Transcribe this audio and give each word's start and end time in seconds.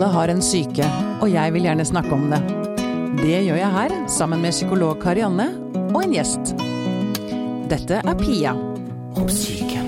Alle 0.00 0.14
har 0.14 0.30
en 0.32 0.38
syke, 0.40 0.86
og 1.20 1.26
jeg 1.28 1.52
vil 1.52 1.66
gjerne 1.66 1.84
snakke 1.84 2.14
om 2.16 2.22
det. 2.32 2.38
Det 3.18 3.42
gjør 3.44 3.58
jeg 3.58 3.68
her, 3.74 3.92
sammen 4.08 4.40
med 4.40 4.54
psykolog 4.54 4.94
Karianne 5.02 5.44
og 5.90 5.98
en 6.00 6.14
gjest. 6.14 6.54
Dette 7.68 7.98
er 8.00 8.16
Pia 8.16 8.54
om 9.20 9.28
syke. 9.28 9.84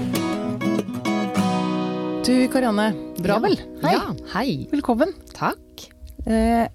Du 2.28 2.34
Karianne, 2.52 2.90
bra 3.24 3.40
vel? 3.40 3.56
Hei. 3.86 3.96
Ja, 3.96 4.04
hei. 4.34 4.46
Velkommen. 4.74 5.16
Takk. 5.32 5.88
Eh. 6.28 6.68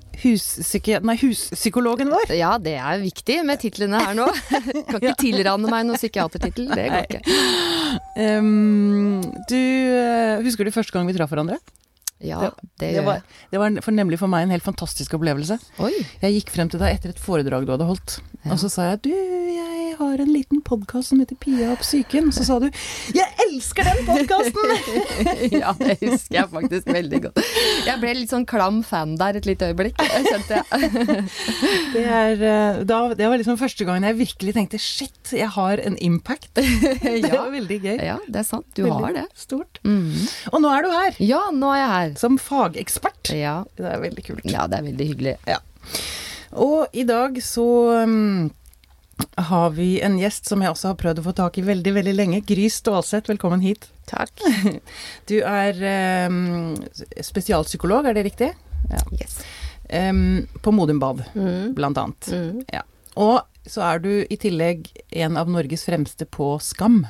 Nei, 1.05 1.17
huspsykologen 1.21 2.09
vår. 2.09 2.33
Ja, 2.41 2.55
det 2.57 2.79
er 2.81 3.05
viktig 3.05 3.43
med 3.45 3.61
titlene 3.61 4.01
her 4.01 4.17
nå. 4.17 4.31
Kan 4.89 4.97
ikke 4.97 5.19
tilrane 5.27 5.69
meg 5.69 5.85
noen 5.85 6.01
psykiatertittel, 6.01 6.73
det 6.73 6.89
går 6.89 7.05
ikke. 7.05 7.41
Um, 8.17 9.21
du, 9.45 9.61
eh, 9.61 10.39
husker 10.41 10.65
du 10.65 10.73
første 10.73 10.97
gang 10.97 11.05
vi 11.05 11.21
traff 11.21 11.29
hverandre? 11.29 11.61
Ja, 12.19 12.51
det 12.81 12.93
det 12.97 13.03
var, 13.05 13.21
det 13.51 13.59
var 13.61 13.75
for 13.85 13.93
nemlig 13.93 14.17
for 14.17 14.27
meg 14.31 14.47
en 14.47 14.53
helt 14.55 14.65
fantastisk 14.65 15.13
opplevelse. 15.19 15.59
Oi. 15.85 15.93
Jeg 16.23 16.39
gikk 16.39 16.49
frem 16.55 16.69
til 16.73 16.81
deg 16.81 16.95
etter 16.97 17.13
et 17.13 17.19
foredrag 17.21 17.67
du 17.67 17.75
hadde 17.75 17.85
holdt, 17.89 18.19
og 18.49 18.57
så 18.61 18.69
sa 18.73 18.87
jeg 18.93 19.03
du, 19.05 19.11
jeg 19.13 19.95
har 19.99 20.21
en 20.21 20.29
liten 20.29 20.59
podkast 20.61 21.09
som 21.09 21.21
heter 21.21 21.37
Pia 21.41 21.71
og 21.73 21.79
psyken. 21.81 22.27
Så 22.35 22.43
sa 22.45 22.59
du 22.61 22.67
jeg 23.15 23.25
elsker 23.47 23.85
den 23.87 24.03
podkasten! 24.05 24.73
Ja, 25.61 25.71
det 25.79 25.95
husker 26.01 26.35
jeg 26.41 26.49
faktisk 26.51 26.89
veldig 26.91 27.19
godt. 27.27 27.39
Jeg 27.87 27.97
ble 28.01 28.11
litt 28.17 28.29
sånn 28.33 28.45
klam 28.49 28.81
fan 28.85 29.15
der 29.17 29.37
et 29.39 29.47
lite 29.49 29.69
øyeblikk, 29.71 29.97
kjente 29.97 30.59
jeg. 30.59 30.91
det, 31.95 32.03
er, 32.03 32.43
eh, 32.45 32.79
da, 32.89 32.99
det 33.17 33.29
var 33.31 33.39
liksom 33.41 33.57
første 33.59 33.87
gangen 33.87 34.05
jeg 34.05 34.17
virkelig 34.19 34.53
tenkte 34.57 34.79
shit, 34.81 35.33
jeg 35.33 35.49
har 35.55 35.81
en 35.85 35.97
impact. 36.03 36.51
Det 36.57 37.15
Ja. 37.27 37.41
var 37.41 37.51
veldig 37.53 37.77
gøy. 37.83 37.97
Ja, 38.05 38.17
det 38.27 38.41
er 38.43 38.45
sant. 38.47 38.67
Du 38.77 38.83
har 38.85 39.01
Veldig 39.01 39.23
det. 39.23 39.39
Stort. 39.39 39.79
Mm. 39.87 40.13
Og 40.53 40.61
nå 40.63 40.69
er 40.73 40.85
du 40.85 40.89
her, 40.93 41.17
Ja, 41.23 41.41
nå 41.53 41.71
er 41.73 41.79
jeg 41.81 41.89
her. 41.95 42.06
Som 42.15 42.37
fagekspert. 42.39 43.33
Ja. 43.35 43.63
Det 43.75 43.85
er 43.85 43.99
veldig 43.99 44.23
kult. 44.25 44.45
ja, 44.47 44.67
det 44.67 44.79
er 44.79 44.87
veldig 44.87 45.07
hyggelig. 45.09 45.35
Og 46.57 46.87
i 46.95 47.03
dag 47.03 47.35
så 47.43 47.65
um, 48.07 48.49
har 49.49 49.69
vi 49.75 49.99
en 50.05 50.17
gjest 50.21 50.47
som 50.47 50.61
jeg 50.63 50.71
også 50.71 50.91
har 50.93 50.99
prøvd 51.01 51.19
å 51.19 51.25
få 51.27 51.33
tak 51.35 51.57
i 51.59 51.65
veldig, 51.67 51.93
veldig 51.99 52.13
lenge. 52.15 52.41
Gry 52.47 52.69
Stålseth, 52.71 53.27
velkommen 53.29 53.61
hit. 53.65 53.89
Takk. 54.07 54.31
Du 55.29 55.39
er 55.43 55.81
um, 56.29 56.75
spesialpsykolog, 57.19 58.07
er 58.07 58.13
det 58.17 58.23
riktig? 58.29 58.53
Yes. 59.19 59.41
Um, 59.91 60.47
på 60.63 60.71
Modum 60.71 60.99
Bad, 60.99 61.25
Mm. 61.35 61.73
blant 61.75 61.97
annet. 61.97 62.27
Mm. 62.31 62.63
Ja. 62.73 62.81
Og 63.17 63.41
så 63.67 63.81
er 63.83 63.99
du 63.99 64.11
i 64.29 64.37
tillegg 64.39 64.87
en 65.11 65.35
av 65.39 65.49
Norges 65.51 65.83
fremste 65.87 66.23
på 66.29 66.53
skam. 66.63 67.01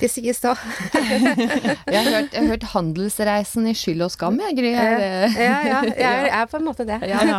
Det 0.00 0.08
sies 0.10 0.40
da. 0.44 0.54
Jeg 0.94 2.02
har 2.02 2.10
hørt, 2.10 2.32
jeg 2.32 2.42
har 2.42 2.48
hørt 2.52 2.66
'Handelsreisen 2.72 3.68
i 3.70 3.74
skyld 3.78 4.04
og 4.06 4.12
skam', 4.12 4.38
jeg, 4.42 4.56
Gry. 4.58 4.72
Ja, 4.74 4.90
ja, 4.98 5.80
ja, 6.04 6.12
jeg 6.26 6.32
er 6.40 6.46
på 6.50 6.60
en 6.60 6.66
måte 6.68 6.86
det. 6.88 7.00
Ja, 7.08 7.22
ja. 7.24 7.38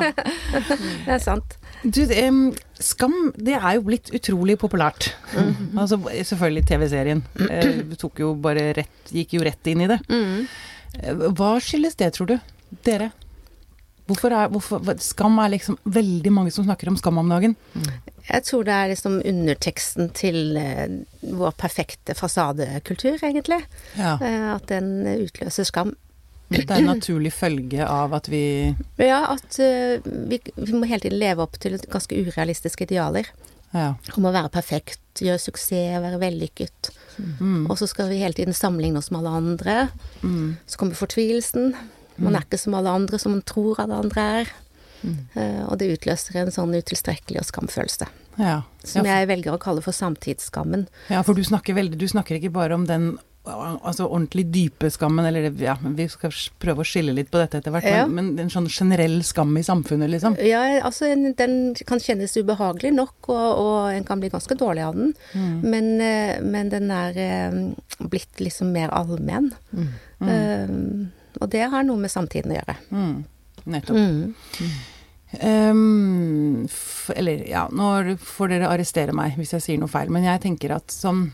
Det 1.05 1.13
er 1.15 1.21
sant. 1.23 1.57
Du, 1.83 2.01
um, 2.27 2.41
skam, 2.79 3.15
det 3.37 3.55
er 3.59 3.77
jo 3.77 3.85
blitt 3.87 4.11
utrolig 4.15 4.57
populært. 4.59 5.13
Altså 5.77 5.99
selvfølgelig 6.23 6.65
TV-serien. 6.67 7.23
eh, 7.49 7.81
tok 7.99 8.19
jo 8.19 8.33
bare 8.35 8.73
rett, 8.77 9.13
gikk 9.13 9.37
jo 9.37 9.45
rett 9.45 9.71
inn 9.71 9.85
i 9.85 9.89
det. 9.91 9.99
Mm. 10.09 10.45
Hva 11.37 11.55
skyldes 11.63 11.95
det, 11.99 12.13
tror 12.17 12.33
du? 12.33 12.37
Dere? 12.85 13.11
Hvorfor 14.09 14.33
er, 14.33 14.49
hvorfor, 14.49 14.81
skam 15.05 15.37
er 15.43 15.51
liksom 15.53 15.77
veldig 15.85 16.31
mange 16.33 16.51
som 16.55 16.65
snakker 16.65 16.89
om 16.89 16.97
skam 16.97 17.19
om 17.21 17.29
dagen. 17.29 17.55
Jeg 18.29 18.43
tror 18.47 18.65
det 18.65 18.73
er 18.75 18.91
liksom 18.91 19.19
underteksten 19.25 20.09
til 20.17 20.57
eh, 20.57 20.99
vår 21.29 21.53
perfekte 21.61 22.15
fasadekultur, 22.17 23.17
egentlig. 23.21 23.61
Ja. 23.97 24.15
Eh, 24.17 24.47
at 24.55 24.65
den 24.71 24.91
utløser 25.15 25.67
skam. 25.69 25.95
Det 26.49 26.63
er 26.65 26.79
en 26.81 26.89
naturlig 26.89 27.29
følge 27.37 27.85
av 27.85 28.13
at 28.17 28.25
vi 28.31 28.41
Ja, 28.97 29.19
at 29.35 29.59
eh, 29.61 30.01
vi, 30.03 30.39
vi 30.57 30.73
må 30.73 30.89
hele 30.89 31.05
tiden 31.05 31.21
leve 31.21 31.45
opp 31.45 31.59
til 31.61 31.77
ganske 31.85 32.17
urealistiske 32.25 32.87
idealer. 32.87 33.29
Ja. 33.75 33.91
Om 34.17 34.25
å 34.25 34.33
være 34.33 34.49
perfekt, 34.49 35.01
gjøre 35.21 35.41
suksess, 35.43 35.99
være 36.01 36.17
vellykket. 36.21 36.89
Mm, 37.19 37.67
Og 37.69 37.77
så 37.77 37.85
skal 37.91 38.09
vi 38.09 38.21
hele 38.23 38.33
tiden 38.33 38.55
sammenligne 38.57 38.97
oss 39.01 39.11
med 39.13 39.21
alle 39.21 39.35
andre. 39.43 39.75
mm, 40.23 40.57
Så 40.65 40.81
kommer 40.81 40.97
fortvilelsen. 40.97 41.75
Man 42.21 42.35
er 42.35 42.41
ikke 42.45 42.59
som 42.59 42.73
alle 42.73 42.89
andre, 42.89 43.19
som 43.19 43.31
man 43.31 43.41
tror 43.41 43.79
alle 43.79 43.95
andre 44.03 44.21
er. 44.41 44.51
Eh, 45.05 45.63
og 45.69 45.77
det 45.79 45.93
utløser 45.97 46.35
en 46.41 46.51
sånn 46.51 46.73
utilstrekkelig 46.75 47.39
og 47.39 47.45
skamfølelse. 47.47 48.07
ja. 48.37 48.61
Som 48.83 49.05
Ja, 49.05 49.19
jeg 49.19 49.27
velger 49.29 49.53
å 49.55 49.59
kalle 49.59 49.81
for 49.81 49.91
samtidsskammen. 49.95 50.87
Ja, 51.09 51.21
for 51.23 51.33
du 51.35 51.41
snakker 51.43 51.73
veldig 51.75 51.97
Du 51.97 52.07
snakker 52.07 52.35
ikke 52.39 52.51
bare 52.51 52.73
om 52.75 52.85
den 52.85 53.17
altså 53.49 54.05
ordentlig 54.05 54.51
dype 54.51 54.91
skammen, 54.91 55.25
eller 55.25 55.49
ja, 55.57 55.73
vi 55.81 56.05
skal 56.07 56.29
prøve 56.59 56.83
å 56.83 56.85
skille 56.85 57.13
litt 57.15 57.31
på 57.31 57.39
dette 57.39 57.57
etter 57.57 57.71
hvert, 57.71 57.83
Ja. 57.87 58.05
men, 58.05 58.35
men 58.35 58.39
en 58.45 58.49
sånn 58.49 58.67
generell 58.69 59.23
skam 59.23 59.55
i 59.57 59.61
samfunnet, 59.63 60.09
liksom. 60.11 60.35
Ja, 60.45 60.79
altså 60.85 61.07
en- 61.09 61.33
den 61.33 61.73
kan 61.87 61.97
kjennes 61.99 62.35
ubehagelig 62.37 62.93
nok, 62.93 63.15
og, 63.29 63.57
og 63.57 63.89
en 63.95 64.03
kan 64.03 64.19
bli 64.19 64.29
ganske 64.29 64.55
dårlig 64.59 64.83
av 64.85 64.93
den. 64.95 65.13
Mm. 65.33 65.61
Men, 65.63 66.01
eh, 66.01 66.41
men 66.41 66.69
den 66.69 66.91
er 66.91 67.17
eh, 67.17 67.51
blitt 68.07 68.37
liksom 68.39 68.71
mer 68.71 68.89
allmenn. 68.91 69.51
Eh, 70.21 70.67
og 71.39 71.49
det 71.51 71.65
har 71.71 71.83
noe 71.87 71.99
med 71.99 72.11
samtiden 72.11 72.53
å 72.53 72.59
gjøre. 72.59 72.77
Mm. 72.93 73.17
Nettopp. 73.69 73.97
Mm. 73.97 74.71
Um, 75.31 76.67
eller 77.15 77.43
ja, 77.49 77.67
nå 77.71 78.15
får 78.17 78.55
dere 78.55 78.71
arrestere 78.73 79.13
meg 79.13 79.35
hvis 79.37 79.53
jeg 79.53 79.65
sier 79.65 79.81
noe 79.81 79.91
feil, 79.91 80.09
men 80.09 80.25
jeg 80.25 80.41
tenker 80.41 80.73
at 80.73 80.89
som, 80.89 81.27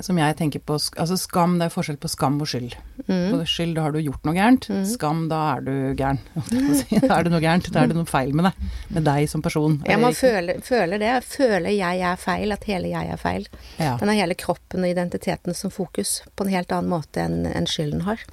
som 0.00 0.16
jeg 0.16 0.36
tenker 0.38 0.62
på 0.64 0.78
Altså 0.78 1.18
skam, 1.20 1.58
det 1.60 1.66
er 1.66 1.74
forskjell 1.74 1.98
på 2.00 2.08
skam 2.08 2.38
og 2.40 2.48
skyld. 2.48 2.72
Mm. 3.04 3.34
På 3.34 3.42
skyld, 3.44 3.74
da 3.76 3.84
har 3.84 3.92
du 3.92 4.00
gjort 4.00 4.24
noe 4.24 4.34
gærent. 4.38 4.70
Skam, 4.88 5.26
da 5.28 5.42
er 5.52 5.66
du 5.66 5.74
gæren. 6.00 6.22
Da 7.04 7.18
er 7.18 7.28
det 7.28 7.34
noe 7.34 7.42
gærent. 7.44 7.68
Da 7.74 7.82
er 7.82 7.92
det 7.92 7.98
noe 7.98 8.08
feil 8.08 8.32
med 8.32 8.48
deg. 8.48 8.72
Med 8.96 9.06
deg 9.10 9.28
som 9.28 9.44
person. 9.44 9.76
Ja, 9.84 9.98
man 10.00 10.16
føler, 10.16 10.64
føler 10.64 11.02
det. 11.02 11.12
Føler 11.28 11.76
jeg 11.76 12.00
er 12.08 12.16
feil, 12.24 12.56
at 12.56 12.64
hele 12.70 12.94
jeg 12.94 13.12
er 13.12 13.20
feil. 13.20 13.50
Ja. 13.76 13.98
Den 14.00 14.14
har 14.14 14.22
hele 14.22 14.38
kroppen 14.40 14.86
og 14.86 14.94
identiteten 14.94 15.52
som 15.58 15.74
fokus, 15.74 16.22
på 16.32 16.48
en 16.48 16.56
helt 16.56 16.72
annen 16.72 16.88
måte 16.94 17.20
enn 17.28 17.44
en 17.52 17.68
skylden 17.68 18.08
har. 18.08 18.24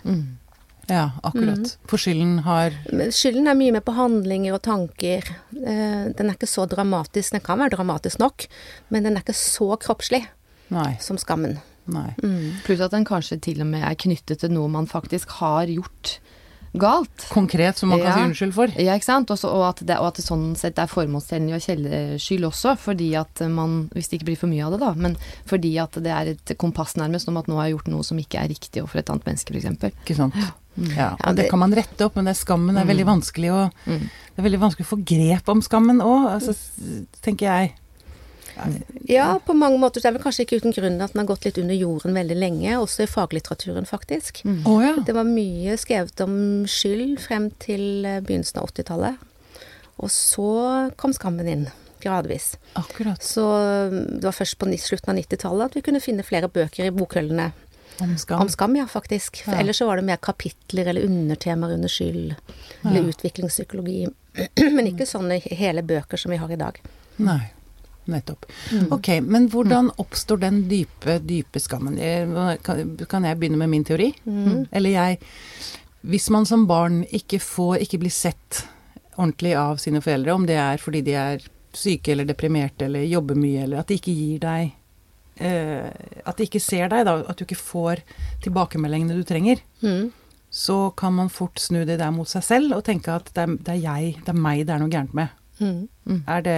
Ja, 0.92 1.06
akkurat. 1.24 1.78
For 1.88 2.02
skylden 2.02 2.42
har 2.46 2.76
skylden 3.16 3.48
er 3.48 3.56
mye 3.58 3.72
mer 3.78 3.84
på 3.88 3.96
handlinger 3.96 4.58
og 4.58 4.62
tanker. 4.68 5.24
Eh, 5.56 6.12
Den 6.12 6.30
er 6.30 6.36
ikke 6.36 6.50
så 6.52 6.68
dramatisk. 6.68 7.32
Den 7.38 7.44
kan 7.46 7.60
være 7.64 7.78
dramatisk 7.78 8.20
nok, 8.20 8.48
men 8.92 9.08
den 9.08 9.16
er 9.16 9.24
ikke 9.24 9.38
så 9.38 9.72
kroppslig 9.80 10.26
Nei. 10.70 10.98
som 11.00 11.18
skammen. 11.22 11.58
Nei. 11.92 12.12
Pluss 12.68 12.80
at 12.84 12.92
den 12.94 13.08
kanskje 13.08 13.40
til 13.42 13.64
og 13.64 13.68
med 13.72 13.82
er 13.88 13.96
knyttet 13.98 14.44
til 14.44 14.52
noe 14.54 14.70
man 14.70 14.86
faktisk 14.88 15.30
har 15.42 15.66
gjort 15.72 16.20
galt. 16.78 17.26
Konkret, 17.34 17.76
som 17.82 17.90
man 17.90 18.00
kan 18.00 18.08
Ja. 18.08 18.14
si 18.16 18.22
unnskyld 18.30 18.54
for. 18.56 18.68
Ja, 18.80 18.94
ikke 18.96 19.04
sant? 19.04 19.28
Også, 19.34 19.50
og, 19.52 19.66
at 19.76 19.82
det, 19.86 19.98
og 20.00 20.08
at 20.08 20.16
det 20.16 20.24
sånn 20.24 20.56
sett 20.56 20.78
er 20.80 20.88
formålstjenlig 20.88 21.58
og 21.58 21.66
kjellerskyld 21.66 22.46
også, 22.48 22.78
fordi 22.80 23.10
at 23.20 23.42
man 23.50 23.90
Hvis 23.94 24.08
det 24.08 24.20
ikke 24.22 24.30
blir 24.30 24.38
for 24.38 24.48
mye 24.48 24.64
av 24.64 24.72
det, 24.72 24.80
da, 24.80 24.94
men 24.96 25.18
fordi 25.46 25.74
at 25.84 25.92
det 26.00 26.08
er 26.16 26.32
et 26.32 26.58
kompass 26.58 26.96
nærmest 26.96 27.28
om 27.28 27.36
at 27.42 27.48
nå 27.48 27.56
har 27.60 27.68
jeg 27.68 27.76
gjort 27.76 27.88
noe 27.92 28.04
som 28.08 28.18
ikke 28.18 28.40
er 28.40 28.48
riktig 28.48 28.82
overfor 28.86 29.00
et 29.00 29.10
annet 29.10 29.26
menneske, 29.26 29.52
f.eks. 29.52 29.92
Ikke 30.06 30.16
sant. 30.16 30.34
Ja, 30.40 30.54
Ja, 30.76 31.16
og 31.20 31.36
det 31.36 31.44
det- 31.44 31.50
kan 31.52 31.60
man 31.60 31.74
rette 31.76 32.06
opp, 32.06 32.16
men 32.16 32.26
det 32.26 32.38
skammen 32.38 32.78
er 32.78 32.86
veldig 32.86 33.06
vanskelig 33.06 33.52
å 33.52 33.72
Mm. 33.86 34.10
Det 34.32 34.40
er 34.40 34.50
veldig 34.50 34.60
vanskelig 34.60 34.86
å 34.88 34.96
få 34.96 35.04
grep 35.04 35.50
om 35.50 35.62
skammen 35.62 36.00
òg, 36.00 36.32
altså, 36.32 36.56
tenker 37.22 37.46
jeg. 37.46 37.74
Ja, 39.10 39.40
på 39.40 39.54
mange 39.54 39.80
måter. 39.80 40.02
Det 40.02 40.06
er 40.06 40.16
vel 40.16 40.24
kanskje 40.24 40.46
ikke 40.46 40.62
uten 40.62 40.74
grunn 40.76 41.02
at 41.02 41.14
den 41.14 41.22
har 41.22 41.28
gått 41.28 41.46
litt 41.46 41.58
under 41.58 41.76
jorden 41.76 42.14
veldig 42.14 42.38
lenge, 42.38 42.76
også 42.78 43.04
i 43.04 43.10
faglitteraturen, 43.12 43.88
faktisk. 43.88 44.44
Å 44.46 44.76
ja. 44.84 44.96
Det 45.04 45.16
var 45.16 45.28
mye 45.28 45.78
skrevet 45.80 46.24
om 46.26 46.66
skyld 46.70 47.20
frem 47.24 47.50
til 47.60 48.06
eh, 48.06 48.20
begynnelsen 48.22 48.62
av 48.62 48.70
80-tallet. 48.72 49.18
Og 50.02 50.10
så 50.10 50.92
kom 50.98 51.14
skammen 51.14 51.50
inn, 51.50 51.68
gradvis. 52.02 52.56
Akkurat. 52.80 53.22
Så 53.22 53.44
mm, 53.92 54.20
det 54.20 54.24
var 54.30 54.38
først 54.38 54.58
på 54.62 54.70
slutten 54.80 55.14
av 55.14 55.20
90-tallet 55.22 55.66
at 55.72 55.78
vi 55.78 55.84
kunne 55.86 56.04
finne 56.04 56.26
flere 56.26 56.50
bøker 56.50 56.88
i 56.88 56.96
bokhyllene 56.96 57.52
Om 58.02 58.18
skam. 58.18 58.42
om 58.42 58.50
skam, 58.50 58.76
ja, 58.76 58.88
faktisk. 58.90 59.44
For 59.46 59.54
Ja. 59.54 59.60
Ellers 59.62 59.78
så 59.78 59.86
var 59.86 60.02
det 60.02 60.06
mer 60.08 60.18
kapitler 60.18 60.90
eller 60.92 61.06
undertemaer 61.06 61.74
under 61.74 61.88
skyld, 61.90 62.36
eller 62.84 63.10
utviklingspsykologi. 63.14 64.08
Men 64.76 64.88
ikke 64.88 65.06
sånne 65.06 65.40
hele 65.44 65.84
bøker 65.84 66.18
som 66.18 66.32
vi 66.32 66.38
har 66.42 66.52
i 66.52 66.60
dag. 66.60 66.80
Nei. 67.18 67.42
Nettopp. 68.10 68.46
Ok, 68.92 69.08
men 69.22 69.46
hvordan 69.54 69.92
oppstår 70.02 70.40
den 70.42 70.64
dype, 70.70 71.20
dype 71.22 71.60
skammen? 71.62 72.00
Kan 72.66 72.96
kan 73.08 73.28
jeg 73.28 73.38
begynne 73.38 73.60
med 73.62 73.70
min 73.70 73.84
teori? 73.86 74.08
Eller 74.72 74.90
jeg 74.90 75.20
Hvis 76.02 76.30
man 76.34 76.46
som 76.50 76.66
barn 76.68 77.04
ikke 77.14 77.38
får, 77.40 77.78
ikke 77.86 78.00
blir 78.02 78.10
sett 78.10 78.64
ordentlig 79.16 79.54
av 79.56 79.78
sine 79.78 80.02
foreldre, 80.02 80.34
om 80.34 80.48
det 80.50 80.58
er 80.58 80.82
fordi 80.82 81.02
de 81.06 81.14
er 81.14 81.44
syke 81.78 82.12
eller 82.12 82.26
deprimerte 82.26 82.88
eller 82.88 83.06
jobber 83.06 83.38
mye, 83.38 83.64
eller 83.64 83.84
at 83.84 83.88
de 83.88 84.00
ikke 84.00 84.16
gir 84.18 84.40
deg 84.42 84.72
At 85.40 86.38
de 86.38 86.44
ikke 86.46 86.60
ser 86.62 86.90
deg, 86.92 87.06
da, 87.08 87.16
at 87.32 87.38
du 87.40 87.46
ikke 87.46 87.58
får 87.58 88.02
tilbakemeldingene 88.44 89.16
du 89.18 89.24
trenger, 89.26 89.62
Mm. 89.82 90.12
så 90.52 90.92
kan 90.98 91.14
man 91.16 91.30
fort 91.30 91.58
snu 91.60 91.86
det 91.86 91.98
der 92.00 92.12
mot 92.12 92.28
seg 92.28 92.44
selv 92.44 92.76
og 92.76 92.84
tenke 92.84 93.08
at 93.16 93.32
det 93.34 93.42
er, 93.48 93.56
det 93.58 93.70
er 93.78 93.82
jeg, 93.82 94.16
det 94.26 94.30
er 94.30 94.38
meg 94.38 94.66
det 94.68 94.74
er 94.76 94.80
noe 94.84 94.90
gærent 94.92 95.14
med. 95.16 95.30
Mm. 95.62 96.24
Er 96.28 96.42
det, 96.42 96.58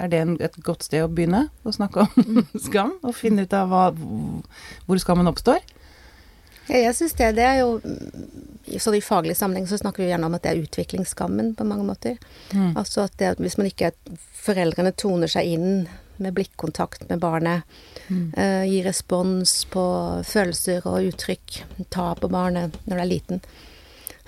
er 0.00 0.08
det 0.08 0.20
en, 0.24 0.36
et 0.40 0.56
godt 0.64 0.82
sted 0.88 1.04
å 1.04 1.08
begynne 1.12 1.48
å 1.68 1.72
snakke 1.74 2.06
om 2.06 2.40
skam? 2.66 2.94
Og 3.02 3.14
finne 3.14 3.44
ut 3.44 3.52
av 3.54 3.68
hva, 3.68 3.84
hvor 4.86 4.98
skammen 5.02 5.28
oppstår? 5.28 5.60
Ja, 6.68 6.82
jeg 6.88 6.94
syns 6.98 7.14
det. 7.16 7.30
Det 7.38 7.44
er 7.44 7.60
jo 7.62 7.78
så 8.78 8.92
I 8.92 9.00
faglig 9.00 9.36
sammenheng 9.38 9.64
så 9.70 9.78
snakker 9.80 10.02
vi 10.04 10.10
gjerne 10.10 10.26
om 10.28 10.34
at 10.36 10.42
det 10.44 10.50
er 10.52 10.58
utviklingsskammen 10.66 11.54
på 11.56 11.64
mange 11.64 11.86
måter. 11.88 12.18
Mm. 12.52 12.74
Altså 12.76 13.06
at 13.06 13.14
det, 13.20 13.36
hvis 13.40 13.56
man 13.56 13.70
ikke 13.70 13.92
Foreldrene 14.38 14.92
toner 14.96 15.28
seg 15.32 15.48
inn 15.54 15.86
med 16.22 16.36
blikkontakt 16.38 17.08
med 17.08 17.24
barnet, 17.24 17.78
Mm. 18.08 18.32
Uh, 18.38 18.64
gi 18.64 18.78
respons 18.80 19.66
på 19.68 19.82
følelser 20.24 20.86
og 20.88 21.10
uttrykk, 21.10 21.58
Ta 21.92 22.14
på 22.16 22.30
barnet 22.32 22.72
når 22.86 22.96
det 22.96 23.02
er 23.02 23.10
liten, 23.10 23.42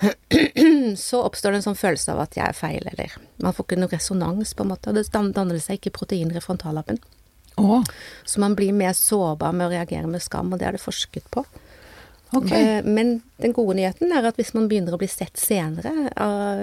så 0.97 1.21
oppstår 1.21 1.51
det 1.51 1.61
en 1.61 1.65
sånn 1.69 1.79
følelse 1.79 2.13
av 2.13 2.21
at 2.23 2.37
jeg 2.37 2.45
er 2.45 2.57
feil, 2.57 2.87
eller 2.91 3.15
man 3.41 3.53
får 3.53 3.67
ikke 3.67 3.79
noe 3.81 3.93
resonans, 3.93 4.53
på 4.53 4.65
en 4.65 4.71
måte. 4.73 4.89
Og 4.89 4.97
det 4.97 5.07
danner 5.11 5.59
seg 5.61 5.79
ikke 5.79 5.95
proteiner 5.99 6.37
i 6.37 6.43
frontallappen. 6.43 7.01
Oh. 7.61 7.83
Så 8.25 8.41
man 8.41 8.55
blir 8.55 8.73
mer 8.73 8.93
sårbar 8.97 9.53
med 9.53 9.67
å 9.67 9.73
reagere 9.73 10.07
med 10.09 10.23
skam, 10.23 10.53
og 10.53 10.61
det 10.61 10.69
er 10.69 10.77
det 10.77 10.83
forsket 10.83 11.27
på. 11.33 11.45
Ok. 12.33 12.51
Eh, 12.51 12.81
Men 12.85 13.21
den 13.41 13.53
gode 13.53 13.75
nyheten 13.79 14.11
er 14.15 14.27
at 14.29 14.37
hvis 14.39 14.53
man 14.53 14.67
begynner 14.69 14.93
å 14.95 14.99
bli 15.01 15.07
sett 15.11 15.37
senere, 15.37 15.91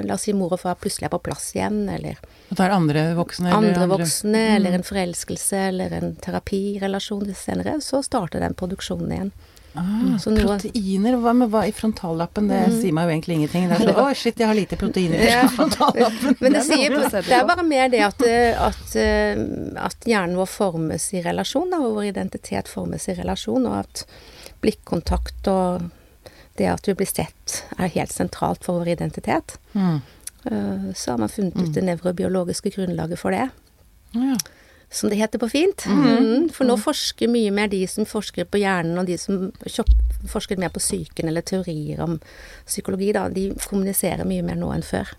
la 0.04 0.14
oss 0.14 0.22
si 0.28 0.32
mor 0.32 0.52
og 0.54 0.60
far 0.62 0.74
plutselig 0.80 1.08
er 1.08 1.14
på 1.16 1.22
plass 1.22 1.50
igjen, 1.56 1.84
eller 1.90 2.16
At 2.50 2.56
det 2.56 2.64
er 2.68 2.74
andre 2.76 3.04
voksne? 3.18 3.48
eller 3.50 3.58
andre 3.72 3.86
voksne, 3.96 4.42
eller 4.56 4.78
en 4.78 4.86
forelskelse, 4.86 5.62
eller 5.68 5.92
en 5.98 6.14
terapirelasjon 6.16 7.34
senere, 7.34 7.80
så 7.84 8.02
starter 8.02 8.40
den 8.40 8.54
produksjonen 8.54 9.12
igjen. 9.12 9.32
Ah, 9.78 10.16
Så 10.18 10.30
noe- 10.32 10.56
proteiner, 10.58 11.18
hva 11.22 11.34
med 11.36 11.50
hva 11.52 11.60
i 11.68 11.72
frontallappen? 11.76 12.48
Det 12.48 12.62
sier 12.80 12.92
meg 12.96 13.04
jo 13.06 13.12
egentlig 13.14 13.34
ingenting. 13.36 13.68
Det 13.68 13.76
er 13.76 13.84
så, 13.92 14.06
å 14.08 14.14
shit, 14.16 14.38
jeg 14.40 14.48
har 14.48 14.56
lite 14.56 14.78
proteiner 14.80 15.20
i 15.20 15.48
frontallappen. 15.58 16.38
Men 16.40 16.52
det, 16.56 16.62
er 16.62 16.64
sier, 16.64 16.96
det 17.28 17.36
er 17.36 17.44
bare 17.46 17.62
mer 17.68 17.88
det 17.92 18.00
at, 18.06 18.24
eh, 18.26 18.56
at, 18.58 18.96
eh, 18.96 19.44
at 19.84 20.08
hjernen 20.08 20.34
vår 20.40 20.48
formes 20.50 21.10
i 21.14 21.22
relasjon, 21.22 21.68
da, 21.70 21.82
og 21.84 21.94
vår 22.00 22.08
identitet 22.14 22.66
formes 22.72 23.06
i 23.12 23.14
relasjon, 23.20 23.68
og 23.70 23.78
at 23.84 24.06
blikkontakt 24.62 25.48
og 25.52 25.88
det 26.58 26.66
at 26.72 26.88
vi 26.88 26.94
blir 26.98 27.06
sett 27.06 27.60
er 27.78 27.92
helt 27.94 28.12
sentralt 28.12 28.64
for 28.66 28.80
vår 28.80 28.94
identitet. 28.96 29.58
Mm. 29.74 30.00
Eh, 30.50 30.92
Så 30.94 31.10
har 31.12 31.18
man 31.18 31.28
funnet 31.28 31.56
ut 31.56 31.74
det 31.74 31.84
nevrobiologiske 31.84 32.70
grunnlaget 32.74 33.18
for 33.18 33.30
det. 33.30 33.50
Ja. 34.14 34.36
som 34.90 35.10
det 35.10 35.18
heter 35.18 35.38
på 35.38 35.48
fint. 35.52 35.84
Mm. 35.86 36.48
For 36.48 36.64
nå 36.64 36.78
forsker 36.80 37.28
mye 37.28 37.50
mer 37.52 37.68
de 37.68 37.82
som 37.86 38.06
forsker 38.08 38.46
på 38.48 38.56
hjernen, 38.62 38.96
og 38.98 39.04
de 39.06 39.18
som 39.20 39.50
forsker 40.32 40.56
mer 40.56 40.70
på 40.72 40.80
psyken 40.80 41.28
eller 41.28 41.44
teorier 41.44 42.00
om 42.00 42.14
psykologi, 42.66 43.12
da, 43.12 43.26
de 43.28 43.50
kommuniserer 43.68 44.24
mye 44.24 44.42
mer 44.42 44.56
nå 44.56 44.70
enn 44.72 44.82
før. 44.82 45.12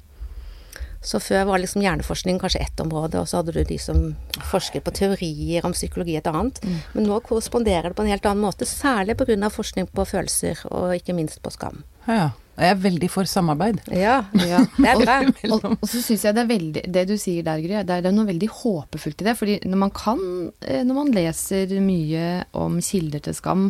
Så 1.01 1.21
før 1.23 1.45
var 1.47 1.61
liksom 1.61 1.83
hjerneforskning 1.83 2.41
kanskje 2.41 2.59
ett 2.65 2.81
område, 2.83 3.21
og 3.21 3.29
så 3.29 3.39
hadde 3.39 3.53
du 3.55 3.61
de 3.63 3.77
som 3.79 4.01
forsket 4.51 4.83
på 4.83 4.91
teorier 4.97 5.65
om 5.65 5.75
psykologi 5.75 6.17
et 6.19 6.27
annet. 6.27 6.59
Men 6.93 7.07
nå 7.07 7.21
korresponderer 7.23 7.91
det 7.91 7.97
på 7.97 8.03
en 8.03 8.11
helt 8.11 8.27
annen 8.27 8.43
måte, 8.43 8.67
særlig 8.67 9.15
pga. 9.19 9.49
forskning 9.49 9.87
på 9.87 10.05
følelser, 10.05 10.59
og 10.67 10.95
ikke 10.97 11.15
minst 11.15 11.41
på 11.41 11.55
skam. 11.55 11.83
ja. 12.07 12.31
Og 12.59 12.65
jeg 12.65 12.75
er 12.75 12.79
veldig 12.83 13.07
for 13.07 13.23
samarbeid. 13.29 13.77
Ja, 13.95 14.17
ja 14.35 14.57
det 14.75 14.89
er 14.91 14.99
bra. 15.05 15.13
Og, 15.47 15.67
og 15.77 15.85
så 15.87 16.01
syns 16.03 16.25
jeg 16.27 16.35
det 16.35 16.41
er 16.43 16.49
veldig 16.49 16.81
Det 16.91 17.05
du 17.07 17.13
sier 17.15 17.45
der, 17.47 17.61
Gry, 17.63 17.77
det 17.87 17.95
er, 17.95 18.03
det 18.03 18.09
er 18.11 18.15
noe 18.17 18.27
veldig 18.27 18.49
håpefullt 18.51 19.23
i 19.23 19.27
det. 19.29 19.35
fordi 19.39 19.55
når 19.63 19.79
man 19.85 19.93
kan 19.95 20.19
eh, 20.59 20.81
Når 20.83 20.97
man 20.97 21.13
leser 21.15 21.71
mye 21.79 22.25
om 22.59 22.81
kilder 22.83 23.23
til 23.23 23.37
skam, 23.37 23.69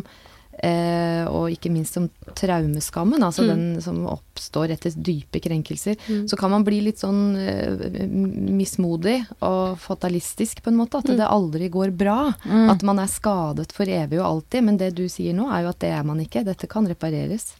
eh, 0.62 1.24
og 1.28 1.50
ikke 1.52 1.72
minst 1.72 1.96
om 2.00 2.08
traumeskammen, 2.36 3.22
altså 3.24 3.46
den 3.48 3.80
som 3.82 4.02
oppstår 4.10 4.74
etter 4.76 4.94
dype 4.96 5.40
krenkelser, 5.42 5.96
så 6.28 6.38
kan 6.40 6.52
man 6.52 6.64
bli 6.66 6.82
litt 6.86 7.02
sånn 7.02 7.22
eh, 7.40 8.04
mismodig 8.06 9.18
og 9.46 9.80
fatalistisk, 9.80 10.62
på 10.64 10.72
en 10.72 10.80
måte. 10.82 11.00
At 11.00 11.10
det 11.10 11.26
aldri 11.26 11.70
går 11.72 11.94
bra. 11.96 12.32
At 12.70 12.84
man 12.86 13.00
er 13.02 13.10
skadet 13.10 13.70
for 13.76 13.88
evig 13.88 14.20
og 14.20 14.28
alltid. 14.28 14.66
Men 14.66 14.78
det 14.80 14.92
du 14.98 15.06
sier 15.10 15.36
nå, 15.36 15.48
er 15.50 15.64
jo 15.64 15.72
at 15.72 15.80
det 15.82 15.92
er 15.96 16.06
man 16.06 16.20
ikke. 16.22 16.44
Dette 16.46 16.68
kan 16.70 16.88
repareres. 16.88 17.52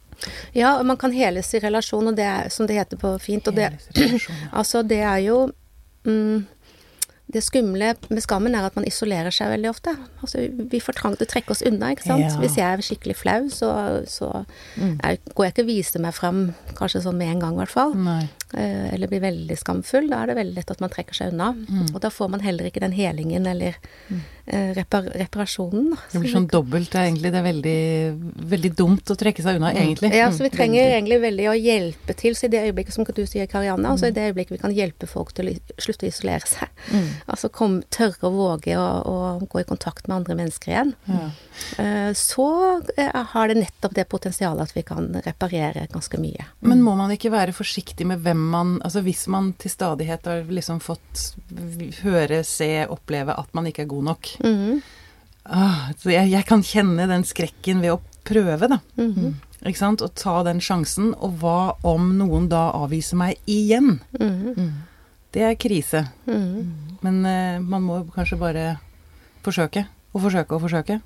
Ja, 0.53 0.79
og 0.79 0.87
man 0.87 0.99
kan 1.01 1.15
heles 1.15 1.49
i 1.55 1.63
relasjon, 1.63 2.11
og 2.11 2.17
det 2.19 2.27
er, 2.27 2.49
som 2.53 2.69
det 2.69 2.79
heter 2.79 3.01
på 3.01 3.15
fint. 3.23 3.49
Og 3.49 3.57
det, 3.57 3.71
altså, 4.61 4.83
det 4.83 5.01
er 5.01 5.23
jo 5.25 5.39
mm, 6.05 6.47
Det 7.31 7.43
skumle 7.45 7.93
med 8.11 8.23
skammen 8.25 8.57
er 8.59 8.67
at 8.67 8.77
man 8.79 8.87
isolerer 8.89 9.35
seg 9.35 9.53
veldig 9.53 9.71
ofte. 9.71 9.95
Altså, 10.25 10.47
vi 10.73 10.81
får 10.83 10.99
trang 10.99 11.17
til 11.17 11.29
å 11.29 11.31
trekke 11.31 11.55
oss 11.55 11.63
unna, 11.67 11.93
ikke 11.95 12.09
sant. 12.09 12.27
Ja. 12.27 12.35
Hvis 12.43 12.59
jeg 12.59 12.67
er 12.67 12.85
skikkelig 12.85 13.17
flau, 13.21 13.41
så, 13.55 13.71
så 14.11 14.31
er, 14.77 15.21
går 15.35 15.47
jeg 15.47 15.55
ikke 15.55 15.67
og 15.67 15.71
viser 15.71 16.05
meg 16.05 16.17
fram 16.17 16.43
kanskje 16.79 17.05
sånn 17.07 17.19
med 17.21 17.35
en 17.37 17.45
gang, 17.45 17.57
i 17.59 17.63
hvert 17.63 17.75
fall. 17.75 17.95
Nei. 17.95 18.25
Eh, 18.53 18.95
eller 18.95 19.07
blir 19.07 19.23
veldig 19.23 19.55
skamfull. 19.59 20.09
Da 20.11 20.25
er 20.25 20.33
det 20.33 20.39
veldig 20.41 20.57
lett 20.57 20.71
at 20.75 20.81
man 20.83 20.91
trekker 20.91 21.15
seg 21.15 21.31
unna. 21.31 21.53
Mm. 21.55 21.93
Og 21.95 22.01
da 22.03 22.11
får 22.11 22.31
man 22.33 22.43
heller 22.43 22.67
ikke 22.67 22.83
den 22.83 22.95
helingen 22.97 23.47
eller 23.47 23.77
eh, 24.11 24.73
repar 24.75 25.07
reparasjonen. 25.07 25.93
da. 25.93 26.01
Det 26.11 26.23
blir 26.25 26.35
sånn 26.35 26.49
dobbelt. 26.51 26.91
Det 26.91 26.99
er 26.99 27.11
egentlig 27.13 27.31
det 27.31 27.41
er 27.41 27.47
veldig, 27.47 27.77
veldig 28.55 28.73
dumt 28.81 29.13
å 29.15 29.19
trekke 29.21 29.45
seg 29.45 29.61
unna, 29.61 29.71
egentlig. 29.71 30.11
Ja, 30.19 30.33
så 30.35 30.43
vi 30.47 30.51
trenger 30.51 30.83
Veldig. 30.83 30.97
egentlig 30.97 31.21
veldig 31.23 31.47
å 31.53 31.55
hjelpe 31.59 32.17
til. 32.19 32.35
Så 32.35 32.49
i 32.49 32.53
det 32.57 32.65
øyeblikket, 32.67 32.97
som 32.97 33.07
du 33.07 33.23
sier, 33.23 33.47
Karianne, 33.51 33.95
altså 33.95 34.11
i 34.11 34.17
det 34.17 34.27
øyeblikket 34.33 34.57
vi 34.57 34.63
kan 34.65 34.75
hjelpe 34.75 35.07
folk 35.11 35.31
til 35.37 35.53
å 35.53 35.57
slutte 35.79 36.09
å 36.09 36.11
isolere 36.11 36.51
seg. 36.51 36.75
Altså 37.27 37.49
kom, 37.53 37.81
tørre 37.93 38.29
å 38.29 38.31
våge 38.35 38.77
å, 38.79 38.87
å 39.05 39.17
gå 39.51 39.61
i 39.61 39.67
kontakt 39.69 40.07
med 40.09 40.17
andre 40.21 40.37
mennesker 40.39 40.73
igjen. 40.73 40.93
Ja. 41.11 41.27
Eh, 41.83 42.13
Så 42.17 42.47
eh, 42.97 43.11
har 43.33 43.49
det 43.49 43.59
nettopp 43.61 43.95
det 43.99 44.07
potensialet 44.09 44.63
at 44.71 44.77
vi 44.77 44.83
kan 44.87 45.11
reparere 45.27 45.87
ganske 45.93 46.19
mye. 46.21 46.47
Men 46.61 46.83
må 46.87 46.95
man 46.99 47.11
ikke 47.15 47.31
være 47.35 47.53
forsiktig 47.57 48.07
med 48.07 48.23
hvem 48.25 48.41
man 48.51 48.77
Altså 48.85 49.03
hvis 49.05 49.27
man 49.29 49.53
til 49.61 49.71
stadighet 49.71 50.25
har 50.27 50.43
liksom 50.49 50.81
fått 50.81 51.35
høre, 52.03 52.43
se, 52.45 52.71
oppleve 52.89 53.35
at 53.37 53.53
man 53.57 53.67
ikke 53.71 53.83
er 53.85 53.91
god 53.91 54.05
nok 54.13 54.31
Mhm, 54.45 54.81
ah, 55.51 55.91
så 55.99 56.11
jeg, 56.13 56.31
jeg 56.33 56.47
kan 56.49 56.63
kjenne 56.63 57.07
den 57.11 57.25
skrekken 57.27 57.81
ved 57.83 57.95
å 57.97 58.01
prøve, 58.25 58.69
da. 58.71 58.79
mhm, 59.01 59.35
Ikke 59.67 59.77
sant? 59.81 60.01
Og 60.05 60.15
ta 60.17 60.39
den 60.47 60.61
sjansen. 60.65 61.11
Og 61.21 61.35
hva 61.43 61.75
om 61.85 62.13
noen 62.17 62.47
da 62.49 62.71
avviser 62.79 63.19
meg 63.21 63.37
igjen? 63.51 63.99
mhm, 64.17 64.71
Det 65.35 65.45
er 65.47 65.59
krise. 65.61 66.05
Mm. 66.27 66.97
Men 67.05 67.21
uh, 67.25 67.59
man 67.63 67.87
må 67.87 68.01
kanskje 68.15 68.41
bare 68.41 68.65
forsøke 69.45 69.87
og 70.11 70.25
forsøke 70.27 70.57
og 70.57 70.65
forsøke. 70.67 71.01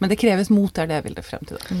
Men 0.00 0.10
det 0.10 0.18
kreves 0.20 0.48
mot, 0.52 0.72
er 0.78 0.88
det 0.88 0.96
jeg 1.00 1.06
ville 1.10 1.24
frem 1.24 1.44
til. 1.48 1.60
Da. 1.60 1.80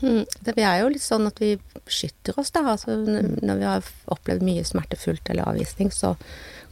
Mm, 0.00 0.22
Det 0.46 0.54
vi 0.56 0.64
er 0.64 0.80
jo 0.80 0.92
litt 0.92 1.04
sånn 1.04 1.26
at 1.28 1.40
vi 1.42 1.56
beskytter 1.86 2.38
oss, 2.38 2.52
da. 2.54 2.62
Altså, 2.76 2.94
når 3.02 3.58
vi 3.58 3.66
har 3.66 3.90
opplevd 4.14 4.46
mye 4.46 4.64
smertefullt 4.66 5.30
eller 5.32 5.48
avvisning, 5.50 5.90
så 5.92 6.14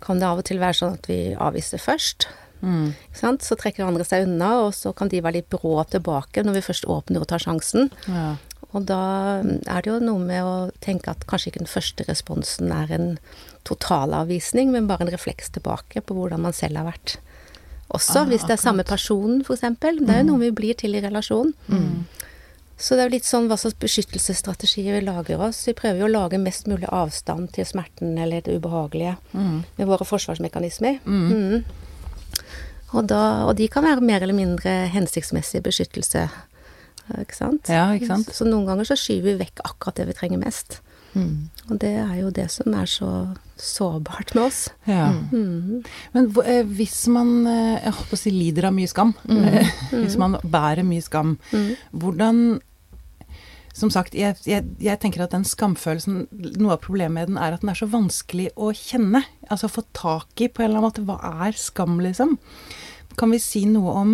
kan 0.05 0.21
det 0.21 0.29
av 0.29 0.41
og 0.41 0.47
til 0.47 0.63
være 0.63 0.79
sånn 0.79 0.99
at 0.99 1.11
vi 1.11 1.19
avviser 1.35 1.83
først. 1.83 2.29
Mm. 2.65 2.95
Så 3.13 3.59
trekker 3.61 3.85
andre 3.85 4.07
seg 4.07 4.29
unna, 4.29 4.55
og 4.67 4.75
så 4.77 4.95
kan 4.97 5.11
de 5.13 5.23
være 5.25 5.41
litt 5.41 5.51
brå 5.53 5.77
tilbake 5.91 6.45
når 6.45 6.59
vi 6.59 6.67
først 6.69 6.89
åpner 6.91 7.25
og 7.25 7.31
tar 7.33 7.43
sjansen. 7.43 7.91
Ja. 8.07 8.37
Og 8.75 8.87
da 8.89 9.01
er 9.43 9.85
det 9.85 9.91
jo 9.91 10.01
noe 10.03 10.23
med 10.23 10.43
å 10.43 10.55
tenke 10.83 11.13
at 11.13 11.27
kanskje 11.31 11.53
ikke 11.53 11.63
den 11.63 11.71
første 11.71 12.07
responsen 12.09 12.73
er 12.75 12.91
en 12.95 13.11
totalavvisning, 13.65 14.71
men 14.73 14.87
bare 14.91 15.07
en 15.07 15.13
refleks 15.15 15.51
tilbake 15.55 16.03
på 16.05 16.15
hvordan 16.17 16.41
man 16.45 16.53
selv 16.57 16.77
har 16.81 16.89
vært. 16.93 17.17
Også 17.95 18.23
Ah, 18.23 18.29
hvis 18.29 18.43
det 18.49 18.57
er 18.57 18.63
samme 18.63 18.83
personen, 18.85 19.43
f.eks. 19.45 19.61
Det 19.81 20.11
er 20.11 20.23
jo 20.23 20.29
noe 20.33 20.41
vi 20.41 20.51
blir 20.57 20.75
til 20.75 20.95
i 20.97 21.01
relasjon. 21.05 21.53
Så 22.77 22.97
det 22.97 23.05
er 23.05 23.09
jo 23.09 23.15
litt 23.15 23.29
sånn 23.29 23.47
hva 23.47 23.55
slags 23.61 23.77
beskyttelsesstrategier 23.79 24.97
vi 24.99 25.05
lager 25.07 25.39
oss. 25.47 25.61
Vi 25.69 25.75
prøver 25.79 26.01
jo 26.03 26.09
å 26.09 26.11
lage 26.11 26.41
mest 26.43 26.67
mulig 26.67 26.89
avstand 26.91 27.53
til 27.55 27.65
smerten 27.69 28.17
eller 28.19 28.41
det 28.43 28.57
ubehagelige 28.59 29.17
Mm. 29.33 29.63
med 29.79 29.87
våre 29.87 30.05
forsvarsmekanismer. 30.05 30.99
Mm. 31.07 31.63
Og, 32.95 33.07
da, 33.07 33.45
og 33.47 33.57
de 33.59 33.69
kan 33.69 33.85
være 33.85 34.01
mer 34.03 34.23
eller 34.23 34.35
mindre 34.35 34.89
hensiktsmessig 34.95 35.63
beskyttelse. 35.63 36.29
Ikke 37.21 37.37
sant? 37.37 37.69
ja, 37.69 37.91
ikke 37.95 38.07
sant? 38.09 38.31
Så 38.35 38.47
noen 38.49 38.67
ganger 38.67 38.85
så 38.89 38.97
skyver 38.97 39.35
vi 39.35 39.45
vekk 39.45 39.61
akkurat 39.69 39.95
det 40.01 40.07
vi 40.09 40.15
trenger 40.17 40.39
mest. 40.41 40.81
Mm. 41.15 41.49
Og 41.71 41.79
det 41.81 41.93
er 42.03 42.15
jo 42.21 42.31
det 42.35 42.49
som 42.51 42.75
er 42.75 42.87
så 42.91 43.11
sårbart 43.57 44.35
med 44.35 44.45
oss. 44.49 44.69
Ja. 44.91 45.13
Mm. 45.33 45.85
Men 46.13 46.29
eh, 46.45 46.65
hvis 46.67 47.07
man 47.15 47.47
eh, 47.47 47.81
jeg 47.85 47.95
håper 48.01 48.17
å 48.19 48.21
si 48.21 48.33
lider 48.35 48.67
av 48.69 48.75
mye 48.75 48.91
skam, 48.91 49.13
eh, 49.31 49.71
hvis 49.95 50.17
man 50.21 50.39
bærer 50.43 50.85
mye 50.87 51.03
skam, 51.07 51.37
Mm. 51.53 51.75
hvordan 51.95 52.41
Som 53.75 53.91
sagt, 53.91 54.15
jeg, 54.15 54.37
jeg, 54.47 54.63
jeg 54.79 54.99
tenker 55.03 55.25
at 55.25 55.33
den 55.35 55.43
skamfølelsen 55.43 56.29
Noe 56.63 56.77
av 56.77 56.83
problemet 56.85 57.11
med 57.17 57.27
den 57.33 57.39
er 57.43 57.57
at 57.57 57.61
den 57.65 57.73
er 57.73 57.79
så 57.81 57.89
vanskelig 57.91 58.53
å 58.55 58.69
kjenne. 58.71 59.25
Altså 59.51 59.67
få 59.67 59.83
tak 59.93 60.31
i 60.39 60.47
på 60.47 60.63
en 60.63 60.69
eller 60.69 60.79
annen 60.79 60.87
måte. 60.93 61.03
Hva 61.09 61.47
er 61.49 61.59
skam, 61.59 61.97
liksom? 61.99 62.37
Kan 63.19 63.35
vi 63.35 63.41
si 63.43 63.65
noe 63.67 63.97
om 63.99 64.13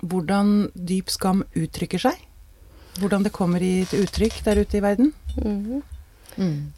hvordan 0.00 0.70
dyp 0.72 1.12
skam 1.12 1.42
uttrykker 1.52 2.00
seg? 2.00 2.16
Hvordan 2.96 3.24
det 3.28 3.32
kommer 3.36 3.60
i, 3.60 3.84
til 3.88 4.06
uttrykk 4.06 4.40
der 4.48 4.62
ute 4.64 4.80
i 4.80 4.84
verden? 4.84 5.12
Mhm. 5.36 5.82
Mm. 6.36 6.72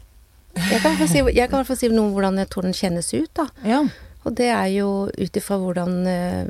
Jeg 0.54 0.82
kan 0.84 0.94
i 1.02 1.08
si, 1.10 1.22
hvert 1.24 1.66
fall 1.66 1.78
si 1.78 1.90
noe 1.90 2.06
om 2.06 2.12
hvordan 2.14 2.38
jeg 2.38 2.50
tror 2.52 2.68
den 2.68 2.76
kjennes 2.76 3.10
ut, 3.14 3.30
da. 3.34 3.48
Ja. 3.66 3.82
Og 4.24 4.36
det 4.38 4.48
er 4.54 4.70
jo 4.72 4.88
ut 5.10 5.36
ifra 5.36 5.58
hvordan 5.60 6.06
eh, 6.08 6.46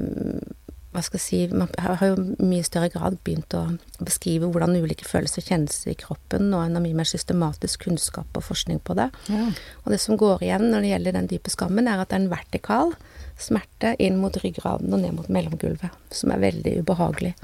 Hva 0.95 1.01
skal 1.03 1.19
jeg 1.19 1.25
si 1.25 1.39
Man 1.51 1.73
har 1.83 2.05
jo 2.07 2.15
i 2.15 2.47
mye 2.47 2.63
større 2.63 2.87
grad 2.93 3.17
begynt 3.27 3.57
å 3.59 3.65
beskrive 3.99 4.47
hvordan 4.47 4.77
ulike 4.79 5.09
følelser 5.09 5.43
kjennes 5.43 5.81
i 5.91 5.97
kroppen, 5.99 6.53
og 6.55 6.63
en 6.63 6.79
har 6.79 6.85
mye 6.85 7.01
mer 7.01 7.09
systematisk 7.09 7.89
kunnskap 7.89 8.31
og 8.39 8.47
forskning 8.47 8.79
på 8.85 8.95
det. 9.01 9.09
ja. 9.33 9.49
Og 9.83 9.91
det 9.91 9.99
som 10.05 10.21
går 10.21 10.45
igjen 10.47 10.69
når 10.71 10.85
det 10.85 10.93
gjelder 10.93 11.19
den 11.19 11.33
dype 11.33 11.51
skammen, 11.51 11.89
er 11.91 11.99
at 11.99 12.13
det 12.13 12.21
er 12.21 12.25
en 12.25 12.31
vertikal 12.37 12.95
smerte 13.41 13.97
inn 13.99 14.21
mot 14.23 14.37
ryggraden 14.39 14.93
og 14.95 15.03
ned 15.03 15.17
mot 15.17 15.27
mellomgulvet, 15.33 15.91
som 16.15 16.31
er 16.31 16.45
veldig 16.45 16.77
ubehagelig. 16.85 17.35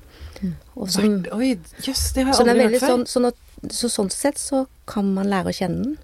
Og 0.79 0.87
som, 0.89 1.19
Oi, 1.37 1.51
jøss, 1.85 2.13
det 2.17 2.25
har 2.25 2.33
jeg 2.33 2.47
aldri 2.47 2.69
hørt 2.71 2.79
før. 2.81 2.93
sånn, 2.95 3.03
sånn 3.11 3.29
at 3.29 3.41
så 3.69 3.91
sånn 3.93 4.11
sett 4.13 4.41
så 4.41 4.65
kan 4.89 5.11
man 5.15 5.29
lære 5.31 5.53
å 5.53 5.57
kjenne 5.57 5.85
den, 5.85 5.97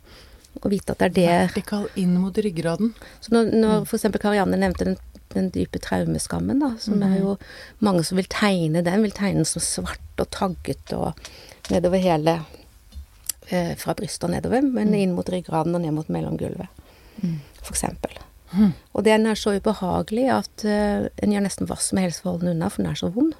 og 0.62 0.70
vite 0.72 0.94
at 0.94 1.02
det 1.02 1.06
er 1.06 1.16
det 1.16 1.36
Vertikal 1.50 1.86
inn 2.00 2.16
mot 2.20 2.36
ryggraden. 2.36 2.94
Så 3.20 3.34
når, 3.34 3.52
når 3.52 3.84
for 3.84 3.98
eksempel 3.98 4.22
Karianne 4.22 4.58
nevnte 4.60 4.88
den, 4.88 4.98
den 5.34 5.50
dype 5.52 5.80
traumeskammen, 5.84 6.62
da, 6.62 6.72
som 6.80 7.02
er 7.04 7.18
jo 7.20 7.36
mange 7.84 8.04
som 8.08 8.20
vil 8.20 8.28
tegne 8.32 8.84
den, 8.84 9.04
vil 9.04 9.14
tegne 9.16 9.42
den 9.42 9.48
som 9.48 9.64
svart 9.64 10.22
og 10.22 10.30
tagget 10.32 10.94
og 10.96 11.12
nedover 11.72 12.00
hele 12.00 12.38
eh, 13.50 13.74
Fra 13.78 13.94
brystet 13.98 14.28
og 14.28 14.32
nedover, 14.32 14.64
men 14.64 14.94
inn 14.96 15.16
mot 15.16 15.28
ryggraden 15.28 15.76
og 15.76 15.84
ned 15.84 15.96
mot 15.96 16.08
mellomgulvet, 16.12 16.84
for 17.60 17.74
eksempel. 17.74 18.16
Og 18.94 19.04
den 19.04 19.26
er 19.26 19.38
så 19.38 19.56
ubehagelig 19.56 20.28
at 20.32 20.64
eh, 20.64 21.08
en 21.22 21.34
gjør 21.34 21.44
nesten 21.44 21.68
hva 21.68 21.76
som 21.82 22.00
helst 22.00 22.22
for 22.22 22.30
å 22.30 22.36
holde 22.36 22.46
den 22.46 22.56
unna, 22.56 22.70
for 22.72 22.82
den 22.82 22.92
er 22.92 23.00
så 23.00 23.10
vond. 23.12 23.34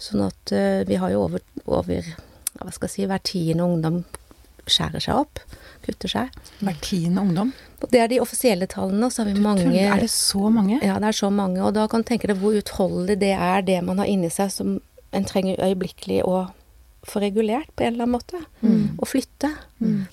Sånn 0.00 0.24
at 0.26 0.52
eh, 0.54 0.82
vi 0.88 0.98
har 1.00 1.12
jo 1.14 1.24
over, 1.26 1.42
over 1.66 2.12
hva 2.66 2.74
skal 2.74 2.88
jeg 2.88 2.94
si, 2.94 3.08
hver 3.10 3.24
tiende 3.26 3.66
ungdom 3.66 4.02
skjærer 4.70 5.02
seg 5.02 5.18
opp, 5.24 5.42
kutter 5.82 6.10
seg. 6.10 6.40
Hver 6.62 6.78
tiende 6.84 7.24
ungdom. 7.24 7.52
Det 7.90 7.98
er 7.98 8.10
de 8.12 8.20
offisielle 8.22 8.68
tallene, 8.70 9.08
og 9.08 9.12
så 9.12 9.24
har 9.24 9.32
vi 9.32 9.42
mange 9.42 9.66
Er 9.82 9.98
det 10.00 10.10
så 10.14 10.50
mange? 10.54 10.78
Ja, 10.84 11.00
det 11.02 11.10
er 11.10 11.18
så 11.18 11.30
mange, 11.34 11.62
og 11.66 11.74
da 11.74 11.88
kan 11.90 12.04
du 12.04 12.08
tenke 12.08 12.30
deg 12.30 12.38
hvor 12.38 12.54
utholdelig 12.54 13.18
det 13.22 13.34
er, 13.34 13.62
det 13.66 13.80
man 13.84 13.98
har 13.98 14.10
inni 14.10 14.30
seg 14.30 14.52
som 14.54 14.76
en 15.12 15.26
trenger 15.28 15.60
øyeblikkelig 15.60 16.22
å 16.24 16.46
få 17.02 17.18
regulert 17.18 17.66
på 17.74 17.82
en 17.82 17.96
eller 17.96 18.06
annen 18.06 18.14
måte. 18.14 18.38
Og 19.02 19.08
flytte. 19.10 19.50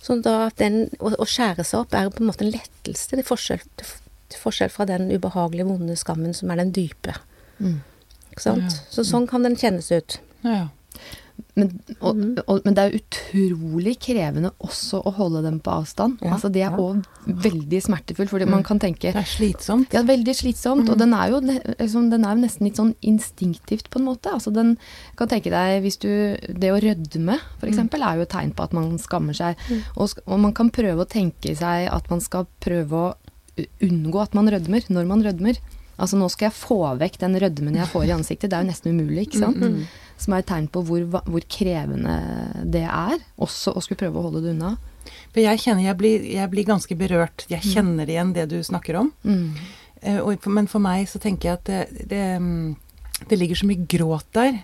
Så 0.02 0.18
da 0.26 0.50
den 0.58 0.88
å, 0.98 1.14
å 1.14 1.28
skjære 1.30 1.64
seg 1.64 1.84
opp 1.84 1.94
er 1.94 2.10
på 2.10 2.24
en 2.24 2.32
måte 2.32 2.46
en 2.48 2.54
lettelse 2.56 3.12
til 3.12 3.22
forskjell, 3.24 3.62
til, 3.78 3.94
til 4.34 4.42
forskjell 4.42 4.74
fra 4.74 4.88
den 4.90 5.12
ubehagelige, 5.14 5.70
vonde 5.70 5.96
skammen 6.00 6.34
som 6.34 6.50
er 6.50 6.64
den 6.64 6.74
dype. 6.74 7.14
Ikke 7.62 8.42
sant? 8.42 8.66
Ja. 8.66 8.90
Så 8.90 9.06
sånn 9.06 9.30
kan 9.30 9.46
den 9.46 9.58
kjennes 9.60 9.92
ut. 9.94 10.18
Ja, 10.42 10.56
ja. 10.64 10.68
Men, 11.60 11.98
og, 12.00 12.20
og, 12.46 12.62
men 12.66 12.76
det 12.78 12.86
er 12.86 12.98
utrolig 12.98 13.96
krevende 14.02 14.52
også 14.66 15.02
å 15.04 15.14
holde 15.18 15.44
dem 15.46 15.60
på 15.64 15.74
avstand. 15.74 16.20
Ja, 16.24 16.34
altså 16.38 16.52
Det 16.54 16.64
er 16.66 16.76
ja. 16.76 17.36
veldig 17.46 17.82
smertefullt, 17.86 18.32
fordi 18.34 18.50
man 18.50 18.66
kan 18.68 18.82
tenke 18.82 19.14
Det 19.14 19.24
er 19.24 19.30
slitsomt. 19.30 19.94
Ja, 19.96 20.04
veldig 20.08 20.36
slitsomt. 20.38 20.90
Og 20.90 21.00
den 21.02 21.16
er, 21.18 21.34
jo, 21.34 21.42
liksom, 21.44 22.10
den 22.14 22.28
er 22.28 22.36
jo 22.36 22.44
nesten 22.44 22.70
litt 22.70 22.80
sånn 22.82 22.94
instinktivt, 23.06 23.90
på 23.94 24.02
en 24.02 24.08
måte. 24.10 24.34
Altså 24.36 24.54
den 24.56 24.76
kan 25.20 25.32
tenke 25.32 25.54
deg 25.54 25.80
hvis 25.86 26.00
du 26.02 26.10
Det 26.40 26.74
å 26.74 26.82
rødme, 26.82 27.40
for 27.60 27.70
eksempel, 27.72 28.04
er 28.06 28.20
jo 28.20 28.28
et 28.28 28.34
tegn 28.34 28.54
på 28.56 28.66
at 28.66 28.76
man 28.78 28.94
skammer 29.02 29.38
seg. 29.38 29.60
Og, 29.96 30.20
og 30.26 30.38
man 30.42 30.56
kan 30.58 30.72
prøve 30.74 31.06
å 31.06 31.10
tenke 31.10 31.56
seg 31.58 31.90
at 31.92 32.10
man 32.12 32.24
skal 32.24 32.48
prøve 32.64 33.04
å 33.04 33.10
unngå 33.84 34.22
at 34.22 34.36
man 34.38 34.50
rødmer, 34.52 34.86
når 34.90 35.10
man 35.10 35.24
rødmer. 35.26 35.60
Altså 36.00 36.20
nå 36.20 36.30
skal 36.32 36.48
jeg 36.48 36.56
få 36.56 36.80
vekk 37.00 37.20
den 37.26 37.36
rødmen 37.44 37.80
jeg 37.80 37.92
får 37.92 38.06
i 38.08 38.14
ansiktet. 38.16 38.52
Det 38.52 38.58
er 38.58 38.64
jo 38.64 38.72
nesten 38.72 38.96
umulig, 38.96 39.28
ikke 39.28 39.42
sant? 39.42 39.60
Som 40.20 40.36
er 40.36 40.44
et 40.44 40.50
tegn 40.50 40.68
på 40.72 40.84
hvor, 40.88 41.06
hvor 41.08 41.46
krevende 41.52 42.16
det 42.68 42.86
er. 42.86 43.20
Også 43.40 43.72
å 43.72 43.84
skulle 43.84 44.02
prøve 44.02 44.20
å 44.20 44.28
holde 44.28 44.44
det 44.44 44.54
unna. 44.56 44.76
For 45.34 45.42
jeg 45.42 45.62
kjenner 45.64 45.86
jeg 45.86 46.00
blir, 46.00 46.26
jeg 46.28 46.52
blir 46.52 46.68
ganske 46.68 46.98
berørt. 47.00 47.46
Jeg 47.52 47.64
kjenner 47.74 48.10
igjen 48.10 48.34
det 48.36 48.50
du 48.52 48.58
snakker 48.66 49.00
om. 49.00 49.14
Mm. 49.24 49.54
Eh, 50.02 50.20
og, 50.20 50.48
men 50.52 50.68
for 50.72 50.84
meg 50.84 51.08
så 51.12 51.22
tenker 51.24 51.52
jeg 51.52 51.60
at 51.60 51.70
det, 51.70 52.08
det, 52.12 52.26
mm, 52.42 53.24
det 53.30 53.40
ligger 53.40 53.62
så 53.62 53.70
mye 53.70 53.88
gråt 53.90 54.28
der. 54.36 54.60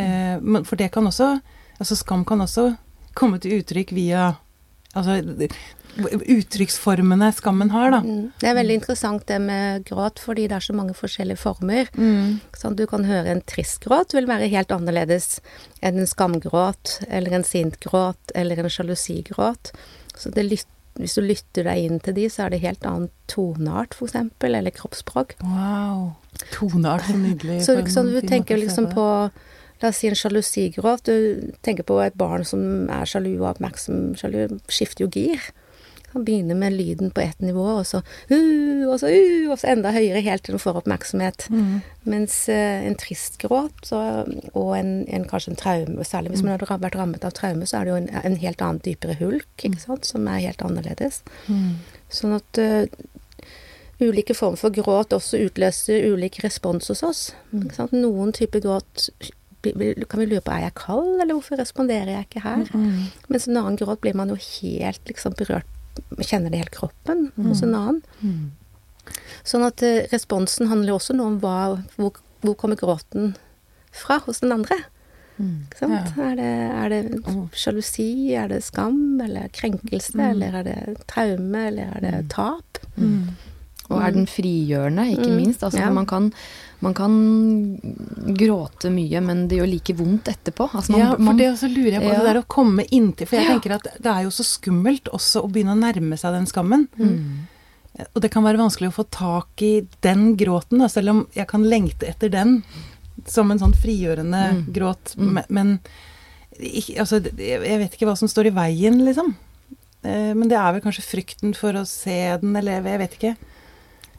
Eh, 0.00 0.62
for 0.66 0.80
det 0.80 0.92
kan 0.94 1.10
også 1.10 1.38
Altså 1.80 1.96
skam 1.96 2.26
kan 2.28 2.42
også 2.44 2.74
komme 3.16 3.38
til 3.40 3.54
uttrykk 3.56 3.94
via 3.96 4.34
Altså 4.92 5.22
uttrykksformene 5.98 7.30
skammen 7.34 7.70
har, 7.74 7.90
da. 7.94 8.00
Mm. 8.04 8.30
Det 8.40 8.48
er 8.50 8.56
veldig 8.58 8.76
interessant 8.80 9.26
det 9.28 9.38
med 9.42 9.84
gråt, 9.88 10.20
fordi 10.22 10.46
det 10.50 10.58
er 10.58 10.66
så 10.66 10.76
mange 10.76 10.96
forskjellige 10.96 11.40
former. 11.40 11.90
Mm. 11.96 12.40
Sånn, 12.56 12.76
du 12.78 12.86
kan 12.90 13.06
høre 13.08 13.34
en 13.34 13.44
trist 13.46 13.82
gråt 13.84 14.14
vil 14.16 14.28
være 14.30 14.50
helt 14.52 14.72
annerledes 14.74 15.40
enn 15.82 16.00
en 16.00 16.10
skamgråt, 16.10 17.00
eller 17.08 17.40
en 17.40 17.46
sint 17.46 17.80
gråt, 17.82 18.34
eller 18.34 18.60
en 18.60 18.72
sjalusigråt. 18.72 19.72
Så 20.16 20.32
det 20.34 20.46
lyt, 20.46 20.66
hvis 21.00 21.16
du 21.16 21.24
lytter 21.24 21.68
deg 21.70 21.86
inn 21.86 22.02
til 22.04 22.16
de, 22.16 22.26
så 22.32 22.46
er 22.46 22.54
det 22.54 22.64
helt 22.64 22.84
annen 22.86 23.10
toneart, 23.30 23.96
eksempel, 24.00 24.56
eller 24.58 24.74
kroppsspråk. 24.74 25.38
Wow. 25.44 26.10
Toneart, 26.52 27.06
så 27.08 27.16
nydelig. 27.18 27.62
Så 27.66 27.78
liksom, 27.78 28.12
du 28.12 28.20
tenker 28.26 28.60
liksom 28.60 28.90
på 28.94 29.06
La 29.80 29.88
oss 29.88 30.02
si 30.02 30.10
en 30.10 30.16
sjalusigråt. 30.18 31.08
Du 31.08 31.52
tenker 31.64 31.86
på 31.88 31.96
et 32.04 32.16
barn 32.20 32.44
som 32.44 32.84
er 32.92 33.08
sjalu 33.08 33.30
og 33.38 33.54
oppmerksom. 33.54 34.10
Sjalu 34.20 34.58
skifter 34.68 35.06
jo 35.06 35.08
gir. 35.14 35.40
Han 36.12 36.24
begynner 36.26 36.58
med 36.58 36.74
lyden 36.74 37.12
på 37.14 37.22
ett 37.22 37.40
nivå, 37.40 37.64
og 37.78 37.86
så 37.86 38.02
uh, 38.30 38.84
og 38.90 38.96
så 39.02 39.10
uh, 39.12 39.50
og 39.50 39.58
så 39.60 39.70
enda 39.72 39.92
høyere 39.94 40.22
helt 40.26 40.44
til 40.46 40.56
den 40.56 40.62
får 40.62 40.80
oppmerksomhet. 40.82 41.46
Mm. 41.52 41.80
Mens 42.10 42.36
uh, 42.50 42.86
en 42.86 42.98
trist 42.98 43.38
gråt 43.42 43.86
så, 43.86 44.02
og 44.52 44.72
en, 44.78 44.92
en, 45.06 45.28
kanskje 45.30 45.54
en 45.54 45.60
traume, 45.60 46.06
særlig 46.06 46.34
hvis 46.34 46.44
man 46.46 46.56
har 46.56 46.82
vært 46.82 46.98
rammet 46.98 47.26
av 47.26 47.34
traume, 47.36 47.68
så 47.68 47.80
er 47.80 47.86
det 47.86 47.94
jo 47.94 48.00
en, 48.02 48.10
en 48.24 48.40
helt 48.42 48.66
annen 48.66 48.82
dypere 48.84 49.18
hulk, 49.20 49.50
ikke 49.58 49.82
sant, 49.82 50.08
som 50.08 50.28
er 50.30 50.44
helt 50.48 50.64
annerledes. 50.66 51.22
Mm. 51.46 51.78
Sånn 52.10 52.36
at 52.38 52.62
uh, 52.62 52.84
ulike 54.00 54.34
former 54.34 54.58
for 54.60 54.74
gråt 54.74 55.12
også 55.14 55.42
utløser 55.46 56.08
ulik 56.10 56.40
respons 56.44 56.88
hos 56.90 57.04
oss. 57.06 57.26
Ikke 57.52 57.76
sant? 57.76 57.94
Noen 57.94 58.32
typer 58.36 58.64
gråt 58.64 59.10
kan 59.60 60.20
vi 60.20 60.26
lure 60.26 60.40
på 60.40 60.52
er 60.54 60.64
jeg 60.64 60.76
kald, 60.78 61.20
eller 61.20 61.36
hvorfor 61.36 61.60
responderer 61.60 62.14
jeg 62.14 62.28
ikke 62.28 62.44
her? 62.44 62.64
Mm. 62.72 63.10
Mens 63.28 63.48
en 63.48 63.60
annen 63.60 63.76
gråt 63.76 64.00
blir 64.00 64.16
man 64.16 64.32
jo 64.32 64.38
helt 64.40 65.02
liksom 65.08 65.36
berørt, 65.36 65.68
kjenner 66.20 66.50
det 66.50 66.58
i 66.58 66.62
hele 66.62 66.74
kroppen 66.74 67.26
hos 67.46 67.62
en 67.62 67.74
annen. 67.74 68.00
Mm. 68.22 68.50
Sånn 69.44 69.64
at 69.66 69.82
eh, 69.82 70.06
responsen 70.12 70.68
handler 70.70 70.94
også 70.98 71.14
noe 71.16 71.26
om 71.32 71.38
hva, 71.42 71.58
hvor, 71.96 72.18
hvor 72.44 72.54
kommer 72.60 72.76
gråten 72.80 73.34
fra 73.90 74.20
hos 74.26 74.40
den 74.44 74.52
andre. 74.54 74.76
Ikke 75.40 75.78
sant? 75.80 76.10
Er 76.20 76.34
det, 76.36 76.48
er 76.84 76.88
det 76.92 76.98
Oh. 77.30 77.46
sjalusi, 77.56 78.34
er 78.36 78.50
det 78.52 78.58
skam, 78.66 79.18
eller 79.24 79.48
krenkelse, 79.56 80.18
eller 80.20 80.58
er 80.60 80.66
det 80.66 81.06
traume, 81.08 81.62
eller 81.70 81.94
er 81.96 82.00
det 82.04 82.28
tap? 82.34 82.78
Mm. 83.00 83.30
Og 83.88 84.02
er 84.04 84.12
den 84.14 84.26
frigjørende, 84.30 85.06
ikke 85.16 85.30
Mm, 85.30 85.36
minst. 85.40 85.62
Altså, 85.64 85.80
ja. 85.80 85.88
man, 85.90 86.06
kan, 86.06 86.28
man 86.80 86.94
kan 86.94 87.14
gråte 88.36 88.90
mye, 88.92 89.20
men 89.20 89.46
det 89.48 89.58
gjør 89.60 89.68
like 89.70 89.94
vondt 89.98 90.30
etterpå. 90.32 90.68
Altså, 90.72 90.92
man, 90.94 91.00
ja, 91.02 91.10
for 91.16 91.38
det 91.38 91.48
også 91.52 91.68
lurer 91.72 91.96
jeg 91.98 92.02
på. 92.04 92.10
Ja. 92.12 92.18
Det 92.22 92.28
der 92.30 92.40
å 92.42 92.46
komme 92.48 92.86
inntil 92.90 93.28
For 93.28 93.36
jeg 93.36 93.46
Ja. 93.46 93.54
tenker 93.58 93.74
at 93.76 93.88
det 94.00 94.06
er 94.12 94.22
jo 94.24 94.30
så 94.34 94.44
skummelt 94.46 95.08
også 95.12 95.42
å 95.44 95.50
begynne 95.52 95.74
å 95.76 95.80
nærme 95.80 96.16
seg 96.18 96.32
den 96.32 96.46
skammen. 96.46 96.88
Mm. 96.98 97.48
Og 98.14 98.22
det 98.22 98.30
kan 98.32 98.42
være 98.46 98.56
vanskelig 98.62 98.88
å 98.92 98.96
få 98.96 99.04
tak 99.10 99.60
i 99.62 99.86
den 100.00 100.36
gråten, 100.36 100.78
da, 100.78 100.86
selv 100.88 101.10
om 101.10 101.26
jeg 101.34 101.46
kan 101.48 101.62
lengte 101.64 102.08
etter 102.08 102.30
den 102.30 102.62
som 103.26 103.50
en 103.50 103.58
sånn 103.58 103.74
frigjørende 103.76 104.42
Mm. 104.52 104.72
gråt. 104.72 105.14
Mm. 105.18 105.44
Men, 105.50 105.80
altså, 106.98 107.20
jeg 107.36 107.60
vet 107.78 107.92
ikke 107.96 108.06
hva 108.08 108.16
som 108.16 108.28
står 108.28 108.46
i 108.46 108.54
veien, 108.56 109.04
liksom. 109.04 109.34
Eh, 110.02 110.32
Men 110.34 110.48
det 110.48 110.56
er 110.56 110.72
vel 110.72 110.80
kanskje 110.80 111.04
frykten 111.04 111.54
for 111.54 111.72
å 111.76 111.86
se 111.86 112.38
den, 112.40 112.56
eller 112.56 112.80
jeg 112.82 112.98
vet 112.98 113.18
ikke. 113.18 113.36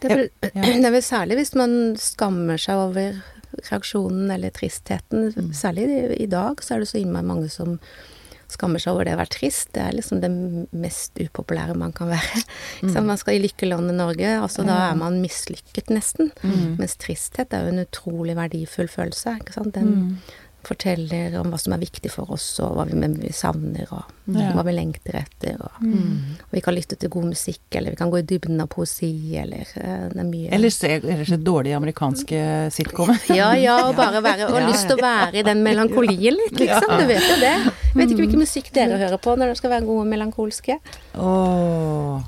Det 0.01 0.12
er, 0.12 0.24
vel, 0.24 0.31
det 0.81 0.88
er 0.88 0.96
vel 0.96 1.05
særlig 1.05 1.38
hvis 1.41 1.53
man 1.60 1.75
skammer 2.01 2.62
seg 2.62 2.79
over 2.88 3.20
reaksjonen 3.67 4.31
eller 4.34 4.53
tristheten. 4.55 5.29
Mm. 5.36 5.51
Særlig 5.55 5.88
i, 5.89 6.01
i 6.24 6.29
dag 6.31 6.63
så 6.63 6.75
er 6.75 6.84
det 6.84 6.89
så 6.91 7.01
innmari 7.01 7.27
mange 7.27 7.51
som 7.53 7.77
skammer 8.51 8.81
seg 8.84 8.96
over 8.96 9.08
det 9.08 9.15
å 9.15 9.20
være 9.22 9.31
trist. 9.31 9.70
Det 9.75 9.84
er 9.84 9.96
liksom 9.96 10.22
det 10.24 10.29
mest 10.75 11.20
upopulære 11.22 11.75
man 11.79 11.93
kan 11.96 12.12
være. 12.12 12.43
Mm. 12.84 12.96
man 13.08 13.20
skal 13.20 13.38
i 13.38 13.43
lykkelandet 13.46 13.96
Norge, 13.96 14.31
altså 14.41 14.65
da. 14.67 14.77
Er 14.89 15.00
man 15.00 15.22
mislykket 15.24 15.91
nesten. 15.93 16.31
Mm. 16.43 16.77
Mens 16.81 16.98
tristhet 17.00 17.53
er 17.55 17.67
jo 17.67 17.75
en 17.75 17.84
utrolig 17.86 18.36
verdifull 18.39 18.91
følelse. 18.91 19.38
Ikke 19.43 19.55
sant? 19.55 19.75
Den 19.77 19.91
Mm. 19.91 20.15
Forteller 20.68 21.34
om 21.39 21.50
hva 21.51 21.60
som 21.60 21.74
er 21.74 21.82
viktig 21.82 22.12
for 22.13 22.30
oss, 22.32 22.60
og 22.63 22.75
hva 22.77 22.86
vi, 22.88 23.32
savner, 23.34 23.88
og 23.91 24.03
Ja. 24.32 24.51
hva 24.56 24.63
vi 24.63 24.72
lengter 24.72 25.15
etter. 25.20 25.58
Og, 25.60 25.72
Mm. 25.82 26.38
og 26.39 26.51
vi 26.51 26.62
kan 26.62 26.75
lytte 26.75 26.96
til 26.98 27.10
god 27.10 27.25
musikk, 27.25 27.60
eller 27.75 27.91
vi 27.91 27.96
kan 27.98 28.12
gå 28.12 28.20
i 28.20 28.22
dybden 28.22 28.62
av 28.62 28.68
poesi, 28.70 29.36
eller 29.38 29.65
eh, 29.75 30.10
Det 30.10 30.20
er 30.20 30.24
mye 30.30 30.50
Eller 30.53 30.70
se 30.70 30.88
eller 31.01 31.25
se 31.25 31.38
dårlige 31.38 31.75
amerikanske 31.75 32.72
sitcomer. 32.72 33.20
Ja, 33.36 33.53
ja, 33.56 33.88
og 33.89 33.96
bare 33.96 34.22
være 34.24 34.48
Og 34.50 34.60
Ja, 34.60 34.68
lyst 34.68 34.88
til 34.88 34.98
å 34.98 35.01
være 35.01 35.36
i 35.36 35.44
den 35.44 35.63
melankolien 35.63 36.38
litt, 36.38 36.53
liksom. 36.60 37.00
Du 37.00 37.06
vet 37.08 37.22
jo 37.30 37.39
det. 37.39 37.56
Jeg 37.65 37.96
vet 37.96 38.10
ikke 38.12 38.24
hvilken 38.27 38.39
musikk 38.46 38.72
dere 38.74 38.98
hører 38.98 39.18
på 39.18 39.36
når 39.36 39.51
dere 39.51 39.56
skal 39.56 39.70
være 39.72 39.86
gode 39.86 40.06
og 40.06 40.08
melankolske. 40.08 40.80
Åh. 41.15 42.24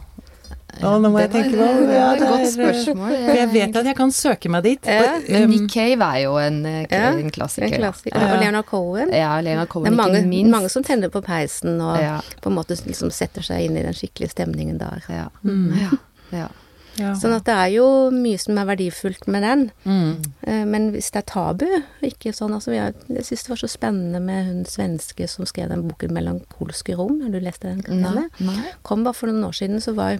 Å, 0.81 0.93
nå 0.99 1.09
må 1.13 1.19
jeg 1.21 1.29
Det 1.31 1.37
jeg 1.43 1.51
tenke 1.51 1.59
på 1.59 1.67
det. 1.87 1.95
Ja, 1.95 2.07
det 2.17 2.21
er 2.21 2.23
et 2.23 2.31
godt 2.33 2.53
spørsmål. 2.53 3.11
For 3.13 3.37
jeg 3.39 3.49
vet 3.53 3.75
at 3.77 3.85
jeg 3.91 3.97
kan 3.99 4.11
søke 4.11 4.49
meg 4.49 4.63
dit. 4.65 4.89
Ja, 4.89 5.19
Men 5.29 5.43
um, 5.45 5.51
Nick 5.53 5.67
Cave 5.73 6.07
er 6.09 6.23
jo 6.23 6.33
en, 6.41 6.57
en 6.65 7.29
klassiker. 7.35 7.67
en 7.67 7.77
klassiker. 7.77 8.17
Ja. 8.17 8.31
Og 8.33 8.41
Leonard 8.41 8.65
Cohen. 8.71 9.13
Ja, 9.13 9.35
Lena 9.41 9.67
Det 9.67 9.85
er 9.91 9.95
mange, 9.95 10.17
ikke 10.23 10.31
minst. 10.31 10.51
mange 10.51 10.69
som 10.73 10.83
tenner 10.83 11.13
på 11.13 11.21
peisen 11.21 11.79
og 11.81 12.01
Ja. 12.01 12.17
på 12.41 12.49
en 12.49 12.57
måte 12.57 12.75
liksom 12.87 13.11
setter 13.13 13.45
seg 13.45 13.67
inn 13.67 13.77
i 13.77 13.85
den 13.85 13.93
skikkelige 13.93 14.33
stemningen 14.33 14.81
der. 14.81 15.05
Ja. 15.09 15.29
Mm. 15.43 15.71
Ja. 15.77 15.89
ja. 16.33 16.47
ja. 16.97 17.13
Sånn 17.21 17.37
at 17.37 17.45
det 17.45 17.53
er 17.53 17.71
jo 17.77 17.87
mye 18.11 18.41
som 18.41 18.57
er 18.57 18.65
verdifullt 18.73 19.27
med 19.27 19.43
den. 19.45 19.63
Mm. 19.85 20.11
Eh, 20.41 20.65
Men 20.65 20.91
hvis 20.91 21.11
det 21.13 21.23
er 21.23 21.29
tabu 21.31 21.67
ikke 22.01 22.33
sånn, 22.33 22.53
altså, 22.53 22.73
vi 22.73 22.81
Jeg 22.81 23.25
syns 23.29 23.43
det 23.45 23.49
var 23.55 23.61
så 23.63 23.69
spennende 23.71 24.19
med 24.21 24.45
hun 24.49 24.65
svenske 24.65 25.29
som 25.29 25.45
skrev 25.45 25.69
den 25.69 25.87
boken 25.87 26.11
'Melankolske 26.11 26.97
rom'. 26.97 27.21
Har 27.23 27.29
du 27.29 27.39
lest 27.39 27.61
den? 27.61 27.83
Nei. 27.87 28.27
Nei. 28.39 28.61
kom 28.83 29.03
bare 29.03 29.13
for 29.13 29.27
noen 29.27 29.45
år 29.45 29.53
siden, 29.53 29.79
så 29.81 29.93
var 29.95 30.17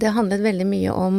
det 0.00 0.10
handlet 0.14 0.42
veldig 0.42 0.64
mye 0.66 0.92
om, 0.92 1.16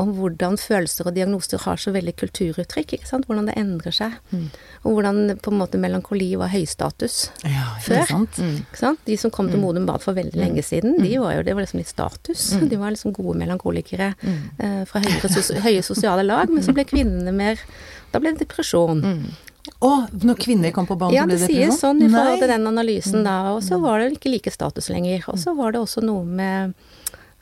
om, 0.00 0.12
hvordan 0.16 0.56
følelser 0.60 1.10
og 1.10 1.16
diagnoser 1.16 1.60
har 1.64 1.80
så 1.80 1.92
veldig 1.92 2.14
kulturuttrykk. 2.16 2.94
ikke 2.96 3.08
sant? 3.08 3.26
Hvordan 3.28 3.50
det 3.50 3.56
endrer 3.60 3.94
seg. 3.94 4.14
Mm. 4.32 4.46
Og 4.82 4.96
hvordan 4.96 5.34
på 5.44 5.52
en 5.52 5.58
måte 5.60 5.80
melankoli 5.80 6.30
var 6.40 6.52
høystatus 6.54 7.18
ja, 7.44 7.66
før. 7.84 8.06
Sant? 8.08 8.40
Mm. 8.40 8.54
Ikke 8.62 8.80
sant? 8.80 9.02
De 9.08 9.18
som 9.20 9.34
kom 9.34 9.50
til 9.52 9.60
mm. 9.60 9.66
Modum 9.66 9.88
Bad 9.88 10.04
for 10.04 10.16
veldig 10.16 10.40
lenge 10.40 10.64
mm. 10.64 10.68
siden, 10.70 10.96
de 11.02 11.12
var 11.20 11.36
jo, 11.36 11.44
det 11.44 11.56
var 11.56 11.66
liksom 11.66 11.82
litt 11.82 11.92
status. 11.92 12.46
Mm. 12.56 12.64
De 12.72 12.80
var 12.80 12.96
liksom 12.96 13.16
gode 13.18 13.36
melankolikere 13.42 14.14
mm. 14.22 14.40
eh, 14.64 14.80
fra 14.88 15.04
sos 15.28 15.52
høye 15.66 15.84
sosiale 15.84 16.24
lag. 16.24 16.48
Men 16.48 16.64
så 16.64 16.76
ble 16.76 16.88
kvinnene 16.88 17.34
mer 17.34 17.60
Da 18.08 18.22
ble 18.22 18.32
det 18.32 18.46
depresjon. 18.46 19.02
Å, 19.84 19.90
når 20.24 20.38
kvinner 20.40 20.72
kom 20.72 20.86
på 20.88 20.96
banen, 20.96 21.12
ja, 21.12 21.26
ble 21.28 21.36
det 21.36 21.44
depresjon? 21.44 21.60
Ja, 21.60 21.66
det 21.68 21.76
sies 21.76 21.82
sånn 21.84 22.00
i 22.00 22.08
forhold 22.08 22.40
til 22.40 22.50
den 22.54 22.70
analysen 22.70 23.26
da. 23.26 23.36
Og 23.52 23.60
så 23.66 23.76
var 23.82 24.00
det 24.00 24.14
ikke 24.16 24.32
like 24.32 24.52
status 24.54 24.88
lenger. 24.88 25.26
Og 25.28 25.36
så 25.42 25.52
var 25.58 25.76
det 25.76 25.82
også 25.84 26.00
noe 26.08 26.24
med 26.24 26.72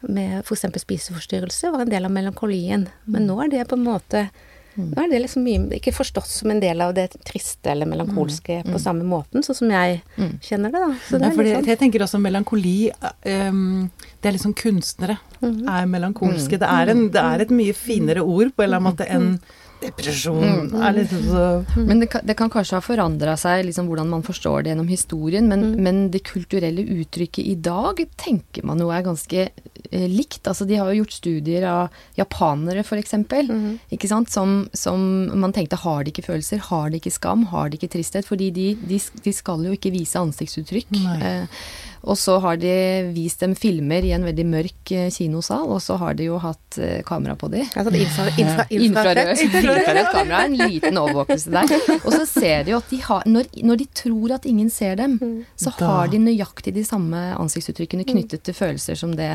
med 0.08 0.42
f.eks. 0.42 0.66
spiseforstyrrelse 0.82 1.72
var 1.74 1.84
en 1.84 1.92
del 1.92 2.08
av 2.08 2.12
melankolien. 2.14 2.88
Men 3.04 3.24
mm. 3.24 3.30
nå 3.30 3.40
er 3.44 3.52
det 3.54 3.64
på 3.70 3.78
en 3.78 3.86
måte 3.86 4.26
mm. 4.28 4.92
Nå 4.92 5.02
er 5.02 5.12
det 5.12 5.20
liksom 5.24 5.44
mye 5.46 5.78
ikke 5.78 5.94
forstått 5.96 6.28
som 6.28 6.52
en 6.52 6.62
del 6.62 6.82
av 6.84 6.94
det 6.96 7.08
triste 7.26 7.70
eller 7.72 7.88
melankolske 7.88 8.60
mm. 8.62 8.72
på 8.72 8.80
samme 8.82 9.06
måten, 9.08 9.44
sånn 9.46 9.60
som 9.60 9.72
jeg 9.72 10.02
kjenner 10.44 10.74
det, 10.74 10.82
da. 10.82 10.98
Så 11.08 11.20
det 11.20 11.30
ja, 11.30 11.36
fordi, 11.38 11.54
sånn. 11.56 11.70
Jeg 11.72 11.80
tenker 11.82 12.06
også 12.06 12.20
melankoli 12.20 12.78
um, 12.92 13.86
Det 14.20 14.28
er 14.28 14.36
liksom 14.36 14.56
kunstnere 14.58 15.16
mm. 15.40 15.62
er 15.64 15.86
melankolske. 15.92 16.60
Det 16.60 16.72
er, 16.80 16.92
en, 16.92 17.06
det, 17.14 17.22
er 17.22 17.46
et 17.46 17.54
mye 17.62 17.76
finere 17.76 18.24
ord 18.24 18.52
på 18.52 18.64
en 18.64 18.68
eller 18.68 18.82
annen 18.82 18.92
måte 18.92 19.08
enn 19.08 19.38
depresjon 19.80 20.42
mm. 20.42 20.76
er 20.80 20.94
liksom 20.96 21.22
så 21.28 21.82
Men 21.84 22.00
det 22.00 22.08
kan, 22.12 22.24
det 22.24 22.36
kan 22.38 22.50
kanskje 22.52 22.78
ha 22.78 22.84
forandra 22.84 23.36
seg, 23.40 23.64
liksom 23.68 23.90
hvordan 23.90 24.08
man 24.10 24.24
forstår 24.26 24.64
det 24.64 24.72
gjennom 24.72 24.88
historien, 24.90 25.48
men, 25.50 25.64
mm. 25.72 25.82
men, 25.84 26.02
det 26.14 26.24
kulturelle 26.28 26.84
uttrykket 27.00 27.44
i 27.44 27.56
dag 27.60 28.00
tenker 28.20 28.66
man 28.66 28.80
jo 28.80 28.90
er 28.94 29.04
ganske 29.06 29.48
likt. 29.92 30.42
Altså 30.46 30.66
de 30.68 30.78
har 30.80 30.90
jo 30.90 31.02
gjort 31.02 31.16
studier 31.16 31.66
av 31.70 31.98
japanere, 32.18 32.84
f.eks., 32.84 33.16
mm. 33.16 33.80
sant, 34.06 34.30
som, 34.32 34.56
som, 34.76 35.02
man 35.34 35.54
tenkte 35.56 35.80
har 35.82 36.04
de 36.04 36.14
ikke 36.14 36.26
følelser, 36.28 36.62
har 36.70 36.90
de 36.90 37.00
ikke 37.00 37.14
skam, 37.14 37.46
har 37.52 37.70
de 37.70 37.80
ikke 37.80 37.92
tristhet? 37.96 38.28
Fordi 38.28 38.50
de, 38.54 38.70
de, 38.88 39.00
de 39.24 39.34
skal 39.34 39.66
jo 39.66 39.74
ikke 39.76 39.94
vise 39.94 40.20
ansiktsuttrykk. 40.20 40.96
Eh, 41.16 41.66
og 42.06 42.18
så 42.18 42.36
har 42.38 42.58
de 42.62 42.72
vist 43.14 43.42
dem 43.42 43.56
filmer 43.58 44.04
i 44.06 44.12
en 44.14 44.24
veldig 44.26 44.44
mørk 44.46 44.92
eh, 44.94 45.08
kinosal, 45.10 45.66
og 45.74 45.82
så 45.82 45.98
har 45.98 46.14
de 46.18 46.28
jo 46.28 46.38
hatt 46.42 46.78
eh, 46.78 47.00
kamera 47.06 47.34
på 47.38 47.50
de. 47.50 47.64
Altså 47.74 47.92
infra, 47.98 48.26
infra, 48.42 48.66
infrarødt 48.70 49.42
infrarød 49.48 50.10
kamera, 50.14 50.44
en 50.46 50.58
liten 50.60 51.00
overvåkelse 51.02 51.54
der. 51.56 51.74
Og 51.98 52.10
så 52.14 52.22
ser 52.30 52.66
de 52.66 52.76
jo 52.76 52.80
at 52.80 52.92
de 52.94 53.00
har 53.08 53.26
når, 53.26 53.50
når, 53.58 53.82
de 53.82 53.88
tror 54.02 54.36
at 54.38 54.46
ingen 54.46 54.70
ser 54.70 54.94
dem, 55.02 55.18
mm. 55.18 55.38
så 55.58 55.74
har 55.80 56.12
de 56.12 56.22
nøyaktig 56.22 56.76
de 56.78 56.86
samme 56.86 57.22
ansiktsuttrykkene 57.40 58.06
knyttet 58.06 58.46
til 58.46 58.54
følelser 58.54 58.98
som 58.98 59.16
det 59.18 59.34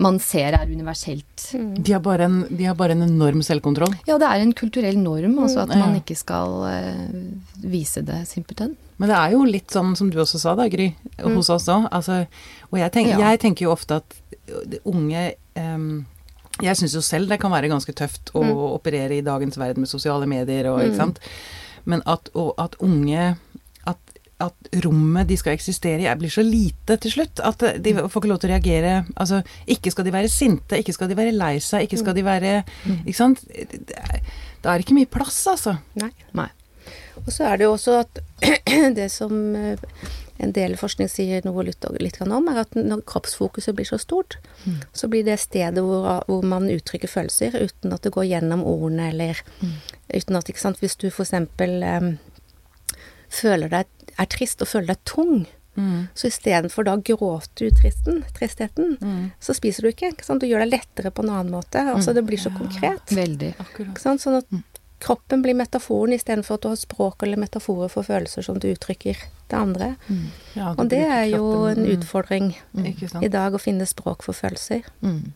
man 0.00 0.18
ser 0.20 0.52
er 0.56 0.68
universelt. 0.68 1.50
Mm. 1.56 1.70
De, 1.80 1.92
har 1.94 2.02
bare 2.04 2.28
en, 2.28 2.40
de 2.50 2.66
har 2.68 2.76
bare 2.76 2.96
en 2.96 3.04
enorm 3.06 3.40
selvkontroll? 3.44 3.94
Ja, 4.08 4.18
det 4.20 4.28
er 4.28 4.44
en 4.44 4.52
kulturell 4.56 4.98
norm, 5.00 5.38
altså 5.40 5.62
at 5.64 5.72
man 5.72 5.96
ikke 6.00 6.16
skal 6.18 6.58
uh, 6.68 7.62
vise 7.64 8.04
det 8.04 8.26
simpelthen. 8.28 8.74
Men 8.96 9.12
det 9.12 9.16
er 9.18 9.34
jo 9.34 9.44
litt 9.44 9.72
sånn 9.74 9.94
som 9.98 10.10
du 10.12 10.18
også 10.22 10.40
sa 10.40 10.54
da, 10.58 10.68
Gry, 10.72 10.90
mm. 11.18 11.36
hos 11.36 11.50
oss 11.52 11.68
òg. 11.72 11.88
Altså, 11.94 12.22
og 12.70 12.78
jeg, 12.80 12.92
tenk, 12.94 13.12
ja. 13.12 13.20
jeg, 13.28 13.42
tenker 13.44 13.66
jo 13.66 13.74
ofte 13.74 14.00
at 14.00 14.16
unge 14.86 15.28
um, 15.58 16.04
Jeg 16.62 16.78
syns 16.78 16.94
jo 16.96 17.02
selv 17.04 17.28
det 17.30 17.40
kan 17.42 17.52
være 17.52 17.70
ganske 17.72 17.92
tøft 17.96 18.32
å 18.32 18.44
mm. 18.46 18.52
operere 18.78 19.18
i 19.18 19.24
dagens 19.26 19.58
verden 19.60 19.84
med 19.84 19.92
sosiale 19.92 20.28
medier 20.30 20.70
og 20.72 20.80
ikke 20.80 20.96
mm. 20.96 21.02
sant. 21.02 21.20
Men 21.86 22.02
at, 22.08 22.32
at 22.62 22.78
unge 22.82 23.34
at, 23.86 24.16
at, 24.42 24.70
rommet 24.86 25.28
de 25.28 25.36
skal 25.38 25.54
eksistere 25.54 26.02
i, 26.02 26.10
blir 26.18 26.32
så 26.32 26.42
lite 26.46 26.96
til 27.04 27.18
slutt. 27.18 27.44
At 27.44 27.60
de 27.60 27.96
mm. 27.98 28.06
får 28.08 28.22
ikke 28.22 28.32
lov 28.32 28.40
til 28.42 28.50
å 28.50 28.54
reagere 28.56 28.98
Altså, 29.14 29.42
ikke 29.76 29.92
skal 29.92 30.08
de 30.08 30.16
være 30.16 30.32
sinte, 30.32 30.80
ikke 30.80 30.96
skal 30.96 31.12
de 31.12 31.20
være 31.20 31.36
lei 31.36 31.56
seg, 31.60 31.84
ikke 31.84 32.00
skal 32.00 32.16
de 32.16 32.24
være 32.26 32.60
Ikke 33.04 33.20
sant. 33.20 33.44
Det 33.46 34.72
er 34.72 34.82
ikke 34.82 34.96
mye 34.96 35.12
plass, 35.12 35.44
altså. 35.52 35.76
Nei. 36.00 36.14
Nei. 36.32 36.48
Og 37.24 37.32
så 37.32 37.48
er 37.50 37.58
det 37.58 37.66
jo 37.66 37.74
også 37.74 38.00
at 38.04 38.22
det 38.98 39.08
som 39.12 39.34
eh, 39.56 39.80
en 40.42 40.52
del 40.56 40.76
forskning 40.78 41.08
sier 41.10 41.44
noe 41.46 41.64
litt, 41.66 41.84
litt 42.02 42.20
om, 42.24 42.48
er 42.50 42.62
at 42.64 42.76
når 42.76 43.04
kroppsfokuset 43.08 43.76
blir 43.76 43.88
så 43.88 43.98
stort, 44.00 44.38
mm. 44.64 44.78
så 44.92 45.08
blir 45.12 45.24
det 45.26 45.38
stedet 45.40 45.82
hvor, 45.84 46.08
hvor, 46.28 46.44
man 46.46 46.68
uttrykker 46.72 47.10
følelser 47.10 47.56
uten 47.56 47.94
at 47.96 48.04
det 48.04 48.12
går 48.16 48.28
gjennom 48.28 48.64
ordene, 48.66 49.10
eller 49.14 49.42
mm. 49.62 49.76
uten 50.12 50.40
at 50.40 50.52
ikke 50.52 50.64
sant, 50.66 50.80
Hvis 50.82 50.98
du 51.00 51.08
f.eks. 51.08 51.32
Um, 51.32 52.16
føler 53.32 53.72
deg 53.72 54.12
er 54.16 54.28
trist 54.32 54.62
og 54.62 54.68
føler 54.70 54.94
deg 54.94 55.00
tung, 55.08 55.46
mm. 55.74 56.12
så 56.16 56.28
istedenfor 56.30 56.86
da 56.86 56.94
gråter 57.00 57.66
du 57.66 57.80
tristen, 57.80 58.22
tristheten, 58.36 58.96
mm. 59.00 59.24
så 59.40 59.56
spiser 59.56 59.84
du 59.84 59.92
ikke. 59.92 60.12
ikke 60.14 60.28
sant? 60.28 60.44
Du 60.44 60.48
gjør 60.48 60.64
det 60.64 60.72
lettere 60.76 61.12
på 61.12 61.24
en 61.24 61.32
annen 61.32 61.52
måte. 61.56 61.82
Altså 61.92 62.14
det 62.16 62.24
blir 62.28 62.40
så 62.40 62.52
ja, 62.52 62.58
konkret. 62.60 63.12
Veldig. 63.16 63.54
Akkurat. 63.64 64.00
Sånn 64.04 64.40
at 64.40 64.50
mm 64.52 64.64
kroppen 64.98 65.42
blir 65.42 65.54
metaforen 65.54 66.14
istedenfor 66.16 66.58
at 66.58 66.64
du 66.64 66.68
har 66.70 66.78
språk 66.80 67.22
eller 67.22 67.40
metaforer 67.40 67.90
for 67.92 68.06
følelser 68.06 68.46
som 68.46 68.60
du 68.60 68.68
uttrykker 68.70 69.24
det 69.50 69.56
andre. 69.56 69.94
Mm. 70.08 70.28
Ja, 70.54 70.74
og 70.74 70.88
det 70.90 71.02
er 71.04 71.24
jo 71.34 71.48
en 71.70 71.82
mm. 71.84 71.90
utfordring 71.96 72.52
mm. 72.72 72.86
i 73.22 73.32
dag 73.32 73.54
å 73.54 73.60
finne 73.62 73.86
språk 73.88 74.24
for 74.26 74.36
følelser. 74.36 74.86
Mm. 75.04 75.34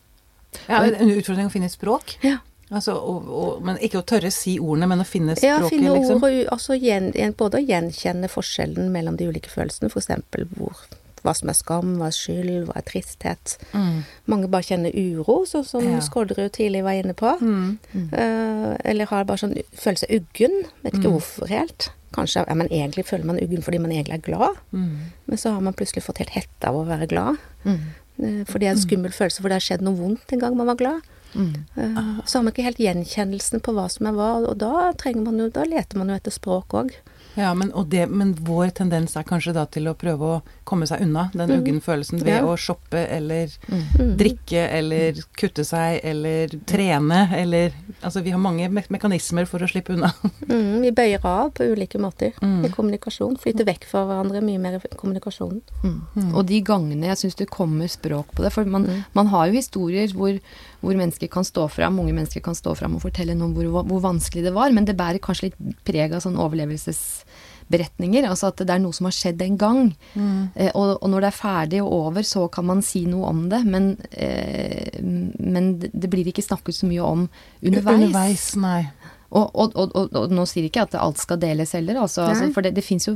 Ja, 0.66 0.84
en 0.84 1.12
utfordring 1.12 1.50
å 1.50 1.52
finne 1.52 1.70
språk? 1.70 2.16
Ja. 2.26 2.38
Altså, 2.70 2.94
og, 2.94 3.26
og, 3.34 3.62
men 3.66 3.80
ikke 3.82 3.98
å 3.98 4.06
tørre 4.06 4.30
si 4.30 4.54
ordene, 4.62 4.86
men 4.92 5.02
å 5.02 5.06
finne 5.06 5.34
språket, 5.34 5.48
ja, 5.50 5.70
finne 5.72 5.94
liksom? 5.96 6.22
Og, 6.22 6.36
altså 6.54 6.76
gjen, 6.78 7.10
både 7.38 7.58
å 7.58 7.64
gjenkjenne 7.66 8.30
forskjellen 8.30 8.92
mellom 8.94 9.16
de 9.18 9.26
ulike 9.26 9.50
følelsene, 9.50 9.90
f.eks. 9.90 10.12
hvor 10.54 10.84
hva 11.24 11.34
som 11.36 11.50
er 11.52 11.56
skam, 11.58 11.94
hva 12.00 12.08
er 12.08 12.16
skyld, 12.16 12.66
hva 12.68 12.76
er 12.80 12.86
tristhet. 12.88 13.56
Mm. 13.74 14.02
Mange 14.30 14.50
bare 14.52 14.66
kjenner 14.66 14.94
uro, 14.96 15.42
sånn 15.48 15.66
som 15.68 15.86
ja. 15.86 16.00
Skålderud 16.04 16.52
tidlig 16.56 16.82
var 16.86 16.98
inne 16.98 17.16
på. 17.16 17.32
Mm. 17.40 17.78
Mm. 17.92 18.08
Uh, 18.12 18.74
eller 18.88 19.10
har 19.10 19.28
bare 19.28 19.42
sånn 19.44 19.56
følelse 19.76 20.08
av 20.08 20.20
uggen. 20.20 20.60
Vet 20.84 20.96
ikke 20.96 21.06
mm. 21.06 21.16
hvorfor 21.18 21.52
helt. 21.52 21.90
Kanskje 22.16 22.42
ja, 22.42 22.56
men 22.58 22.70
egentlig 22.72 23.06
føler 23.06 23.28
man 23.28 23.40
uggen 23.42 23.62
fordi 23.62 23.82
man 23.82 23.94
egentlig 23.94 24.18
er 24.18 24.26
glad. 24.26 24.60
Mm. 24.74 25.12
Men 25.30 25.42
så 25.42 25.54
har 25.54 25.64
man 25.64 25.76
plutselig 25.78 26.06
fått 26.06 26.22
helt 26.22 26.34
hette 26.34 26.70
av 26.70 26.78
å 26.78 26.86
være 26.88 27.10
glad. 27.10 27.40
Uh, 27.66 28.42
for 28.48 28.58
det 28.58 28.70
er 28.70 28.76
en 28.76 28.82
skummel 28.82 29.14
følelse, 29.14 29.42
for 29.42 29.52
det 29.52 29.60
har 29.60 29.68
skjedd 29.68 29.86
noe 29.86 29.98
vondt 29.98 30.34
en 30.34 30.42
gang 30.42 30.58
man 30.58 30.72
var 30.72 30.80
glad. 30.80 31.06
Mm. 31.34 31.54
Uh, 31.76 32.18
så 32.24 32.38
har 32.38 32.44
man 32.44 32.54
ikke 32.54 32.66
helt 32.66 32.82
gjenkjennelsen 32.82 33.62
på 33.62 33.76
hva 33.76 33.86
som 33.92 34.08
er 34.10 34.16
hva, 34.16 34.32
og 34.42 34.58
da, 34.60 34.90
trenger 34.98 35.28
man 35.28 35.38
jo, 35.40 35.52
da 35.54 35.68
leter 35.68 36.00
man 36.00 36.10
jo 36.10 36.18
etter 36.18 36.34
språk 36.34 36.74
òg. 36.80 36.96
Ja, 37.34 37.54
men, 37.54 37.72
det, 37.86 38.06
men, 38.06 38.34
vår 38.34 38.72
tendens 38.80 39.16
er 39.16 39.26
kanskje 39.26 39.54
da 39.54 39.66
til 39.70 39.88
å 39.90 39.94
prøve 39.98 40.26
å 40.26 40.38
komme 40.68 40.86
seg 40.88 41.04
unna 41.04 41.28
den 41.34 41.50
mm. 41.50 41.56
uggenfølelsen 41.60 42.22
ved 42.24 42.40
ja. 42.40 42.44
å 42.46 42.56
shoppe 42.58 43.02
eller 43.06 43.52
mm. 43.70 44.14
drikke 44.18 44.64
eller 44.78 45.20
kutte 45.38 45.64
seg 45.66 46.00
eller 46.06 46.56
trene 46.68 47.26
eller 47.36 47.74
Altså 48.00 48.22
vi 48.24 48.32
har 48.32 48.40
mange 48.40 48.64
me 48.72 48.82
mekanismer 48.88 49.44
for 49.48 49.60
å 49.60 49.68
slippe 49.68 49.92
unna. 49.92 50.08
mm, 50.48 50.80
vi 50.80 50.92
bøyer 50.96 51.24
av 51.26 51.50
på 51.56 51.66
ulike 51.68 51.98
måter 52.00 52.32
mm. 52.40 52.62
i 52.64 52.70
kommunikasjon. 52.72 53.36
Flytter 53.40 53.66
vekk 53.68 53.84
fra 53.90 54.06
hverandre 54.08 54.40
mye 54.44 54.60
mer 54.62 54.78
i 54.78 54.96
kommunikasjonen. 54.96 55.60
Mm. 55.84 55.98
Mm. 56.14 56.30
Og 56.32 56.46
de 56.48 56.62
gangene 56.64 57.10
jeg 57.10 57.20
syns 57.24 57.36
det 57.36 57.50
kommer 57.52 57.90
språk 57.92 58.32
på 58.36 58.44
det 58.44 58.52
For 58.54 58.68
man, 58.68 58.86
man 59.16 59.28
har 59.34 59.50
jo 59.50 59.58
historier 59.58 60.08
hvor, 60.16 60.38
hvor, 60.80 60.96
mennesker 60.96 61.30
kan 61.32 61.46
stå 61.46 61.66
fram, 61.72 61.98
unge 62.02 62.14
mennesker 62.16 62.42
kan 62.44 62.56
stå 62.56 62.74
fram 62.78 62.96
og 62.96 63.04
fortelle 63.04 63.36
noe 63.36 63.50
om 63.50 63.54
hvor, 63.56 63.84
hvor 63.88 64.02
vanskelig 64.04 64.46
det 64.48 64.54
var, 64.56 64.72
men 64.74 64.88
det 64.88 64.98
bærer 64.98 65.22
kanskje 65.22 65.50
litt 65.50 65.84
preg 65.86 66.14
av 66.16 66.24
sånn 66.24 66.40
overlevelsesberetninger. 66.40 68.28
Altså 68.28 68.50
at 68.50 68.64
det 68.64 68.74
er 68.74 68.82
noe 68.82 68.96
som 68.96 69.08
har 69.10 69.16
skjedd 69.16 69.44
en 69.46 69.60
gang. 69.60 69.84
Mm. 70.14 70.50
Eh, 70.54 70.72
og, 70.72 70.96
og, 70.96 71.06
når 71.12 71.26
det 71.26 71.30
er 71.30 71.38
ferdig 71.38 71.84
og 71.84 71.94
over, 72.00 72.26
så 72.26 72.48
kan 72.52 72.68
man 72.72 72.84
si 72.86 73.04
noe 73.10 73.30
om 73.30 73.46
det. 73.52 73.62
Men, 73.68 73.92
eh, 74.10 75.00
men 75.00 75.72
det 75.80 76.10
blir 76.12 76.32
ikke 76.32 76.46
snakket 76.46 76.80
så 76.80 76.90
mye 76.90 77.06
om 77.06 77.26
underveis. 77.60 78.04
Underveis, 78.08 78.50
nei. 78.60 78.84
Og, 79.30 79.46
og, 79.54 79.76
og, 79.78 80.10
og, 80.10 80.32
nå 80.34 80.44
sier 80.50 80.66
ikke 80.66 80.88
at 80.88 80.96
alt 80.98 81.20
skal 81.22 81.38
deles 81.38 81.70
heller, 81.76 82.00
altså, 82.02 82.24
altså, 82.32 82.48
for 82.50 82.66
det, 82.66 82.72
det 82.74 82.82
fins 82.82 83.06
jo 83.06 83.14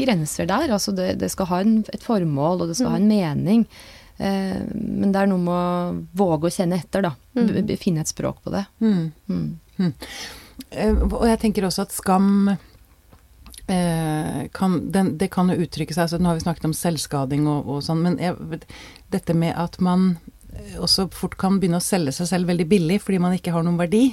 grenser 0.00 0.48
der. 0.50 0.72
Altså 0.74 0.94
det, 0.96 1.12
det 1.20 1.30
skal 1.30 1.46
ha 1.52 1.60
en, 1.62 1.76
et 1.94 2.02
formål, 2.02 2.64
og 2.64 2.72
det 2.72 2.78
skal 2.80 2.90
mm. 2.90 2.96
ha 2.96 2.98
en 2.98 3.10
mening. 3.12 3.62
Eh, 4.20 4.60
men 4.74 5.12
det 5.14 5.22
er 5.22 5.30
noe 5.30 5.40
med 5.40 5.54
å 5.54 5.92
våge 6.20 6.50
å 6.50 6.54
kjenne 6.54 6.80
etter, 6.80 7.08
da. 7.08 7.14
Mm. 7.38 7.70
Finne 7.80 8.04
et 8.04 8.12
språk 8.12 8.42
på 8.44 8.54
det. 8.54 8.66
Mm. 8.84 9.12
mm. 9.30 9.46
mm. 9.80 9.94
Eh, 10.70 10.98
og 11.08 11.24
jeg 11.24 11.40
tenker 11.40 11.64
også 11.66 11.86
at 11.86 11.96
skam 11.96 12.50
Eh, 13.70 14.48
kan, 14.50 14.90
den, 14.90 15.12
det 15.18 15.28
kan 15.30 15.50
jo 15.52 15.62
uttrykke 15.62 15.94
seg 15.94 16.08
altså 16.08 16.18
Nå 16.18 16.26
har 16.26 16.38
vi 16.40 16.42
snakket 16.42 16.64
om 16.66 16.72
selvskading 16.74 17.44
og, 17.46 17.68
og 17.70 17.84
sånn, 17.86 18.00
men 18.02 18.16
jeg, 18.18 18.58
dette 19.14 19.36
med 19.36 19.54
at 19.54 19.76
man 19.84 20.16
også 20.82 21.04
fort 21.14 21.36
kan 21.38 21.60
begynne 21.60 21.78
å 21.78 21.84
selge 21.84 22.16
seg 22.16 22.32
selv 22.32 22.50
veldig 22.50 22.66
billig 22.66 22.96
fordi 23.04 23.20
man 23.22 23.36
ikke 23.36 23.54
har 23.54 23.62
noen 23.62 23.78
verdi. 23.78 24.08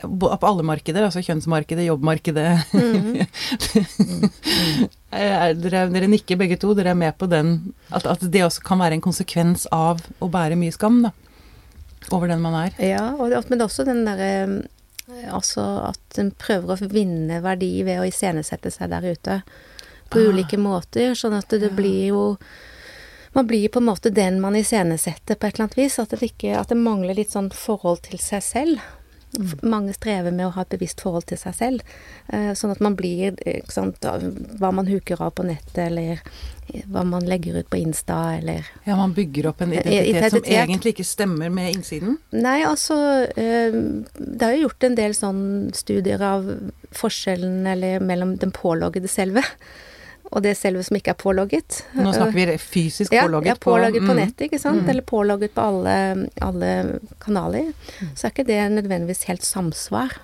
På 0.00 0.48
alle 0.48 0.64
markeder, 0.64 1.04
altså 1.04 1.20
kjønnsmarkedet, 1.20 1.84
jobbmarkedet 1.84 2.46
mm. 2.72 3.08
dere, 5.60 5.82
dere, 5.92 6.08
nikker 6.08 6.38
begge 6.40 6.56
to. 6.56 6.72
Dere 6.78 6.94
er 6.94 6.98
med 6.98 7.18
på 7.20 7.28
den 7.28 7.74
at, 7.90 8.06
at, 8.08 8.24
det 8.24 8.46
også 8.46 8.64
kan 8.64 8.80
være 8.80 8.96
en 8.96 9.04
konsekvens 9.04 9.66
av 9.68 10.00
å 10.24 10.30
bære 10.32 10.56
mye 10.56 10.72
skam, 10.72 11.02
da. 11.04 11.12
Over 12.08 12.32
den 12.32 12.40
man 12.42 12.56
er. 12.64 12.72
Ja, 12.82 13.12
og, 13.14 13.36
men 13.52 13.62
også 13.62 13.84
den 13.86 14.06
derre 14.08 14.30
Altså 15.28 15.62
at 15.90 16.18
en 16.22 16.30
prøver 16.38 16.72
å 16.72 16.88
vinne 16.88 17.40
verdi 17.44 17.82
ved 17.84 18.00
å 18.00 18.06
iscenesette 18.06 18.70
seg 18.72 18.92
der 18.94 19.04
ute 19.12 19.40
på 20.08 20.22
ah. 20.22 20.28
ulike 20.30 20.56
måter. 20.56 21.12
Sånn 21.18 21.36
at 21.36 21.50
det, 21.52 21.58
det 21.66 21.72
blir 21.76 22.14
jo 22.14 22.22
man 23.32 23.46
blir 23.46 23.68
på 23.68 23.80
en 23.82 23.88
måte 23.90 24.12
den 24.14 24.40
man 24.40 24.56
iscenesetter 24.56 25.34
på 25.34 25.46
et 25.46 25.54
eller 25.54 25.66
annet 25.66 25.78
vis. 25.78 25.98
At 25.98 26.14
det, 26.14 26.22
ikke, 26.24 26.54
at 26.58 26.72
det 26.72 26.80
mangler 26.80 27.18
litt 27.18 27.32
sånn 27.34 27.50
forhold 27.52 28.04
til 28.08 28.20
seg 28.22 28.44
selv. 28.44 28.82
Mange 29.62 29.94
strever 29.96 30.30
med 30.34 30.46
å 30.46 30.52
ha 30.56 30.64
et 30.64 30.74
bevisst 30.74 31.00
forhold 31.00 31.24
til 31.30 31.38
seg 31.40 31.54
selv. 31.56 31.92
Eh, 32.28 32.50
sånn 32.58 32.74
at 32.74 32.82
man 32.84 32.96
blir 32.98 33.36
sant, 33.72 34.02
Hva 34.60 34.72
man 34.74 34.86
huker 34.90 35.22
av 35.22 35.34
på 35.38 35.46
nettet, 35.46 35.78
eller 35.86 36.20
hva 36.88 37.02
man 37.04 37.24
legger 37.26 37.58
ut 37.60 37.70
på 37.70 37.80
Insta, 37.80 38.36
eller 38.38 38.66
Ja, 38.86 38.96
man 38.96 39.14
bygger 39.14 39.48
opp 39.50 39.60
en 39.62 39.72
identitet, 39.72 40.08
identitet. 40.08 40.44
som 40.44 40.52
egentlig 40.52 40.94
ikke 40.94 41.08
stemmer 41.08 41.50
med 41.50 41.74
innsiden? 41.74 42.18
Nei, 42.32 42.62
altså 42.64 42.96
eh, 43.36 43.72
Det 44.16 44.42
er 44.46 44.56
jo 44.56 44.68
gjort 44.68 44.84
en 44.88 44.98
del 44.98 45.16
sånn 45.16 45.42
studier 45.76 46.22
av 46.22 46.48
forskjellen 46.92 47.66
eller 47.66 48.00
mellom 48.00 48.36
den 48.38 48.52
påloggede 48.52 49.08
selve 49.10 49.42
og 50.32 50.40
det 50.44 50.54
selve 50.56 50.82
som 50.86 50.96
ikke 50.96 51.12
er 51.12 51.18
pålogget. 51.20 51.82
Nå 51.92 52.12
snakker 52.16 52.32
vi 52.38 52.56
fysisk 52.58 53.12
pålogget 53.12 53.50
ja, 53.50 53.56
ja, 53.56 53.60
pålogget 53.60 54.00
på, 54.04 54.08
på 54.08 54.16
nettet, 54.16 54.44
ikke 54.46 54.60
sant. 54.62 54.80
Mm. 54.80 54.90
Eller 54.90 55.04
pålogget 55.04 55.54
på 55.54 55.64
alle, 55.68 55.96
alle 56.40 56.70
kanaler. 57.20 57.72
Mm. 58.00 58.14
Så 58.16 58.26
er 58.26 58.32
ikke 58.32 58.48
det 58.48 58.60
nødvendigvis 58.72 59.26
helt 59.28 59.44
samsvar. 59.44 60.16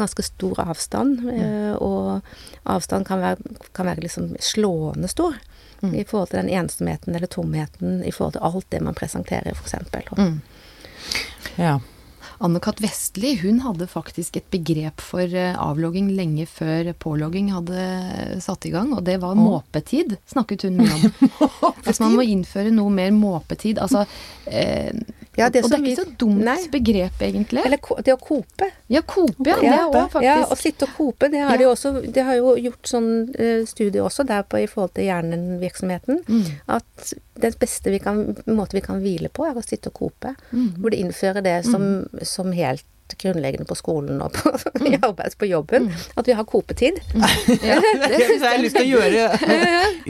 Ganske 0.00 0.24
stor 0.24 0.62
avstand. 0.64 1.20
Mm. 1.26 1.36
Eh, 1.36 1.74
og 1.76 2.64
avstand 2.72 3.04
kan 3.10 3.20
være, 3.20 3.54
kan 3.76 3.90
være 3.90 4.06
liksom 4.06 4.32
slående 4.40 5.12
stor. 5.12 5.36
Mm. 5.84 5.94
I 5.94 6.04
forhold 6.08 6.32
til 6.32 6.40
den 6.40 6.52
ensomheten 6.56 7.14
eller 7.14 7.28
tomheten 7.28 8.00
i 8.04 8.12
forhold 8.12 8.38
til 8.38 8.44
alt 8.48 8.72
det 8.72 8.82
man 8.84 8.96
presenterer, 8.96 9.52
f.eks. 9.56 9.76
Mm. 10.16 10.40
Ja. 11.60 11.78
Anne-Kat. 12.40 12.80
Vestli 12.80 13.34
hun 13.42 13.60
hadde 13.64 13.88
faktisk 13.90 14.38
et 14.40 14.48
begrep 14.52 15.02
for 15.04 15.24
eh, 15.24 15.56
avlogging 15.60 16.10
lenge 16.16 16.46
før 16.48 16.92
pålogging 17.00 17.50
hadde 17.54 18.40
satt 18.42 18.66
i 18.68 18.74
gang, 18.74 18.94
og 18.96 19.04
det 19.06 19.18
var 19.22 19.38
måpetid, 19.38 20.16
snakket 20.30 20.66
hun 20.68 20.80
mye 20.80 20.96
om. 20.96 21.30
At 21.90 22.00
man 22.02 22.16
må 22.16 22.24
innføre 22.26 22.72
noe 22.74 22.92
mer 22.94 23.12
måpetid. 23.16 23.80
Altså 23.82 24.06
eh, 24.46 24.94
ja, 25.38 25.46
det 25.48 25.62
og 25.62 25.70
det 25.70 25.78
er 25.78 25.84
ikke 25.86 26.02
så 26.02 26.12
dumt 26.18 26.42
nei. 26.44 26.56
begrep, 26.72 27.22
egentlig. 27.22 27.62
Eller 27.64 27.78
det 28.04 28.14
å 28.14 28.18
kope. 28.20 28.66
Ja, 28.90 29.02
kope, 29.06 29.46
ja. 29.46 29.86
Det 29.92 30.00
er 30.00 30.10
faktisk 30.10 30.26
Ja, 30.26 30.36
å 30.42 30.58
sitte 30.58 30.88
og 30.88 30.96
kope. 30.96 31.30
Det 31.30 31.42
har, 31.44 31.54
ja. 31.54 31.60
de, 31.62 31.68
også, 31.70 31.92
de 32.02 32.24
har 32.26 32.38
jo 32.40 32.54
gjort 32.58 32.90
sånn 32.90 33.10
uh, 33.38 33.62
studie 33.68 34.02
også 34.02 34.26
der 34.28 34.42
på 34.50 34.60
i 34.60 34.68
forhold 34.70 34.96
til 34.98 35.06
hjernevirksomheten. 35.06 36.22
Mm. 36.26 36.48
At 36.78 37.12
den 37.40 37.58
beste 37.62 37.94
vi 37.94 38.02
kan, 38.02 38.24
måte 38.50 38.76
vi 38.76 38.84
kan 38.84 39.02
hvile 39.04 39.30
på, 39.32 39.46
er 39.46 39.56
å 39.56 39.64
sitte 39.64 39.92
og 39.92 40.00
kope. 40.02 40.34
Mm. 40.50 40.72
Hvor 40.80 40.94
de 40.94 41.04
innfører 41.04 41.46
det 41.46 41.60
som, 41.68 41.86
mm. 42.02 42.24
som 42.26 42.50
helt 42.56 42.86
grunnleggende 43.18 43.66
på 43.68 43.76
skolen 43.78 44.20
og 44.22 44.34
på, 44.36 44.52
mm. 44.80 44.98
arbeids 45.02 45.38
på 45.38 45.48
jobben. 45.50 45.88
Mm. 45.90 46.06
At 46.20 46.28
vi 46.28 46.36
har 46.38 46.44
kopetid. 46.48 47.00
Mm. 47.14 47.26
Ja, 47.60 47.76
det 47.80 48.18
syns 48.28 48.42
jeg 48.42 48.50
har 48.50 48.60
lyst 48.62 48.76
til 48.76 48.86
å 48.86 49.00
gjøre 49.00 49.24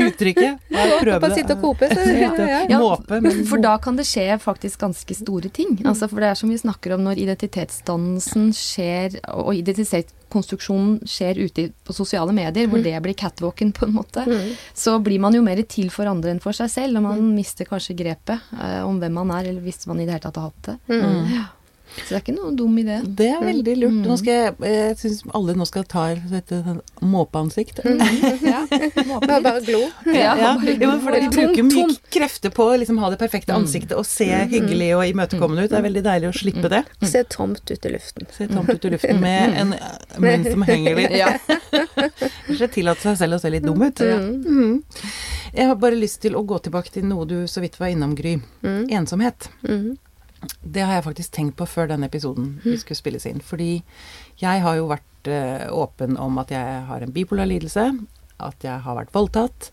uttrykket. 0.06 0.70
Prøve 0.70 1.20
det. 1.24 1.36
Sitte 1.38 1.56
og 1.56 1.64
kope. 1.64 1.88
Så, 1.90 2.04
ja, 2.14 2.30
ja. 2.68 2.78
Måpe. 2.80 3.20
For 3.48 3.62
da 3.62 3.74
kan 3.82 3.98
det 3.98 4.06
skje 4.08 4.26
faktisk 4.42 4.84
ganske 4.84 5.16
store 5.16 5.50
ting. 5.54 5.78
Altså, 5.84 6.08
for 6.10 6.22
det 6.22 6.30
er 6.30 6.38
som 6.38 6.52
vi 6.52 6.58
snakker 6.60 6.94
om 6.96 7.04
når 7.06 7.20
identitetsdannelsen 7.24 8.50
skjer, 8.56 9.18
og 9.34 9.52
identitetskonstruksjonen 9.58 11.00
skjer 11.08 11.42
ute 11.42 11.68
på 11.86 11.96
sosiale 11.96 12.34
medier, 12.36 12.70
hvor 12.70 12.82
det 12.84 12.96
blir 13.04 13.18
catwalken 13.18 13.72
på 13.76 13.88
en 13.88 13.96
måte, 13.96 14.26
så 14.74 14.98
blir 15.02 15.22
man 15.22 15.36
jo 15.36 15.44
mer 15.46 15.62
til 15.70 15.90
for 15.92 16.10
andre 16.10 16.34
enn 16.34 16.42
for 16.42 16.56
seg 16.56 16.70
selv, 16.72 17.00
og 17.00 17.08
man 17.08 17.32
mister 17.36 17.68
kanskje 17.68 17.98
grepet 17.98 18.52
eh, 18.58 18.80
om 18.86 19.00
hvem 19.02 19.18
man 19.22 19.32
er, 19.38 19.50
eller 19.50 19.64
hvis 19.64 19.86
man 19.90 20.00
i 20.00 20.06
det 20.06 20.16
hele 20.16 20.26
tatt 20.28 20.40
har 20.40 20.50
hatt 20.50 20.70
det. 20.70 20.78
Mm. 20.92 21.34
Ja. 21.34 21.48
Så 21.96 22.06
det 22.08 22.16
er 22.16 22.22
ikke 22.22 22.34
noe 22.36 22.52
dum 22.56 22.76
idé. 22.80 23.00
Det 23.04 23.28
er 23.34 23.42
veldig 23.42 23.74
lurt. 23.80 23.98
Nå 24.06 24.16
skal 24.20 24.36
jeg 24.36 24.70
jeg 24.70 24.96
syns 25.00 25.20
alle 25.36 25.54
nå 25.58 25.66
skal 25.68 25.84
ta 25.90 26.04
dette 26.30 26.60
måpeansikt. 27.02 27.80
Mm. 27.84 28.00
ja. 28.52 28.60
Måpe. 29.08 29.26
Bare 29.26 29.60
glo. 29.66 29.80
Ja, 30.06 30.14
ja. 30.14 30.34
ja 30.38 30.92
for 31.02 31.16
dere 31.16 31.30
bruker 31.32 31.66
mye 31.66 31.86
krefter 32.12 32.54
på 32.54 32.66
å 32.72 32.76
liksom 32.80 33.00
ha 33.02 33.10
det 33.12 33.18
perfekte 33.20 33.54
mm. 33.54 33.62
ansiktet 33.62 33.96
og 33.98 34.06
se 34.08 34.28
mm. 34.28 34.52
hyggelig 34.52 34.90
og 34.98 35.04
imøtekommende 35.10 35.66
ut. 35.66 35.72
Det 35.72 35.80
er 35.80 35.86
veldig 35.88 36.04
deilig 36.06 36.30
å 36.30 36.34
slippe 36.40 36.72
det. 36.72 36.82
Se 37.10 37.24
tomt 37.30 37.64
ut 37.70 37.88
i 37.88 37.94
luften. 37.94 38.30
Se 38.36 38.48
tomt 38.50 38.70
ut 38.70 38.86
i 38.86 38.92
luften 38.94 39.22
med 39.26 39.58
en 39.64 39.74
munn 40.22 40.46
som 40.46 40.66
henger 40.68 41.00
litt. 41.00 41.16
Ja. 41.20 41.32
Kanskje 42.46 42.70
tillate 42.80 43.08
seg 43.08 43.18
selv 43.24 43.38
å 43.38 43.42
se 43.42 43.52
litt 43.52 43.66
dum 43.66 43.82
ut. 43.82 44.04
Mm. 44.04 44.78
Jeg 45.50 45.66
har 45.66 45.80
bare 45.82 45.98
lyst 45.98 46.22
til 46.22 46.38
å 46.38 46.44
gå 46.46 46.60
tilbake 46.62 46.94
til 46.94 47.08
noe 47.10 47.26
du 47.28 47.42
så 47.50 47.62
vidt 47.64 47.80
var 47.80 47.90
innom, 47.90 48.14
Gry. 48.18 48.38
Ensomhet. 48.62 49.50
Mm. 49.66 49.98
Det 50.62 50.84
har 50.84 50.98
jeg 50.98 51.06
faktisk 51.08 51.34
tenkt 51.36 51.56
på 51.58 51.68
før 51.68 51.90
denne 51.90 52.08
episoden 52.08 52.54
vi 52.64 52.76
skulle 52.80 52.98
spilles 52.98 53.26
inn. 53.28 53.42
Fordi 53.44 53.72
jeg 54.40 54.64
har 54.64 54.78
jo 54.78 54.88
vært 54.90 55.30
uh, 55.30 55.68
åpen 55.76 56.16
om 56.20 56.40
at 56.40 56.52
jeg 56.54 56.82
har 56.88 57.04
en 57.04 57.14
bipolar 57.14 57.48
lidelse, 57.50 57.90
at 58.40 58.64
jeg 58.64 58.84
har 58.84 58.98
vært 58.98 59.14
voldtatt. 59.14 59.70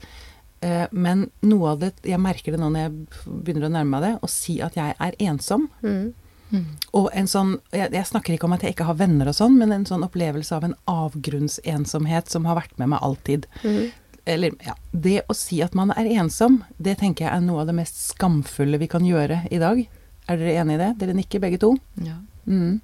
Uh, 0.64 0.86
men 0.92 1.28
noe 1.46 1.76
av 1.76 1.82
det 1.84 1.92
Jeg 2.02 2.18
merker 2.18 2.56
det 2.56 2.58
nå 2.58 2.72
når 2.74 2.88
jeg 2.88 3.36
begynner 3.46 3.68
å 3.68 3.74
nærme 3.76 3.94
meg 3.94 4.08
det, 4.08 4.14
å 4.26 4.32
si 4.32 4.58
at 4.66 4.80
jeg 4.80 4.96
er 4.98 5.20
ensom. 5.30 5.70
Mm. 5.86 6.16
Mm. 6.50 6.66
Og 6.96 7.10
en 7.12 7.28
sånn 7.28 7.58
jeg, 7.76 7.92
jeg, 7.92 8.08
snakker 8.08 8.36
ikke 8.36 8.48
om 8.48 8.56
at 8.56 8.64
jeg 8.64 8.76
ikke 8.76 8.88
har 8.88 9.00
venner 9.00 9.30
og 9.30 9.36
sånn, 9.36 9.58
men 9.60 9.74
en 9.76 9.88
sånn 9.88 10.06
opplevelse 10.08 10.56
av 10.56 10.68
en 10.68 10.76
avgrunnsensomhet 10.90 12.32
som 12.32 12.48
har 12.48 12.60
vært 12.60 12.78
med 12.80 12.94
meg 12.94 13.04
alltid. 13.04 13.48
Mm. 13.64 13.88
Eller, 14.28 14.56
ja 14.66 14.76
Det 14.92 15.22
å 15.32 15.36
si 15.38 15.62
at 15.64 15.76
man 15.78 15.94
er 15.96 16.10
ensom, 16.20 16.62
det 16.78 16.98
tenker 17.02 17.28
jeg 17.28 17.34
er 17.34 17.44
noe 17.46 17.64
av 17.64 17.70
det 17.70 17.78
mest 17.78 18.00
skamfulle 18.10 18.80
vi 18.82 18.90
kan 18.92 19.06
gjøre 19.08 19.44
i 19.52 19.60
dag. 19.62 19.86
Er 20.28 20.40
dere 20.40 20.60
enig 20.62 20.78
i 20.78 20.82
det? 20.82 20.92
Dere 21.02 21.16
nikker 21.18 21.44
begge 21.44 21.60
to? 21.62 21.74
Ja. 22.04 22.18
Mm. 22.46 22.80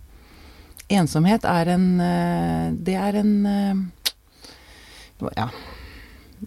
Ensomhet 0.93 1.45
er 1.47 1.71
en 1.73 1.87
eh, 2.03 2.73
Det 2.75 2.95
er 2.99 3.19
en 3.21 3.33
eh, 3.45 5.29
Ja. 5.37 5.49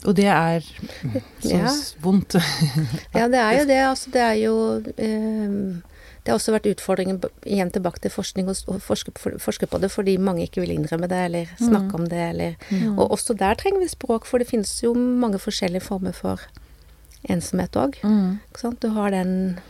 Og 0.05 0.13
det 0.17 0.27
er 0.29 0.61
så 1.41 1.57
ja. 1.57 1.71
vondt. 2.05 2.37
ja, 3.17 3.29
det 3.33 3.41
er 3.41 3.53
jo 3.61 3.65
det. 3.65 3.79
Altså, 3.81 4.11
det 4.13 4.21
er 4.21 4.35
jo 4.43 4.57
eh, 5.01 5.79
det 6.27 6.33
har 6.33 6.41
også 6.41 6.57
vært 6.57 6.67
utfordringer 6.67 7.29
igjen 7.47 7.69
tilbake 7.71 8.01
til 8.03 8.11
forskning 8.11 8.49
og 8.51 8.81
forske, 8.83 9.13
forske, 9.39 9.69
på 9.71 9.79
det 9.79 9.93
fordi 9.95 10.17
mange 10.19 10.43
ikke 10.43 10.65
vil 10.65 10.73
innrømme 10.75 11.07
det 11.07 11.21
eller 11.29 11.53
mm. 11.53 11.61
snakke 11.61 11.93
mm. 11.93 11.95
om 12.01 12.09
det. 12.11 12.23
Eller, 12.33 12.57
mm. 12.67 12.99
Og 12.99 13.15
også 13.15 13.37
der 13.39 13.55
trenger 13.55 13.85
vi 13.85 13.89
språk, 13.93 14.27
for 14.27 14.43
det 14.43 14.49
finnes 14.51 14.73
jo 14.83 14.91
mange 14.93 15.39
forskjellige 15.39 15.87
former 15.87 16.17
for 16.17 16.43
ensomhet 17.31 17.79
òg. 17.79 18.01
Mm. 18.03 18.41
Du 18.83 18.89
har 18.99 19.15
den 19.15 19.61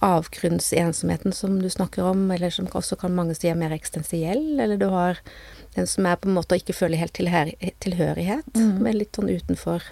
avgrunnsensomheten 0.00 1.32
som 1.32 1.62
du 1.62 1.70
snakker 1.70 2.04
om, 2.04 2.30
eller 2.30 2.50
som 2.50 2.66
også 2.66 2.96
kan 2.96 3.14
mange 3.14 3.34
si 3.36 3.50
er 3.50 3.58
mer 3.58 3.72
eksistensiell, 3.76 4.60
eller 4.60 4.80
du 4.80 4.86
har 4.88 5.20
den 5.74 5.86
som 5.86 6.06
er 6.08 6.16
på 6.16 6.28
en 6.28 6.38
måte 6.38 6.56
å 6.56 6.60
ikke 6.60 6.76
føle 6.76 6.98
helt 6.98 7.14
tilhørighet, 7.14 8.54
mm. 8.56 8.78
men 8.80 8.96
litt 8.96 9.16
sånn 9.16 9.28
utenfor 9.28 9.84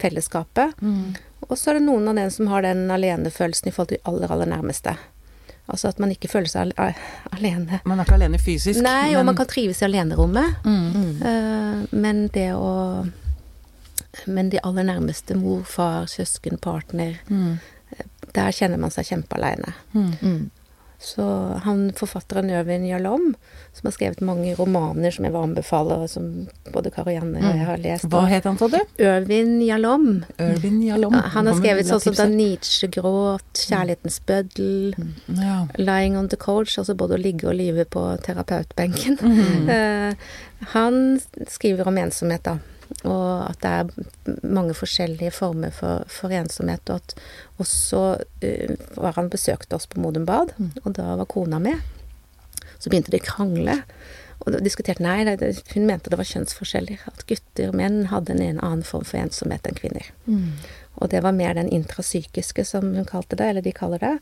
fellesskapet. 0.00 0.78
Mm. 0.80 1.16
Og 1.48 1.58
så 1.58 1.72
er 1.72 1.80
det 1.80 1.88
noen 1.88 2.06
av 2.12 2.20
den 2.20 2.30
som 2.30 2.50
har 2.52 2.62
den 2.64 2.86
alenefølelsen 2.94 3.68
i 3.68 3.74
forhold 3.74 3.90
til 3.90 4.00
de 4.00 4.06
aller, 4.12 4.32
aller 4.32 4.52
nærmeste. 4.52 4.94
Altså 5.70 5.90
at 5.90 5.98
man 6.02 6.14
ikke 6.14 6.30
føler 6.30 6.50
seg 6.50 6.70
alene. 7.34 7.82
Man 7.86 7.98
er 7.98 8.06
ikke 8.06 8.16
alene 8.18 8.40
fysisk? 8.42 8.80
Nei, 8.82 9.10
men... 9.10 9.18
og 9.20 9.28
man 9.32 9.38
kan 9.38 9.50
trives 9.50 9.82
i 9.82 9.86
alenerommet. 9.86 10.62
Mm. 10.64 11.18
Uh, 11.22 11.82
men 11.90 12.28
det 12.34 12.52
å 12.54 12.70
Men 14.26 14.48
de 14.50 14.58
aller 14.66 14.82
nærmeste, 14.82 15.36
mor, 15.38 15.60
far, 15.62 16.08
søsken, 16.10 16.56
partner, 16.58 17.20
mm 17.30 17.60
der 18.36 18.54
kjenner 18.54 18.80
man 18.80 18.94
seg 18.94 19.08
kjempealeine. 19.10 19.74
Mm. 19.92 20.10
Mm. 20.20 20.40
Så 21.02 21.24
han 21.64 21.92
forfatteren 21.96 22.50
Øvin 22.50 22.84
Jalom, 22.84 23.34
som 23.72 23.86
har 23.86 23.92
skrevet 23.94 24.20
mange 24.20 24.52
romaner 24.58 25.14
som 25.14 25.24
jeg 25.24 25.32
vil 25.32 25.46
anbefale, 25.46 25.96
som 26.12 26.26
både 26.74 26.90
Kari 26.92 27.14
Janne 27.14 27.40
og 27.40 27.56
jeg 27.56 27.68
har 27.70 27.80
lest 27.80 28.08
Hva 28.12 28.26
het 28.28 28.44
han, 28.44 28.58
sa 28.60 28.68
du? 28.68 28.76
Øvin 29.00 29.54
Jalom. 29.64 30.10
Øvin 30.36 30.82
Jalom. 30.84 31.16
Han 31.36 31.48
har 31.48 31.56
skrevet 31.56 31.88
sånn 31.88 32.02
som 32.04 32.18
da 32.18 32.26
Nietzsche 32.28 32.90
gråt, 32.92 33.48
'Kjærlighetens 33.56 34.20
bøddel', 34.28 34.92
mm. 34.98 35.40
ja. 35.40 35.56
'Lying 35.78 36.18
on 36.20 36.28
the 36.28 36.36
couch', 36.36 36.76
altså 36.76 36.94
både 36.94 37.16
å 37.16 37.22
ligge 37.22 37.48
og 37.48 37.56
live 37.56 37.88
på 37.88 38.04
terapeutbenken. 38.26 39.16
Mm. 39.24 39.72
Uh, 39.72 40.12
han 40.76 41.16
skriver 41.48 41.88
om 41.88 41.96
ensomhet, 41.96 42.44
da 42.44 42.58
og 43.04 43.46
at 43.46 43.60
det 43.62 43.70
er 43.70 44.40
mange 44.44 44.74
forskjellige 44.76 45.32
former 45.32 45.72
for, 45.74 46.04
for 46.10 46.32
ensomhet. 46.34 46.90
Og 46.90 47.00
at 47.00 47.14
også 47.62 48.02
uh, 48.18 48.74
var 48.96 49.16
han 49.16 49.30
besøkte 49.32 49.78
oss 49.78 49.88
på 49.90 50.00
Modum 50.02 50.26
Bad, 50.28 50.54
mm. 50.58 50.72
og 50.84 50.96
da 50.98 51.14
var 51.20 51.30
kona 51.30 51.60
med. 51.62 51.80
Så 52.80 52.90
begynte 52.90 53.12
de 53.12 53.20
å 53.20 53.24
krangle. 53.24 53.80
Og 54.40 54.56
diskuterte 54.64 55.04
Nei, 55.04 55.22
det, 55.28 55.52
hun 55.74 55.88
mente 55.88 56.12
det 56.12 56.16
var 56.20 56.28
kjønnsforskjeller. 56.28 57.02
At 57.10 57.26
gutter 57.28 57.72
og 57.72 57.76
menn 57.76 58.06
hadde 58.12 58.32
en, 58.34 58.44
en 58.44 58.62
annen 58.64 58.86
form 58.86 59.04
for 59.04 59.20
ensomhet 59.20 59.68
enn 59.68 59.76
kvinner. 59.76 60.12
Mm. 60.24 60.56
Og 61.00 61.12
det 61.12 61.20
var 61.24 61.36
mer 61.36 61.54
den 61.56 61.68
intrapsykiske, 61.72 62.64
som 62.68 62.92
hun 62.96 63.08
kalte 63.08 63.36
det, 63.36 63.50
eller 63.52 63.64
de 63.64 63.74
kaller 63.76 64.00
det. 64.02 64.14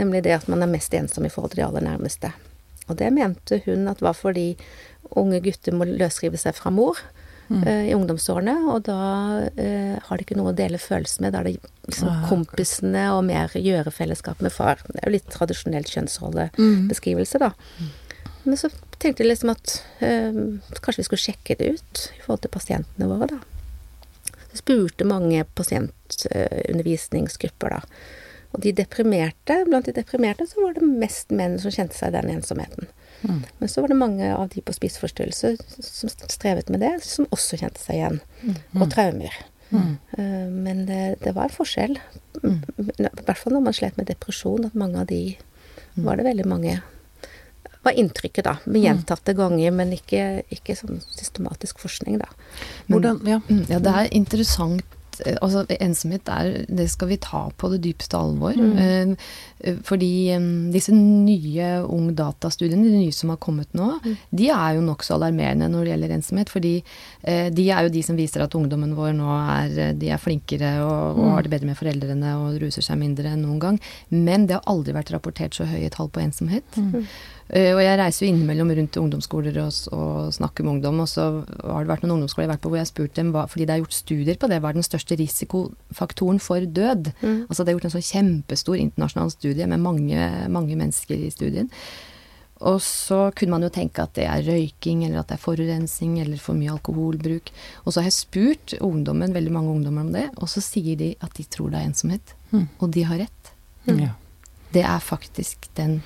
Nemlig 0.00 0.22
det 0.26 0.36
at 0.36 0.48
man 0.52 0.64
er 0.64 0.70
mest 0.70 0.94
ensom 0.96 1.28
i 1.28 1.32
forhold 1.32 1.54
til 1.54 1.62
de 1.62 1.66
aller 1.70 1.84
nærmeste. 1.88 2.32
Og 2.88 2.98
det 3.00 3.08
mente 3.14 3.62
hun 3.66 3.88
at 3.88 4.02
var 4.04 4.16
fordi 4.16 4.52
unge 5.18 5.40
gutter 5.44 5.74
må 5.76 5.88
løsrive 5.88 6.40
seg 6.40 6.56
fra 6.56 6.72
mor 6.72 7.00
mm. 7.48 7.62
uh, 7.62 7.84
i 7.88 7.94
ungdomsårene, 7.96 8.56
og 8.72 8.78
da 8.88 9.00
uh, 9.46 9.96
har 10.06 10.14
de 10.16 10.22
ikke 10.26 10.38
noe 10.38 10.52
å 10.52 10.58
dele 10.58 10.78
følelser 10.82 11.20
med. 11.24 11.30
Da 11.34 11.38
er 11.40 11.46
det 11.48 11.54
liksom 11.88 12.08
ah, 12.12 12.22
kompisene 12.30 13.04
og 13.16 13.22
mer 13.28 13.46
gjørefellesskap 13.56 14.38
med 14.44 14.52
far. 14.54 14.76
Det 14.88 14.98
er 15.00 15.06
jo 15.08 15.16
litt 15.16 15.30
tradisjonelt 15.32 15.88
kjønnsrollebeskrivelse, 15.94 17.36
da. 17.42 17.50
Mm. 17.78 17.88
Men 18.42 18.56
så 18.58 18.66
tenkte 19.02 19.20
jeg 19.22 19.32
liksom 19.32 19.50
at 19.54 19.66
uh, 20.02 20.32
kanskje 20.78 21.00
vi 21.02 21.08
skulle 21.10 21.26
sjekke 21.26 21.52
det 21.58 21.66
ut 21.78 21.94
i 22.16 22.18
forhold 22.24 22.42
til 22.46 22.56
pasientene 22.58 23.06
våre, 23.10 23.26
da. 23.36 23.40
Jeg 24.52 24.58
spurte 24.60 25.04
mange 25.08 25.40
pasientundervisningsgrupper, 25.56 27.68
da. 27.72 27.80
Og 28.52 28.60
de 28.64 28.70
deprimerte, 28.76 29.54
blant 29.68 29.86
de 29.88 29.94
deprimerte 29.96 30.44
så 30.50 30.56
var 30.60 30.72
det 30.76 30.84
mest 30.84 31.28
menn 31.32 31.54
som 31.60 31.72
kjente 31.72 31.96
seg 31.96 32.12
den 32.12 32.30
ensomheten. 32.34 32.84
Mm. 33.22 33.42
Men 33.58 33.68
så 33.70 33.80
var 33.84 33.88
det 33.92 33.96
mange 34.00 34.28
av 34.34 34.48
de 34.52 34.60
på 34.66 34.74
spiseforstyrrelse 34.74 35.54
som 35.82 36.10
strevet 36.28 36.68
med 36.72 36.80
det, 36.82 36.92
som 37.06 37.26
også 37.30 37.58
kjente 37.60 37.80
seg 37.82 38.00
igjen. 38.00 38.20
Og 38.80 38.88
traumer. 38.90 39.34
Mm. 39.72 39.96
Eh, 40.18 40.48
Men 40.50 40.86
det, 40.86 41.02
det 41.24 41.34
var 41.36 41.48
en 41.48 41.56
forskjell. 41.56 41.98
I 42.42 43.08
hvert 43.08 43.38
fall 43.38 43.54
når 43.56 43.64
man 43.68 43.76
slet 43.76 43.96
med 43.96 44.10
depresjon, 44.10 44.66
at 44.66 44.74
mange 44.74 45.00
av 45.00 45.06
de 45.06 45.36
var 45.94 46.16
det 46.16 46.24
veldig 46.24 46.46
mange 46.48 46.80
var 47.82 47.92
inntrykket, 47.98 48.44
da. 48.46 48.56
Med 48.64 48.82
gjentatte 48.84 49.34
ganger, 49.34 49.72
men 49.74 49.90
ikke, 49.96 50.42
ikke 50.54 50.76
sånn 50.78 51.00
systematisk 51.02 51.80
forskning, 51.82 52.18
da. 52.22 52.28
Hvordan 52.88 53.20
Ja. 53.26 53.40
Mm, 53.48 53.64
Ja, 53.68 53.78
det 53.82 53.94
er 53.94 54.08
interessant. 54.14 54.84
Eh, 55.26 55.36
Altså, 55.42 55.64
ensomhet 55.80 56.28
er 56.28 56.66
Det 56.68 56.88
skal 56.90 57.08
vi 57.12 57.18
ta 57.22 57.44
på 57.56 57.70
det 57.72 57.80
dypeste 57.84 58.18
alvor. 58.18 58.56
Mm. 58.56 59.16
eh, 59.60 59.76
Fordi 59.86 60.12
eh, 60.34 60.48
disse 60.74 60.94
nye 60.94 61.70
ung 61.86 62.12
datastudiene, 62.18 62.84
de 62.88 63.02
nye 63.04 63.16
som 63.16 63.32
har 63.32 63.40
kommet 63.42 63.72
nå, 63.78 63.88
de 64.30 64.48
er 64.50 64.76
jo 64.76 64.84
nokså 64.86 65.16
alarmerende 65.16 65.68
når 65.70 65.84
det 65.84 65.92
gjelder 65.94 66.16
ensomhet. 66.18 66.52
Fordi 66.52 66.74
de 67.22 67.64
er 67.70 67.86
jo 67.86 67.92
de 67.94 68.02
som 68.02 68.16
viser 68.18 68.42
at 68.42 68.54
ungdommen 68.58 68.96
vår 68.96 69.12
nå 69.14 69.28
er 69.30 69.92
De 69.98 70.08
er 70.10 70.20
flinkere 70.20 70.72
og, 70.82 71.18
og 71.20 71.28
har 71.36 71.44
det 71.44 71.52
bedre 71.52 71.68
med 71.70 71.78
foreldrene 71.78 72.32
og 72.40 72.58
ruser 72.62 72.82
seg 72.84 72.98
mindre 72.98 73.30
enn 73.32 73.44
noen 73.46 73.60
gang. 73.62 73.78
Men 74.10 74.48
det 74.48 74.58
har 74.58 74.66
aldri 74.70 74.94
vært 74.96 75.12
rapportert 75.14 75.54
så 75.56 75.68
høye 75.68 75.90
tall 75.92 76.10
på 76.12 76.22
ensomhet. 76.24 76.66
Eh, 76.78 77.14
og 77.52 77.80
jeg 77.84 77.96
reiser 78.00 78.24
jo 78.24 78.30
innimellom 78.32 78.70
rundt 78.78 78.94
til 78.94 79.02
ungdomsskoler 79.02 79.58
og, 79.60 79.80
og 79.92 80.30
snakker 80.32 80.64
med 80.64 80.78
ungdom, 80.78 81.02
og 81.04 81.08
så 81.10 81.26
har 81.44 81.82
det 81.82 81.90
vært 81.90 82.06
noen 82.06 82.14
ungdomsskoler 82.14 82.46
jeg 82.46 82.48
har 82.48 82.54
vært 82.54 82.62
på 82.64 82.70
hvor 82.72 82.78
jeg 82.78 82.86
har 82.86 82.92
spurt 82.92 83.18
dem, 83.18 83.32
hva, 83.34 83.42
fordi 83.50 83.66
det 83.68 83.74
er 83.74 83.82
gjort 83.82 83.96
studier 83.98 84.38
på 84.40 84.48
det, 84.48 84.60
hva 84.62 84.70
er 84.72 84.78
den 84.78 84.86
største 84.86 85.18
risikofaktoren 85.20 86.40
for 86.40 86.64
død? 86.64 87.10
Altså 87.50 87.60
det 87.60 87.72
er 87.72 87.76
gjort 87.76 87.90
en 87.90 87.94
sånn 87.98 88.08
kjempestor 88.08 88.80
internasjonal 88.80 89.34
studie 89.34 89.68
med 89.68 89.84
mange, 89.84 90.30
mange 90.54 90.78
mennesker 90.80 91.28
i 91.28 91.28
studien. 91.34 91.68
Og 92.62 92.78
så 92.84 93.20
kunne 93.34 93.56
man 93.56 93.66
jo 93.66 93.72
tenke 93.74 94.04
at 94.04 94.14
det 94.16 94.26
er 94.30 94.44
røyking, 94.46 95.02
eller 95.06 95.22
at 95.22 95.32
det 95.32 95.36
er 95.36 95.42
forurensning, 95.42 96.18
eller 96.22 96.38
for 96.40 96.58
mye 96.58 96.72
alkoholbruk. 96.76 97.50
Og 97.82 97.88
så 97.90 98.00
har 98.00 98.08
jeg 98.08 98.18
spurt 98.20 98.74
ungdommen, 98.78 99.34
veldig 99.34 99.54
mange 99.54 99.72
ungdommer 99.74 100.06
om 100.06 100.12
det, 100.14 100.28
og 100.38 100.50
så 100.50 100.62
sier 100.64 100.98
de 101.00 101.12
at 101.20 101.34
de 101.38 101.46
tror 101.50 101.72
det 101.72 101.80
er 101.80 101.90
ensomhet. 101.90 102.36
Mm. 102.52 102.68
Og 102.78 102.92
de 102.94 103.06
har 103.08 103.24
rett. 103.24 103.52
ja. 103.90 104.14
Det 104.72 104.80
er 104.88 105.02
faktisk 105.04 105.66
den 105.76 105.98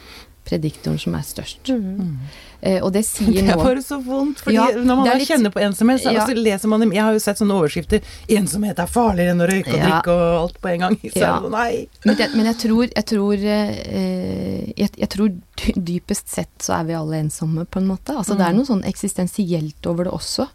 prediktoren 0.47 0.99
som 1.03 1.15
er 1.19 1.25
størst. 1.27 1.69
Mm. 1.75 2.17
Eh, 2.63 2.79
og 2.83 2.93
det 2.95 3.03
sier 3.05 3.29
noe 3.29 3.43
Det 3.43 3.53
er 3.53 3.59
bare 3.61 3.83
så 3.85 3.99
vondt, 4.03 4.39
fordi 4.41 4.55
Ja, 4.57 4.65
når 4.73 4.97
man 4.97 5.11
litt- 5.19 5.29
kjenner 5.29 5.51
på 5.53 5.61
ensomhet, 5.61 6.01
så 6.01 6.13
Ja. 6.15 6.23
altså, 6.25 6.35
leser 6.35 6.69
man 6.69 6.81
dem 6.81 6.93
Jeg 6.93 7.03
har 7.03 7.13
jo 7.13 7.19
sett 7.19 7.37
sånne 7.39 7.53
overskrifter 7.53 8.01
'Ensomhet 8.29 8.79
er 8.79 8.87
farligere 8.87 9.31
enn 9.35 9.43
å 9.45 9.49
røyke 9.51 9.75
og 9.75 9.79
Ja. 9.79 9.91
drikke 10.01 10.09
og 10.15 10.41
alt 10.43 10.61
på 10.63 10.69
en 10.73 10.81
gang'. 10.81 10.99
Så 11.13 11.51
nei. 11.51 11.87
Men, 12.05 12.17
det, 12.17 12.35
men 12.35 12.47
jeg 12.47 12.57
tror, 12.57 12.89
jeg 12.95 13.07
tror, 13.07 13.33
eh, 13.35 14.73
jeg, 14.77 14.91
jeg 14.97 15.09
tror 15.09 15.29
dypest 15.77 16.29
sett 16.29 16.59
så 16.59 16.81
er 16.81 16.85
vi 16.85 16.93
alle 16.95 17.21
ensomme, 17.23 17.67
på 17.67 17.77
en 17.81 17.89
måte. 17.89 18.17
Altså 18.17 18.37
det 18.37 18.47
er 18.47 18.53
noe 18.55 18.65
sånn 18.65 18.85
eksistensielt 18.85 19.87
over 19.87 20.05
det 20.05 20.13
også. 20.13 20.49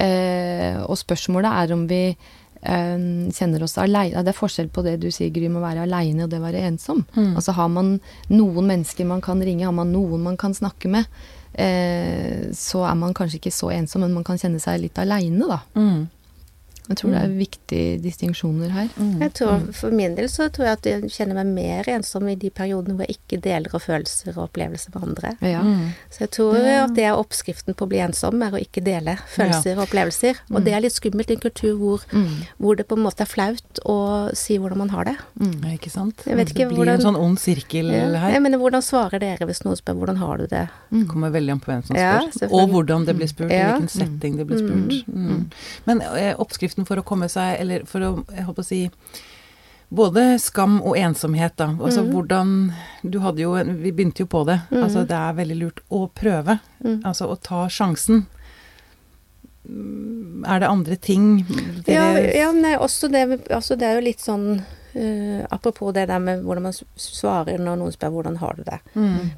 Eh, 0.00 0.76
og 0.86 0.96
spørsmålet 0.96 1.52
er 1.68 1.72
om 1.74 1.86
vi 1.88 2.02
eh, 2.10 2.16
kjenner 2.62 3.62
oss 3.62 3.78
aleine. 3.78 4.22
Det 4.24 4.32
er 4.32 4.36
forskjell 4.36 4.68
på 4.74 4.82
det 4.86 4.98
du 5.02 5.08
sier, 5.14 5.30
Gry, 5.34 5.48
med 5.48 5.62
å 5.62 5.66
være 5.66 5.86
aleine 5.86 6.24
og 6.24 6.30
det 6.32 6.40
å 6.40 6.46
være 6.46 6.64
ensom. 6.68 7.04
Altså 7.36 7.54
har 7.56 7.68
man 7.72 7.98
noen 8.32 8.66
mennesker 8.66 9.06
man 9.08 9.22
kan 9.24 9.42
ringe, 9.42 9.66
har 9.66 9.76
man 9.76 9.92
noen 9.94 10.22
man 10.24 10.36
kan 10.40 10.54
snakke 10.56 10.90
med, 10.90 11.06
eh, 11.54 12.50
så 12.54 12.84
er 12.88 12.94
man 12.98 13.14
kanskje 13.14 13.38
ikke 13.38 13.54
så 13.54 13.70
ensom, 13.74 14.02
men 14.04 14.16
man 14.16 14.26
kan 14.26 14.38
kjenne 14.40 14.60
seg 14.62 14.80
litt 14.82 14.98
aleine, 14.98 15.46
da. 15.48 15.60
Mm. 15.78 16.08
Jeg 16.88 16.96
tror 16.96 17.10
det 17.12 17.20
er 17.22 17.32
viktige 17.36 17.98
distinksjoner 18.02 18.70
her. 18.72 18.88
Jeg 19.20 19.32
tror, 19.34 19.72
For 19.76 19.90
min 19.90 20.14
del 20.16 20.28
så 20.32 20.48
tror 20.50 20.64
jeg 20.64 20.72
at 20.78 20.86
jeg 20.88 21.10
kjenner 21.12 21.34
meg 21.44 21.46
mer 21.52 21.84
ensom 21.92 22.28
i 22.28 22.34
de 22.34 22.48
periodene 22.50 22.96
hvor 22.96 23.04
jeg 23.06 23.18
ikke 23.18 23.40
deler 23.44 23.74
av 23.74 23.80
følelser 23.84 24.32
og 24.38 24.48
opplevelser 24.48 24.94
med 24.94 25.02
andre. 25.08 25.32
Ja. 25.44 25.60
Mm. 25.62 25.90
Så 26.10 26.18
jeg 26.24 26.30
tror 26.30 26.56
at 26.56 26.94
det 26.96 27.04
er 27.04 27.18
oppskriften 27.18 27.74
på 27.76 27.84
å 27.84 27.90
bli 27.92 27.98
ensom, 27.98 28.40
er 28.42 28.56
å 28.56 28.60
ikke 28.62 28.82
dele 28.84 29.18
følelser 29.34 29.76
og 29.76 29.84
opplevelser. 29.88 30.40
Og 30.50 30.64
det 30.64 30.72
er 30.74 30.80
litt 30.80 30.96
skummelt 30.96 31.30
i 31.30 31.34
en 31.36 31.40
kultur 31.44 31.76
hvor, 31.78 32.04
Mm. 32.08 32.46
hvor 32.58 32.76
det 32.76 32.88
på 32.88 32.96
en 32.96 33.04
måte 33.04 33.20
er 33.20 33.26
flaut 33.26 33.80
å 33.84 34.34
si 34.34 34.56
hvordan 34.58 34.78
man 34.78 34.88
har 34.90 35.04
det. 35.04 35.16
Ja, 35.40 35.74
ikke 35.76 35.90
sant? 35.90 36.22
Jeg 36.26 36.36
vet 36.36 36.48
ikke 36.54 36.68
det 36.68 36.68
blir 36.68 36.76
hvordan- 36.86 36.94
en 36.94 37.06
sånn 37.14 37.20
ond 37.20 37.38
sirkel 37.38 37.90
Ja. 37.92 38.18
her. 38.18 38.30
Jeg 38.32 38.42
mener, 38.42 38.58
hvordan 38.58 38.80
svarer 38.82 39.18
dere 39.20 39.46
hvis 39.46 39.62
noen 39.64 39.76
spør 39.76 39.94
hvordan 39.98 40.16
har 40.16 40.36
du 40.38 40.46
det? 40.46 40.68
Det 40.90 41.06
kommer 41.08 41.30
veldig 41.30 41.50
an 41.52 41.60
på 41.60 41.66
hvem 41.72 41.84
som 41.86 41.96
spør. 41.96 42.50
og 42.52 42.68
hvordan 42.70 43.04
det 43.04 43.16
blir 43.16 43.28
spurt, 43.28 43.50
Ja. 43.50 43.76
i 43.76 43.80
hvilken 43.80 43.88
setting 43.90 44.36
det 44.38 44.46
blir 44.46 44.58
spurt. 44.58 45.04
Mm. 45.06 45.50
Men 45.86 46.00
eh, 46.02 46.34
oppskriften 46.78 46.86
for 46.86 46.98
å 47.00 47.04
komme 47.04 47.28
seg, 47.28 47.60
eller 47.60 47.84
for 47.86 48.00
å, 48.00 48.24
jeg 48.34 48.44
holdt 48.46 48.56
på 48.56 48.62
å 48.62 48.68
si 48.68 48.90
både 49.90 50.38
skam 50.38 50.80
og 50.84 50.96
ensomhet, 50.98 51.56
da. 51.56 51.70
Altså 51.80 52.02
hvordan 52.04 52.72
Du 53.02 53.18
hadde 53.20 53.40
jo 53.40 53.54
Vi 53.54 53.90
begynte 53.92 54.20
jo 54.20 54.26
på 54.26 54.44
det. 54.46 54.60
Altså 54.70 55.06
det 55.06 55.16
er 55.16 55.32
veldig 55.38 55.56
lurt 55.58 55.80
å 55.90 56.08
prøve. 56.12 56.58
Altså 57.04 57.26
å 57.32 57.36
ta 57.40 57.66
sjansen. 57.68 58.26
Mm, 59.68 60.44
Er 60.46 60.60
det 60.60 60.68
andre 60.68 60.96
ting 60.96 61.44
Ja, 61.86 62.12
dere 62.14 62.36
ja 62.36 62.52
nei, 62.52 62.76
også 62.76 63.08
det, 63.12 63.26
med- 63.28 63.48
altså 63.52 63.76
det 63.76 63.86
er 63.88 63.94
jo 63.98 64.04
litt 64.06 64.20
sånn 64.20 64.62
eh, 64.94 65.44
Apropos 65.50 65.92
det 65.94 66.06
der 66.08 66.22
med 66.22 66.44
hvordan 66.46 66.68
man 66.68 66.76
svarer 66.96 67.60
når 67.60 67.80
noen 67.80 67.94
spør 67.94 68.14
hvordan 68.14 68.38
har 68.40 68.56
du 68.56 68.64
det. 68.66 68.78
Mm. 68.94 69.34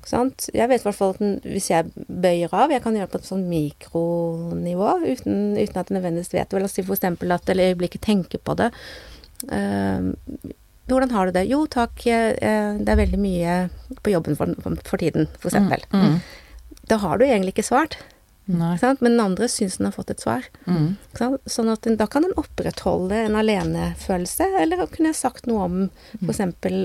Jeg 0.54 0.68
vet 0.70 0.84
i 0.84 0.88
hvert 0.88 0.98
fall 0.98 1.16
at 1.16 1.46
hvis 1.46 1.70
jeg 1.70 2.06
bøyer 2.06 2.54
av 2.54 2.70
Jeg 2.70 2.82
kan 2.84 2.96
gjøre 2.96 3.08
det 3.08 3.14
på 3.14 3.22
et 3.22 3.30
sånn 3.30 3.48
mikronivå 3.50 4.94
uten, 5.06 5.56
uten 5.58 5.82
at 5.82 5.90
jeg 5.90 5.98
nødvendigvis 5.98 6.34
vet 6.34 6.50
det. 6.50 6.62
La 6.62 6.70
si 6.70 6.86
for 6.86 6.98
eksempel 6.98 7.32
at 7.34 7.48
eller 7.50 7.74
øyeblikket 7.74 8.06
tenker 8.06 8.42
på 8.42 8.56
det. 8.60 8.70
Uh, 9.48 10.12
hvordan 10.90 11.10
har 11.14 11.26
du 11.26 11.32
det? 11.32 11.46
Jo, 11.46 11.64
takk, 11.70 12.02
eh, 12.06 12.34
det 12.80 12.90
er 12.90 12.98
veldig 12.98 13.20
mye 13.22 13.56
på 14.02 14.10
jobben 14.10 14.36
for, 14.38 14.54
for 14.58 14.98
tiden, 14.98 15.28
for 15.38 15.50
eksempel. 15.52 15.84
Mm. 15.94 16.18
Da 16.90 16.98
har 17.04 17.20
du 17.20 17.24
egentlig 17.26 17.54
ikke 17.54 17.68
svart? 17.68 17.96
Men 19.00 19.12
den 19.14 19.20
andre 19.20 19.46
syns 19.48 19.76
den 19.78 19.86
har 19.86 19.92
fått 19.94 20.10
et 20.10 20.20
svar. 20.20 20.44
Mm. 20.66 20.96
Ikke 21.10 21.18
sant? 21.22 21.40
Sånn 21.46 21.68
at 21.72 21.82
den, 21.86 21.96
da 22.00 22.06
kan 22.10 22.22
den 22.26 22.32
opprettholde 22.40 23.14
en 23.26 23.36
alenefølelse, 23.38 24.48
eller 24.62 24.82
kunne 24.90 25.12
jeg 25.12 25.18
sagt 25.20 25.46
noe 25.46 25.64
om 25.68 25.76
f.eks. 26.24 26.40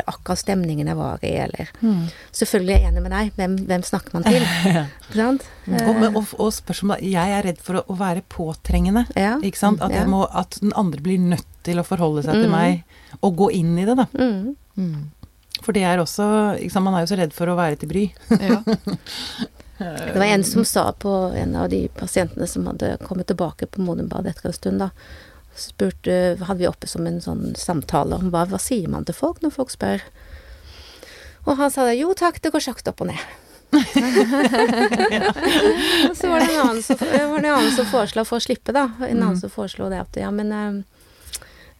akkurat 0.05 0.41
stemningen 0.41 0.87
jeg 0.91 0.99
var 0.99 1.19
i, 1.25 1.33
eller 1.47 1.71
Mm. 1.81 2.05
Selvfølgelig 2.31 2.73
er 2.75 2.79
jeg 2.83 2.91
enig 2.93 3.01
med 3.03 3.11
deg, 3.11 3.31
hvem, 3.35 3.55
hvem 3.67 3.83
snakker 3.83 4.13
man 4.13 4.23
til? 4.27 4.41
Ikke 5.09 5.17
sant? 5.17 5.47
Og, 5.67 5.95
men- 5.99 6.15
og, 6.15 6.27
og 6.39 6.51
spørsmålet 6.53 7.03
Jeg 7.11 7.31
er 7.39 7.43
redd 7.49 7.59
for 7.61 7.79
å, 7.79 7.83
å 7.89 7.97
være 7.99 8.21
påtrengende. 8.29 9.05
Ja. 9.17 9.35
Ikke 9.41 9.57
sant? 9.59 9.81
At, 9.81 9.91
Ja. 9.91 10.03
jeg 10.03 10.09
må, 10.13 10.23
at 10.31 10.57
den 10.61 10.73
andre 10.75 11.01
blir 11.01 11.19
nødt 11.19 11.45
til 11.65 11.79
å 11.81 11.85
forholde 11.87 12.23
seg 12.25 12.33
til 12.43 12.49
meg, 12.51 12.83
og 13.21 13.35
gå 13.39 13.49
inn 13.57 13.77
i 13.81 13.85
det, 13.87 13.95
da. 13.97 14.05
Mm. 14.13 14.55
Mm. 14.77 15.11
For 15.63 15.71
det 15.73 15.83
er 15.87 15.97
også 16.03 16.25
ikke 16.61 16.73
sant? 16.75 16.83
Man 16.85 16.93
er 16.99 17.05
jo 17.05 17.11
så 17.13 17.17
redd 17.17 17.33
for 17.33 17.47
å 17.49 17.55
være 17.57 17.77
til 17.81 17.89
bry. 17.89 18.05
Ja. 18.37 18.59
Det 19.77 20.15
var 20.15 20.25
en 20.25 20.43
som 20.43 20.65
sa 20.65 20.91
på 20.91 21.09
en 21.35 21.55
av 21.55 21.69
de 21.69 21.87
pasientene 21.87 22.47
som 22.47 22.67
hadde 22.67 22.97
kommet 23.03 23.27
tilbake 23.27 23.67
på 23.67 23.81
modenbad 23.83 24.27
etter 24.27 24.47
en 24.47 24.53
stund, 24.55 24.79
da. 24.79 24.89
Spurte, 25.55 26.37
hadde 26.39 26.59
vi 26.59 26.67
oppe 26.67 26.87
som 26.87 27.07
en 27.07 27.21
sånn 27.23 27.55
samtale 27.59 28.15
om 28.15 28.29
hva, 28.31 28.45
hva 28.51 28.59
sier 28.59 28.87
man 28.91 29.05
til 29.07 29.15
folk 29.15 29.41
når 29.43 29.51
folk 29.55 29.71
spør. 29.71 30.03
Og 31.45 31.57
han 31.59 31.71
sa 31.71 31.83
da 31.87 31.93
jo 31.95 32.13
takk, 32.17 32.41
det 32.43 32.51
går 32.55 32.63
sakte 32.63 32.91
opp 32.91 33.01
og 33.03 33.07
ned. 33.11 33.21
Og 33.75 33.81
så 36.19 36.25
var 36.31 36.39
det 36.39 36.49
en 36.49 36.61
annen 36.63 36.83
som, 36.83 36.95
var 36.99 37.41
det 37.41 37.49
en 37.49 37.53
annen 37.53 37.75
som 37.75 37.87
foreslo 37.91 38.21
for 38.27 38.37
å 38.39 38.45
slippe, 38.47 38.71
da. 38.75 38.85
En 39.03 39.21
annen 39.21 39.39
som 39.39 39.49
foreslo 39.51 39.89
det 39.91 39.99
at 40.03 40.13
ja, 40.19 40.29
men 40.31 40.83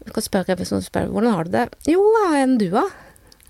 du 0.05 0.11
kan 0.13 0.25
spørre 0.25 0.57
hvis 0.59 0.71
noen 0.73 0.85
spør 0.85 1.09
hvordan 1.11 1.33
har 1.33 1.43
du 1.47 1.51
det? 1.55 1.65
Jo, 1.89 2.01
enn 2.35 2.57
du, 2.61 2.69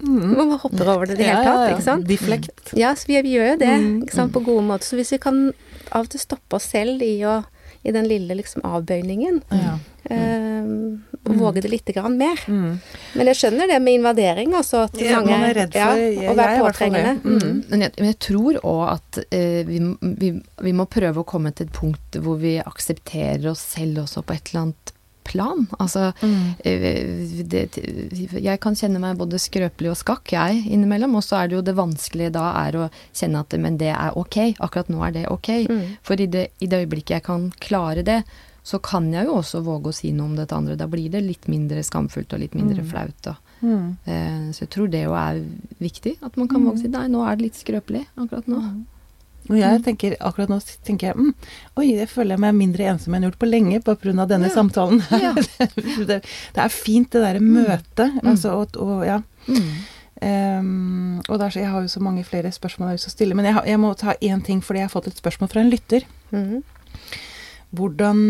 da? 0.06 0.28
Man 0.36 0.50
bare 0.54 0.60
hopper 0.64 0.92
over 0.94 1.06
det 1.10 1.18
i 1.18 1.24
det 1.24 1.28
hele 1.32 1.44
tatt, 1.44 1.66
ikke 1.76 1.88
sant? 1.90 2.08
Deflekt. 2.08 2.74
Ja, 2.78 2.94
så 2.96 3.10
vi, 3.10 3.22
vi 3.26 3.36
gjør 3.38 3.52
jo 3.54 3.58
det 3.64 3.74
Mm, 3.76 3.92
ikke 4.06 4.16
sant, 4.22 4.34
på 4.36 4.44
gode 4.46 4.64
måter. 4.68 4.86
Så 4.88 4.96
hvis 5.00 5.12
vi 5.16 5.20
kan 5.24 5.42
av 5.92 6.06
og 6.06 6.10
til 6.14 6.20
stoppe 6.24 6.56
oss 6.60 6.70
selv 6.72 7.02
i, 7.06 7.18
å, 7.28 7.40
i 7.86 7.92
den 7.94 8.08
lille 8.10 8.38
liksom, 8.40 8.64
avbøyningen, 8.66 9.42
Ja. 9.54 9.76
eh, 10.10 10.72
og 11.26 11.38
våge 11.40 11.62
det 11.66 11.70
litt 11.72 11.90
grann 11.96 12.18
mer. 12.20 12.38
Mm. 12.48 12.78
Men 13.18 13.30
jeg 13.32 13.38
skjønner 13.40 13.68
det 13.72 13.80
med 13.82 13.98
invadering, 13.98 14.54
altså. 14.54 14.84
At 14.86 14.98
Ja, 15.02 15.18
mange, 15.20 15.32
man 15.32 15.44
er 15.50 15.54
redd 15.58 15.74
for- 15.74 15.98
ja, 16.24 16.32
Å 16.32 16.36
være 16.38 16.60
påtrengende. 16.62 17.14
Mm. 17.24 17.64
Men 17.70 17.82
jeg, 17.82 17.92
men 17.98 18.06
jeg 18.12 18.20
tror 18.20 18.60
òg 18.62 18.84
at 18.94 19.20
eh, 19.32 19.64
vi, 19.66 19.80
vi, 20.22 20.32
vi 20.62 20.72
må 20.78 20.86
prøve 20.86 21.24
å 21.24 21.26
komme 21.26 21.52
til 21.56 21.66
et 21.68 21.74
punkt 21.74 22.20
hvor 22.22 22.38
vi 22.42 22.58
aksepterer 22.62 23.50
oss 23.52 23.64
selv 23.76 24.04
også 24.06 24.22
på 24.26 24.34
et 24.38 24.52
eller 24.54 24.68
annet 24.68 24.92
plan. 25.26 25.66
Altså 25.80 26.14
Mm. 26.22 26.56
eh, 26.64 27.44
det, 27.44 27.64
Jeg 28.42 28.60
kan 28.64 28.74
kjenne 28.78 29.00
meg 29.02 29.18
både 29.18 29.40
skrøpelig 29.42 29.92
og 29.92 29.98
skakk, 30.00 30.32
jeg, 30.32 30.64
innimellom. 30.70 31.16
Og 31.16 31.24
så 31.26 31.42
er 31.44 31.48
det 31.50 31.56
jo 31.58 31.62
det 31.66 31.76
vanskelige 31.76 32.32
da 32.32 32.46
er 32.68 32.78
å 32.80 32.90
kjenne 33.14 33.40
at 33.44 33.58
men 33.60 33.78
det 33.82 33.92
er 33.94 34.16
ok. 34.16 34.56
Akkurat 34.60 34.90
nå 34.90 35.04
er 35.08 35.12
det 35.12 35.26
ok. 35.32 35.50
Mm. 35.70 35.86
For 36.04 36.16
i 36.22 36.28
det, 36.28 36.48
i 36.62 36.68
det 36.68 36.86
øyeblikket 36.86 37.18
jeg 37.20 37.24
kan 37.24 37.52
klare 37.60 38.04
det, 38.06 38.24
så 38.66 38.80
kan 38.82 39.12
jeg 39.14 39.28
jo 39.28 39.36
også 39.42 39.60
våge 39.64 39.92
å 39.92 39.94
si 39.94 40.12
noe 40.12 40.26
om 40.26 40.36
dette 40.36 40.56
andre. 40.56 40.76
Da 40.76 40.88
blir 40.88 41.10
det 41.14 41.22
litt 41.22 41.48
mindre 41.48 41.84
skamfullt 41.86 42.34
og 42.34 42.40
litt 42.42 42.56
mindre 42.58 42.82
flaut. 42.84 43.14
Da. 43.22 43.36
Mm. 43.62 43.98
Eh, 44.06 44.52
så 44.54 44.66
jeg 44.66 44.70
tror 44.74 44.90
det 44.90 45.04
jo 45.04 45.14
er 45.14 45.44
viktig. 45.80 46.18
At 46.26 46.36
man 46.38 46.48
kan 46.48 46.64
våge 46.66 46.80
å 46.80 46.82
si 46.82 46.88
nei, 46.90 47.08
nå 47.08 47.22
er 47.30 47.36
det 47.36 47.44
litt 47.52 47.60
skrøpelig 47.62 48.06
akkurat 48.18 48.48
nå. 48.50 48.62
Og 49.50 49.58
jeg 49.60 49.82
tenker, 49.86 50.16
akkurat 50.26 50.50
nå 50.50 50.58
tenker 50.88 51.12
jeg 51.12 51.16
mm, 51.20 51.34
oi, 51.78 51.86
jeg 51.94 52.10
føler 52.10 52.40
meg 52.42 52.56
mindre 52.58 52.88
ensom 52.90 53.14
enn 53.14 53.22
jeg 53.22 53.28
har 53.28 53.34
gjort 53.36 53.44
på 53.44 53.50
lenge 53.52 53.82
av 54.24 54.30
denne 54.32 54.48
Ja. 54.50 54.54
samtalen. 54.56 55.04
Ja. 55.22 55.34
det, 56.10 56.22
det 56.26 56.64
er 56.64 56.74
fint 56.74 57.12
det 57.14 57.22
derre 57.22 57.42
møtet, 57.44 58.16
Mm. 58.16 58.30
altså, 58.32 58.56
og, 58.64 58.78
og 58.82 59.06
ja. 59.06 59.20
Mm. 59.48 59.68
Um, 60.26 61.22
og 61.28 61.38
er 61.44 61.50
så, 61.52 61.60
jeg 61.60 61.70
har 61.70 61.82
jo 61.84 61.92
så 61.92 62.00
mange 62.02 62.24
flere 62.24 62.50
spørsmål 62.56 62.88
jeg 62.88 62.92
har 62.94 62.98
lyst 62.98 63.06
til 63.10 63.14
å 63.14 63.18
stille, 63.18 63.36
men 63.36 63.46
jeg, 63.50 63.58
jeg 63.68 63.80
må 63.84 63.94
ta 64.00 64.14
én 64.24 64.42
ting, 64.48 64.62
fordi 64.64 64.80
jeg 64.80 64.88
har 64.88 64.94
fått 64.96 65.10
et 65.12 65.20
spørsmål 65.22 65.52
fra 65.52 65.62
en 65.62 65.70
lytter. 65.74 66.06
Mhm. 66.32 66.64
Hvordan 67.76 68.22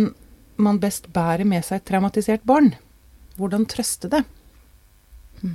man 0.58 0.80
best 0.80 1.10
bærer 1.14 1.46
med 1.46 1.64
seg 1.68 1.82
et 1.82 1.86
traumatisert 1.90 2.44
barn. 2.48 2.74
Hvordan 3.38 3.66
trøste 3.70 4.10
det. 4.10 4.24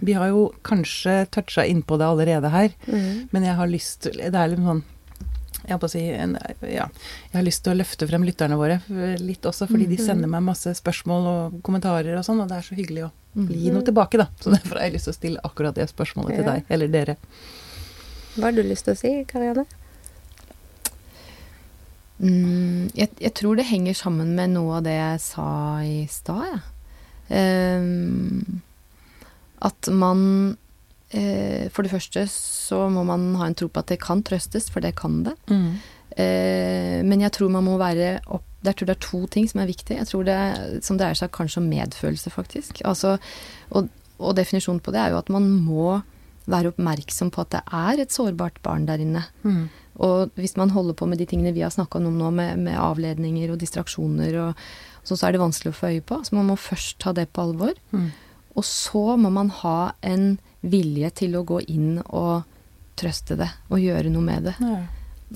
Vi 0.05 0.13
har 0.15 0.29
jo 0.31 0.43
kanskje 0.63 1.25
toucha 1.33 1.65
innpå 1.67 1.97
det 1.99 2.07
allerede 2.07 2.51
her, 2.53 2.75
men 3.33 3.43
jeg 3.47 3.57
har 3.59 3.67
lyst 3.67 4.03
til 4.05 4.13
Det 4.21 4.35
er 4.37 4.53
litt 4.53 4.61
sånn 4.63 4.85
jeg, 5.65 5.73
håper 5.75 5.89
å 5.89 5.93
si, 5.93 6.03
en, 6.15 6.37
ja, 6.67 6.87
jeg 7.31 7.37
har 7.37 7.47
lyst 7.47 7.65
til 7.65 7.75
å 7.75 7.79
løfte 7.79 8.09
frem 8.11 8.25
lytterne 8.27 8.59
våre 8.61 8.79
eh, 8.81 9.17
litt 9.21 9.47
også, 9.47 9.69
fordi 9.71 9.89
de 9.91 9.99
sender 10.01 10.31
meg 10.31 10.45
masse 10.47 10.73
spørsmål 10.79 11.29
og 11.31 11.59
kommentarer 11.67 12.17
og 12.19 12.27
sånn, 12.27 12.43
og 12.43 12.51
det 12.51 12.61
er 12.61 12.67
så 12.67 12.79
hyggelig 12.79 13.09
å 13.09 13.11
gi 13.35 13.75
noe 13.75 13.87
tilbake, 13.87 14.21
da. 14.21 14.31
Så 14.43 14.55
derfor 14.55 14.81
har 14.81 14.89
jeg 14.89 14.99
lyst 14.99 15.11
til 15.11 15.15
å 15.15 15.19
stille 15.19 15.45
akkurat 15.47 15.77
det 15.77 15.91
spørsmålet 15.91 16.41
til 16.41 16.49
deg, 16.49 16.65
eller 16.73 16.91
dere. 16.91 17.19
Hva 18.37 18.49
har 18.49 18.57
du 18.57 18.65
lyst 18.65 18.89
til 18.89 18.97
å 18.97 19.01
si, 19.01 19.15
Karianne? 19.31 19.67
Mm, 22.21 22.91
jeg, 22.93 23.09
jeg 23.17 23.33
tror 23.39 23.57
det 23.57 23.71
henger 23.71 23.97
sammen 23.97 24.35
med 24.37 24.53
noe 24.53 24.81
av 24.81 24.85
det 24.85 24.97
jeg 24.99 25.23
sa 25.25 25.49
i 25.87 26.03
stad, 26.13 26.45
jeg. 26.51 26.61
Ehm, 27.31 28.61
at 29.63 29.89
man 29.93 30.57
For 31.11 31.83
det 31.83 31.91
første 31.91 32.23
så 32.31 32.85
må 32.93 33.03
man 33.03 33.33
ha 33.41 33.49
en 33.51 33.57
tro 33.59 33.67
på 33.67 33.83
at 33.83 33.89
det 33.91 33.97
kan 34.03 34.21
trøstes, 34.23 34.69
for 34.71 34.85
det 34.85 34.93
kan 34.99 35.25
det. 35.27 35.35
Eh, 36.19 37.01
men 37.07 37.23
jeg 37.23 37.33
tror 37.37 37.53
man 37.55 37.67
må 37.69 37.77
være 37.79 38.17
opp 38.35 38.47
Jeg 38.67 38.77
tror 38.77 38.89
det 38.89 38.95
er 38.97 39.05
to 39.07 39.19
ting 39.33 39.47
som 39.49 39.63
er 39.63 39.71
viktig. 39.71 39.97
Jeg 39.97 40.09
tror 40.11 40.25
det 40.27 40.39
som 40.85 40.99
dreier 41.01 41.17
seg 41.17 41.31
kanskje 41.33 41.63
om 41.63 41.69
medfølelse, 41.71 42.29
faktisk. 42.29 42.83
Altså, 42.85 43.15
og, 43.73 43.87
og 44.21 44.35
definisjonen 44.37 44.83
på 44.85 44.93
det 44.93 45.01
er 45.01 45.15
jo 45.15 45.21
at 45.23 45.31
man 45.33 45.47
må 45.49 45.95
være 46.51 46.75
oppmerksom 46.75 47.31
på 47.33 47.41
at 47.41 47.55
det 47.55 47.63
er 47.65 48.03
et 48.03 48.13
sårbart 48.13 48.59
barn 48.61 48.85
der 48.85 49.01
inne. 49.01 49.23
Mm. 49.49 49.71
Og 50.05 50.37
hvis 50.37 50.59
man 50.61 50.75
holder 50.77 50.99
på 50.99 51.09
med 51.09 51.23
de 51.23 51.29
tingene 51.31 51.55
vi 51.57 51.65
har 51.65 51.73
snakka 51.73 52.03
om 52.03 52.13
nå, 52.19 52.29
med, 52.37 52.61
med 52.67 52.77
avledninger 52.77 53.55
og 53.55 53.63
distraksjoner 53.63 54.37
og 54.45 54.61
sånn, 55.09 55.17
så 55.17 55.25
er 55.31 55.33
det 55.33 55.43
vanskelig 55.47 55.73
å 55.73 55.81
få 55.81 55.95
øye 55.95 56.05
på. 56.05 56.21
Så 56.29 56.37
man 56.37 56.53
må 56.53 56.61
først 56.61 56.99
ta 57.01 57.17
det 57.17 57.31
på 57.33 57.47
alvor. 57.47 57.73
Mm. 57.97 58.11
Og 58.61 58.67
så 58.69 59.17
må 59.17 59.33
man 59.33 59.49
ha 59.63 59.95
en 60.05 60.35
vilje 60.63 61.11
til 61.23 61.37
å 61.37 61.45
gå 61.45 61.61
inn 61.73 62.01
og 62.07 62.43
trøste 63.01 63.37
det, 63.41 63.49
og 63.71 63.81
gjøre 63.81 64.11
noe 64.13 64.23
med 64.27 64.45
det. 64.51 64.55
Ja. 64.61 64.81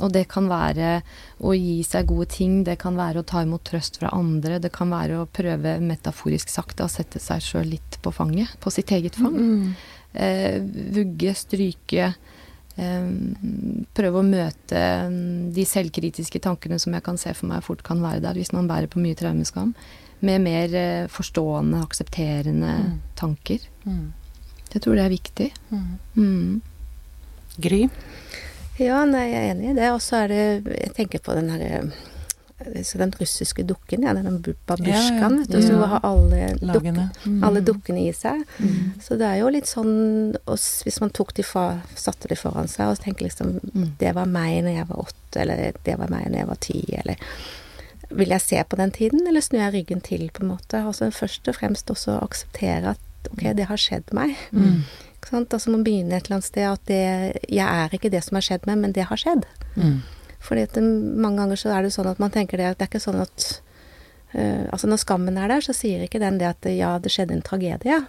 Og 0.03 0.11
det 0.13 0.25
kan 0.29 0.49
være 0.51 1.03
å 1.39 1.53
gi 1.55 1.79
seg 1.87 2.09
gode 2.11 2.27
ting, 2.35 2.65
det 2.67 2.75
kan 2.83 2.97
være 2.99 3.23
å 3.23 3.27
ta 3.27 3.45
imot 3.47 3.63
trøst 3.65 4.01
fra 4.01 4.11
andre, 4.13 4.59
det 4.59 4.73
kan 4.75 4.91
være 4.91 5.21
å 5.23 5.29
prøve 5.31 5.77
metaforisk 5.81 6.51
sagt 6.51 6.81
å 6.83 6.89
sette 6.91 7.21
seg 7.23 7.41
sjøl 7.47 7.69
litt 7.77 8.01
på 8.03 8.11
fanget, 8.13 8.57
på 8.61 8.73
sitt 8.75 8.91
eget 8.91 9.15
fang. 9.15 9.37
Mm. 9.39 9.75
Eh, 10.15 10.59
vugge, 10.97 11.35
stryke. 11.39 12.09
Eh, 12.75 13.07
prøve 13.95 14.19
å 14.19 14.27
møte 14.27 14.83
mm, 15.09 15.53
de 15.55 15.63
selvkritiske 15.67 16.43
tankene 16.43 16.81
som 16.83 16.93
jeg 16.99 17.05
kan 17.07 17.17
se 17.23 17.31
for 17.39 17.47
meg 17.53 17.63
fort 17.63 17.85
kan 17.87 18.03
være 18.03 18.21
der 18.27 18.35
hvis 18.35 18.51
man 18.53 18.67
bærer 18.67 18.91
på 18.91 18.99
mye 19.03 19.15
traumeskam, 19.19 19.77
med 20.27 20.43
mer 20.43 20.75
eh, 20.75 21.07
forstående, 21.07 21.81
aksepterende 21.87 22.75
Mm. 22.83 23.01
tanker. 23.15 23.63
Mm. 23.87 24.13
Jeg 24.75 24.83
tror 24.83 24.95
det 24.99 25.05
er 25.05 25.13
viktig. 25.15 25.51
Mm. 25.71 25.99
Mm. 26.17 26.63
Gry? 27.63 27.85
Ja, 28.83 29.05
nei, 29.07 29.29
jeg 29.31 29.39
er 29.45 29.53
enig 29.55 29.71
i 29.71 29.77
det. 29.79 29.93
Og 29.95 30.01
så 30.03 30.25
er 30.25 30.29
det 30.33 30.41
Jeg 30.81 30.95
tenker 30.97 31.23
på 31.23 31.35
den 31.39 31.51
herre 31.55 31.85
den 32.65 33.11
russiske 33.19 33.65
dukken, 33.67 34.05
ja, 34.07 34.13
den 34.15 34.39
babusjkaen, 34.67 35.41
Ja, 35.51 35.59
ja. 35.59 35.61
som 35.67 35.83
har 35.91 36.01
alle, 36.07 36.55
duk, 36.63 36.85
Mm. 37.27 37.43
alle 37.45 37.61
dukkene 37.61 38.07
i 38.09 38.13
seg. 38.13 38.45
Mm. 38.59 38.95
Så 39.03 39.19
det 39.19 39.27
er 39.27 39.41
jo 39.43 39.49
litt 39.51 39.67
sånn 39.67 40.37
og 40.47 40.57
Hvis 40.57 41.01
man 41.01 41.11
tok 41.11 41.35
de 41.35 41.43
fra, 41.43 41.83
satte 41.95 42.29
de 42.29 42.35
foran 42.37 42.69
seg 42.69 42.87
og 42.89 42.99
tenker 43.03 43.27
liksom 43.27 43.61
Mm. 43.75 43.91
Det 43.99 44.15
var 44.15 44.25
meg 44.27 44.65
når 44.65 44.77
jeg 44.79 44.87
var 44.89 44.97
åtte, 44.97 45.41
eller 45.41 45.73
det 45.85 45.99
var 45.99 46.09
meg 46.09 46.27
når 46.31 46.39
jeg 46.39 46.47
var 46.47 46.57
ti, 46.61 46.85
eller 46.99 47.17
Vil 48.11 48.29
jeg 48.29 48.41
se 48.41 48.63
på 48.65 48.77
den 48.77 48.91
tiden, 48.93 49.27
eller 49.27 49.41
snur 49.41 49.59
jeg 49.61 49.73
ryggen 49.75 50.01
til, 50.03 50.31
på 50.33 50.43
en 50.43 50.49
måte? 50.57 50.87
Altså 50.87 51.11
først 51.13 51.49
og 51.49 51.55
fremst 51.57 51.87
også 51.91 52.23
akseptere 52.23 52.91
at 52.91 52.99
ok, 53.33 53.43
det 53.57 53.69
har 53.71 53.81
skjedd 53.81 54.13
meg. 54.17 54.35
Mm. 54.53 54.83
Ikke 55.15 55.33
sant? 55.33 55.55
Altså 55.57 55.73
man 55.73 55.85
begynner 55.87 56.19
et 56.19 56.29
eller 56.29 56.41
annet 56.41 56.51
sted 56.51 56.67
at 56.69 56.83
det 56.91 57.03
Jeg 57.49 57.65
er 57.65 57.95
ikke 57.97 58.13
det 58.13 58.25
som 58.27 58.39
har 58.39 58.47
skjedd 58.47 58.67
meg, 58.69 58.81
men 58.83 58.97
det 58.97 59.09
har 59.11 59.21
skjedd. 59.21 59.47
Mm. 59.77 60.03
Fordi 60.45 60.67
at 60.67 60.75
det, 60.77 60.83
mange 60.85 61.41
ganger 61.41 61.61
så 61.61 61.73
er 61.73 61.87
det 61.87 61.95
sånn 61.95 62.11
at 62.11 62.21
man 62.21 62.35
tenker 62.35 62.61
det 62.61 62.73
at 62.73 62.81
det 62.81 62.89
er 62.89 62.93
ikke 62.93 63.07
sånn 63.07 63.23
at 63.23 63.47
uh, 64.37 64.67
Altså 64.75 64.91
når 64.91 65.01
skammen 65.01 65.39
er 65.41 65.49
der, 65.49 65.65
så 65.65 65.73
sier 65.77 66.05
ikke 66.05 66.21
den 66.21 66.37
det 66.43 66.51
at 66.51 66.69
ja, 66.69 66.99
det 67.01 67.13
skjedde 67.15 67.39
en 67.39 67.47
tragedie 67.47 68.03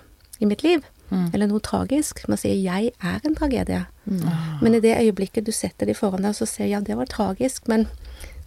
i 0.44 0.50
mitt 0.50 0.66
liv. 0.66 0.84
Mm. 1.10 1.30
Eller 1.34 1.48
noe 1.48 1.64
tragisk. 1.64 2.26
Man 2.28 2.40
sier 2.42 2.58
'jeg 2.58 2.92
er 3.00 3.20
en 3.24 3.36
tragedie'. 3.36 3.86
Mm. 4.10 4.26
Men 4.62 4.76
i 4.76 4.80
det 4.80 4.98
øyeblikket 4.98 5.46
du 5.46 5.52
setter 5.52 5.86
de 5.86 5.94
foran 5.94 6.22
deg, 6.22 6.30
og 6.30 6.36
så 6.36 6.46
ser 6.46 6.66
ja, 6.66 6.80
det 6.80 6.98
var 6.98 7.06
tragisk, 7.06 7.68
men 7.68 7.88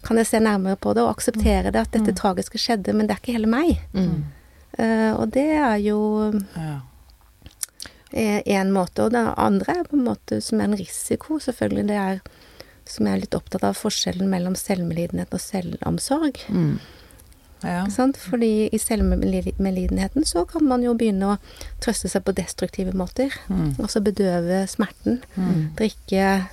kan 0.03 0.17
jeg 0.17 0.27
se 0.27 0.39
nærmere 0.39 0.75
på 0.75 0.93
det 0.93 1.03
og 1.03 1.15
akseptere 1.17 1.71
det, 1.71 1.79
at 1.79 1.91
dette 1.91 2.15
tragiske 2.15 2.57
skjedde, 2.57 2.93
men 2.93 3.07
det 3.07 3.15
er 3.15 3.19
ikke 3.19 3.35
hele 3.35 3.47
meg. 3.47 3.81
Mm. 3.93 4.25
Eh, 4.77 5.13
og 5.15 5.31
det 5.31 5.47
er 5.57 5.77
jo 5.81 6.33
Ja. 6.55 6.81
én 8.13 8.71
måte. 8.71 9.05
Og 9.05 9.11
det 9.11 9.33
andre 9.37 9.79
er 9.79 9.83
på 9.83 9.95
en 9.97 10.05
måte 10.05 10.41
som 10.41 10.59
er 10.59 10.63
en 10.65 10.77
risiko, 10.77 11.39
selvfølgelig. 11.39 11.87
Det 11.87 11.95
er 11.97 12.21
som 12.89 13.05
jeg 13.05 13.15
er 13.15 13.21
litt 13.21 13.35
opptatt 13.37 13.63
av, 13.63 13.77
forskjellen 13.77 14.29
mellom 14.31 14.55
selvmedlidenhet 14.57 15.33
og 15.35 15.39
selvomsorg. 15.43 16.39
Mm. 16.49 16.79
ja. 17.63 17.83
Sant? 17.93 18.17
Fordi 18.17 18.69
i 18.73 18.79
selvmedlidenheten 18.81 20.25
så 20.25 20.45
kan 20.49 20.65
man 20.65 20.81
jo 20.85 20.95
begynne 20.97 21.35
å 21.35 21.37
trøste 21.83 22.09
seg 22.09 22.25
på 22.25 22.33
destruktive 22.33 22.95
måter. 22.97 23.35
Mm. 23.49 23.75
Altså 23.77 24.01
bedøve 24.01 24.63
smerten. 24.71 25.21
Mm. 25.35 25.75
Drikke, 25.77 26.47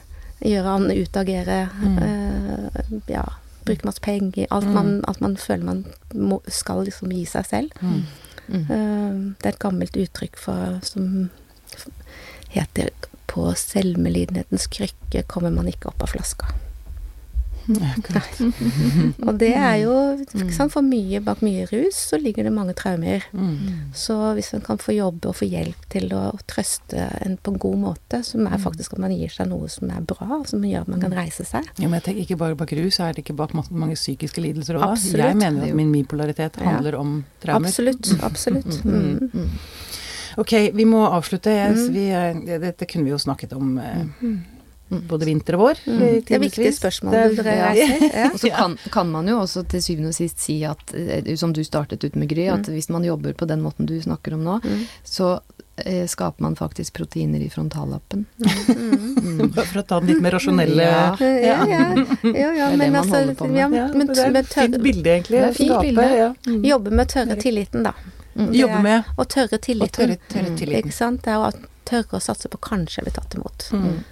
gjøre 0.45 0.77
annet, 0.77 1.09
utagere. 1.09 1.61
Mm. 1.81 1.99
eh, 2.03 2.95
ja, 3.15 3.25
bruke 3.67 3.87
masse 3.89 4.03
penger. 4.05 4.47
Alt, 4.55 4.69
man, 4.73 5.01
alt 5.09 5.21
man 5.25 5.37
føler 5.41 5.65
man 5.65 5.85
må, 6.15 6.41
skal 6.49 6.85
liksom 6.87 7.13
gi 7.15 7.25
seg 7.29 7.49
selv. 7.49 7.83
Mm. 7.83 8.05
Mm. 8.47 8.63
Eh, 8.63 9.19
det 9.41 9.51
er 9.51 9.55
et 9.55 9.63
gammelt 9.63 9.99
uttrykk 9.99 10.39
for, 10.39 10.79
som 10.87 11.31
heter 12.55 12.91
'På 13.27 13.51
selvmedlidenhetens 13.59 14.69
krykke 14.73 15.27
kommer 15.29 15.51
man 15.51 15.69
ikke 15.69 15.91
opp 15.91 16.03
av 16.03 16.15
flaska'. 16.15 16.66
Og 19.27 19.39
det 19.41 19.53
er 19.57 19.77
jo 19.83 19.93
ikke 20.23 20.53
sant, 20.55 20.73
For 20.75 20.85
mye 20.87 21.21
bak 21.25 21.41
mye 21.45 21.67
rus 21.71 21.99
så 22.13 22.19
ligger 22.21 22.47
det 22.47 22.53
mange 22.55 22.75
traumer. 22.79 23.25
Mm. 23.33 23.93
Så 23.97 24.17
hvis 24.37 24.53
en 24.57 24.65
kan 24.67 24.79
få 24.83 24.95
jobbe 24.97 25.31
og 25.31 25.37
få 25.41 25.49
hjelp 25.51 25.87
til 25.93 26.09
å 26.17 26.23
trøste 26.51 27.07
en 27.27 27.37
på 27.39 27.55
en 27.55 27.59
god 27.63 27.79
måte, 27.83 28.23
som 28.27 28.47
er 28.47 28.59
faktisk 28.63 28.93
at 28.97 29.03
man 29.03 29.15
gir 29.17 29.33
seg 29.35 29.49
noe 29.51 29.69
som 29.73 29.91
er 29.91 30.01
bra, 30.07 30.43
som 30.49 30.63
gjør 30.67 30.87
at 30.87 30.93
man 30.95 31.01
kan 31.07 31.13
reise 31.17 31.45
seg 31.49 31.65
Ja, 31.79 31.89
men 31.89 31.99
jeg 32.01 32.07
tenker 32.11 32.23
ikke 32.27 32.39
bare 32.45 32.59
bak 32.59 32.73
rus, 32.79 33.01
er 33.01 33.13
det 33.17 33.25
ikke 33.25 33.37
bak 33.37 33.55
mange 33.71 33.97
psykiske 33.99 34.43
lidelser 34.45 34.79
òg? 34.81 34.97
Jeg 35.17 35.37
mener 35.37 35.61
er 35.61 35.63
at 35.65 35.69
jo- 35.71 35.77
min 35.77 35.93
bipolaritet 35.93 36.57
Ja. 36.61 36.71
handler 36.71 36.95
om 36.99 37.25
traumer. 37.43 37.67
Absolutt. 37.69 38.13
Absolutt. 38.23 38.85
Mm. 38.85 39.31
Mm. 39.33 39.51
Ok, 40.39 40.53
vi 40.75 40.85
må 40.85 41.07
avslutte. 41.09 41.49
Jeg, 41.49 41.77
Mm. 41.77 41.93
vi, 41.95 42.11
eh, 42.11 42.59
dette 42.59 42.87
kunne 42.87 43.05
vi 43.05 43.11
jo 43.11 43.17
snakket 43.19 43.53
om 43.57 43.79
eh, 43.79 44.05
Mm. 44.23 44.41
Både 44.89 45.27
vinter 45.27 45.57
og 45.59 45.61
vår. 45.65 45.81
Mm. 45.87 45.99
Det 46.27 46.31
er 46.37 46.39
viktige 46.39 46.73
spørsmål 46.77 47.35
du 47.37 47.43
reiser. 47.43 48.05
Ja. 48.15 48.29
Og 48.33 48.39
så 48.39 48.51
kan, 48.55 48.77
kan 48.95 49.11
man 49.11 49.27
jo 49.29 49.41
også 49.43 49.65
til 49.69 49.83
syvende 49.83 50.13
og 50.13 50.15
sist 50.15 50.39
si 50.41 50.61
at, 50.65 50.95
eh, 50.95 51.35
som 51.37 51.53
du 51.53 51.63
startet 51.67 52.05
ut 52.07 52.15
med, 52.17 52.29
Gry, 52.31 52.47
at 52.53 52.69
hvis 52.71 52.89
man 52.95 53.05
jobber 53.05 53.33
på 53.35 53.47
den 53.51 53.63
måten 53.65 53.87
du 53.87 53.97
snakker 54.01 54.35
om 54.35 54.45
nå, 54.47 54.61
Mm. 54.63 54.87
så 55.05 55.41
eh, 55.85 56.07
skaper 56.09 56.41
man 56.43 56.55
faktisk 56.57 56.95
proteiner 56.97 57.43
i 57.43 57.49
frontallappen. 57.53 58.25
Bare 58.39 59.67
for 59.71 59.81
å 59.83 59.87
ta 59.87 59.99
den 60.01 60.09
litt 60.15 60.23
mer 60.25 60.33
rasjonelle 60.39 60.83
Ja. 60.87 61.17
Ja, 61.21 61.67
ja. 61.67 61.83
ja, 62.23 62.51
ja 62.61 62.71
Det 62.71 62.75
er 62.75 62.77
det 62.79 62.91
man 62.93 63.01
altså 63.03 63.17
holder 63.21 63.35
på 63.35 63.49
med. 63.51 63.59
ja, 63.61 63.69
men, 63.93 64.07
det 64.09 64.19
er 64.25 64.39
et 64.41 64.53
fint 64.55 64.79
bilde, 64.83 65.11
egentlig. 65.19 65.41
Det 65.43 65.49
er 65.51 65.57
fint 65.59 65.81
bilde. 65.83 66.07
Ja. 66.17 66.31
jobbe 66.73 66.91
med 66.95 67.09
tørre 67.13 67.37
tilliten, 67.43 67.83
da. 67.91 67.93
Mm. 68.37 68.51
Jobbe 68.53 68.83
med 68.85 69.15
Og 69.17 69.29
tørre 69.33 69.57
å 69.57 69.63
tilliten. 69.65 69.97
tørre, 69.97 70.17
tørre 70.29 70.51
Mm. 70.53 70.57
tilliten. 70.61 70.91
Ikke 70.91 70.93
sant? 70.97 71.23
Det 71.25 71.33
er 71.33 71.41
å 71.41 71.53
tørre 71.89 72.19
å 72.19 72.21
satse 72.21 72.49
på 72.53 72.59
kanskje 72.61 73.03
bli 73.07 73.13
tatt 73.17 73.35
imot. 73.39 73.69
Mm. 73.73 74.05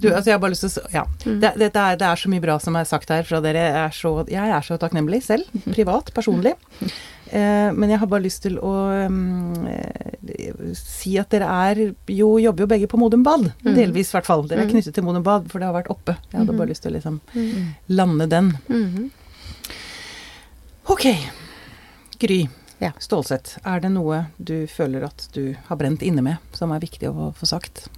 Du, 0.00 0.08
altså 0.12 0.26
jeg 0.30 0.34
har 0.36 0.40
bare 0.42 0.52
lyst 0.52 0.60
til 0.66 0.82
å 0.82 0.92
Ja. 0.92 1.04
Mm. 1.24 1.40
Det, 1.40 1.50
det, 1.56 1.70
er, 1.76 1.96
det 1.96 2.06
er 2.06 2.16
så 2.20 2.28
mye 2.28 2.40
bra 2.44 2.58
som 2.60 2.76
er 2.76 2.84
sagt 2.84 3.08
her 3.08 3.22
fra 3.24 3.40
dere. 3.40 3.62
Jeg 3.66 3.76
er 3.86 3.94
så, 3.96 4.10
jeg 4.28 4.50
er 4.58 4.60
så 4.66 4.76
takknemlig 4.78 5.22
selv. 5.24 5.44
Privat, 5.76 6.12
personlig. 6.14 6.52
Eh, 7.32 7.72
men 7.74 7.90
jeg 7.90 7.98
har 7.98 8.06
bare 8.06 8.22
lyst 8.22 8.42
til 8.44 8.58
å 8.62 8.72
eh, 8.94 10.74
si 10.78 11.16
at 11.18 11.30
dere 11.32 11.48
er 11.50 11.80
jo 12.12 12.28
Jobber 12.38 12.62
jo 12.66 12.68
begge 12.70 12.86
på 12.92 13.00
Modum 13.00 13.24
Bad. 13.26 13.48
Mm. 13.64 13.72
Delvis, 13.74 14.12
i 14.12 14.16
hvert 14.18 14.28
fall. 14.28 14.44
Dere 14.46 14.62
er 14.66 14.70
knyttet 14.70 14.94
til 14.94 15.04
Modum 15.06 15.24
Bad, 15.26 15.48
for 15.50 15.58
det 15.62 15.66
har 15.70 15.74
vært 15.74 15.90
oppe. 15.90 16.14
Jeg 16.30 16.38
hadde 16.42 16.52
Mhm. 16.52 16.58
bare 16.60 16.68
lyst 16.70 16.82
til 16.84 16.92
å 16.92 16.96
liksom 17.00 17.20
Mm. 17.34 17.74
lande 17.88 18.28
den. 18.28 18.52
Mhm. 18.68 19.10
Ok. 20.88 21.06
Gry 22.18 22.48
Ja. 22.78 22.92
Stålsett, 23.00 23.56
er 23.64 23.80
det 23.80 23.90
noe 23.90 24.26
du 24.38 24.66
føler 24.66 25.02
at 25.04 25.28
du 25.32 25.56
har 25.68 25.76
brent 25.76 26.02
inne 26.02 26.22
med, 26.22 26.36
som 26.52 26.70
er 26.72 26.78
viktig 26.80 27.08
å 27.08 27.32
få 27.34 27.46
sagt? 27.48 27.88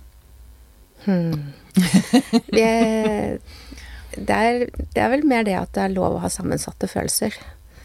Hmm. 1.04 1.52
Det, 2.48 2.68
det 4.18 4.34
er, 4.34 4.64
det 4.66 4.98
er 5.02 5.12
vel 5.12 5.24
mer 5.28 5.46
det 5.46 5.54
at 5.58 5.72
det 5.76 5.84
er 5.84 5.94
lov 5.94 6.16
å 6.16 6.24
ha 6.24 6.30
sammensatte 6.32 6.90
følelser. 6.90 7.36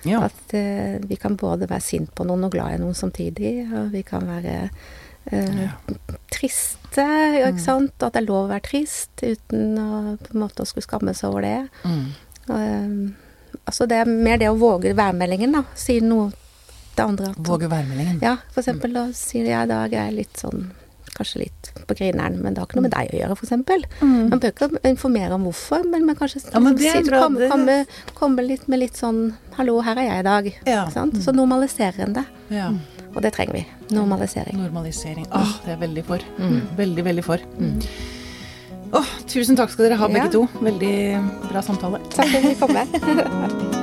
Ja. 0.08 0.26
At 0.28 0.56
uh, 0.58 0.98
vi 1.08 1.18
kan 1.20 1.38
både 1.40 1.70
være 1.70 1.84
sint 1.84 2.12
på 2.16 2.26
noen 2.28 2.48
og 2.48 2.56
glad 2.56 2.76
i 2.76 2.82
noen 2.82 2.98
samtidig, 2.98 3.54
og 3.70 3.94
vi 3.94 4.04
kan 4.08 4.26
være 4.28 4.58
eh, 5.32 5.62
triste, 6.34 7.06
jo, 7.38 7.48
ikke 7.48 7.64
sant. 7.64 7.96
At 8.00 8.16
det 8.16 8.24
er 8.24 8.28
lov 8.28 8.46
å 8.46 8.52
være 8.52 8.68
trist 8.68 9.24
uten 9.24 9.78
å 9.80 9.90
på 10.20 10.36
en 10.36 10.44
måte 10.44 10.66
å 10.66 10.70
skulle 10.70 10.86
skamme 10.86 11.16
seg 11.18 11.32
over 11.32 11.48
det. 11.48 11.58
Mm. 11.88 12.06
Eh, 12.58 13.58
altså 13.64 13.88
det 13.90 14.04
er 14.04 14.12
mer 14.12 14.42
det 14.42 14.52
å 14.52 14.60
våge 14.60 14.96
værmeldingen, 14.98 15.56
da. 15.60 15.64
Si 15.80 16.00
noe 16.04 16.32
til 16.94 17.08
andre 17.08 17.32
at 17.32 17.42
Våge 17.48 17.70
værmeldingen. 17.72 18.20
Ja, 18.22 18.38
for 18.54 18.62
eksempel 18.62 18.94
da 18.94 19.08
sier 19.18 19.48
jeg 19.50 19.66
i 19.66 19.72
dag 19.72 19.94
er 19.94 20.10
jeg 20.10 20.20
litt 20.20 20.42
sånn 20.42 20.68
Kanskje 21.14 21.44
litt 21.44 21.68
på 21.86 21.94
grineren, 21.94 22.40
men 22.42 22.56
det 22.56 22.62
har 22.64 22.66
ikke 22.68 22.80
noe 22.80 22.88
med 22.88 22.94
deg 22.96 23.12
å 23.14 23.18
gjøre, 23.20 23.36
for 23.38 23.46
eksempel. 23.46 23.84
Man 24.02 24.40
bør 24.42 24.50
ikke 24.54 24.70
informere 24.90 25.36
om 25.38 25.44
hvorfor, 25.46 25.84
men, 25.86 26.08
man 26.08 26.18
kanskje 26.18 26.42
Ja, 26.48 26.60
men 26.64 26.76
det 26.80 26.90
er 26.90 27.04
bra, 27.06 27.20
komme, 27.28 27.50
komme, 27.52 27.76
komme 28.18 28.46
litt 28.48 28.66
med 28.68 28.82
litt 28.82 28.98
sånn 28.98 29.36
'Hallo, 29.58 29.80
her 29.86 29.96
er 30.02 30.08
jeg 30.10 30.24
i 30.24 30.28
dag'. 30.30 30.52
Ja. 30.66 30.88
Sant? 30.90 31.20
Så 31.22 31.32
normaliserer 31.36 32.00
en 32.08 32.14
det. 32.18 32.26
Ja. 32.50 32.72
Og 33.14 33.22
det 33.22 33.34
trenger 33.34 33.54
vi. 33.54 33.66
Normalisering. 33.94 34.58
Normalisering. 34.58 35.28
Åh, 35.32 35.54
det 35.66 35.72
er 35.76 35.78
veldig 35.78 36.04
for. 36.06 36.20
Veldig, 36.78 37.04
veldig 37.06 37.24
for. 37.24 37.38
Åh, 38.94 39.06
tusen 39.28 39.56
takk 39.58 39.70
skal 39.70 39.86
dere 39.90 39.98
ha, 39.98 40.08
begge 40.08 40.26
Ja. 40.26 40.32
to. 40.32 40.48
Veldig 40.62 41.50
bra 41.50 41.62
samtale. 41.62 42.00
Takk 42.10 42.28
for 42.28 42.38
at 42.38 42.44
vi 42.44 42.56
kom 42.56 42.74
med. 42.74 43.80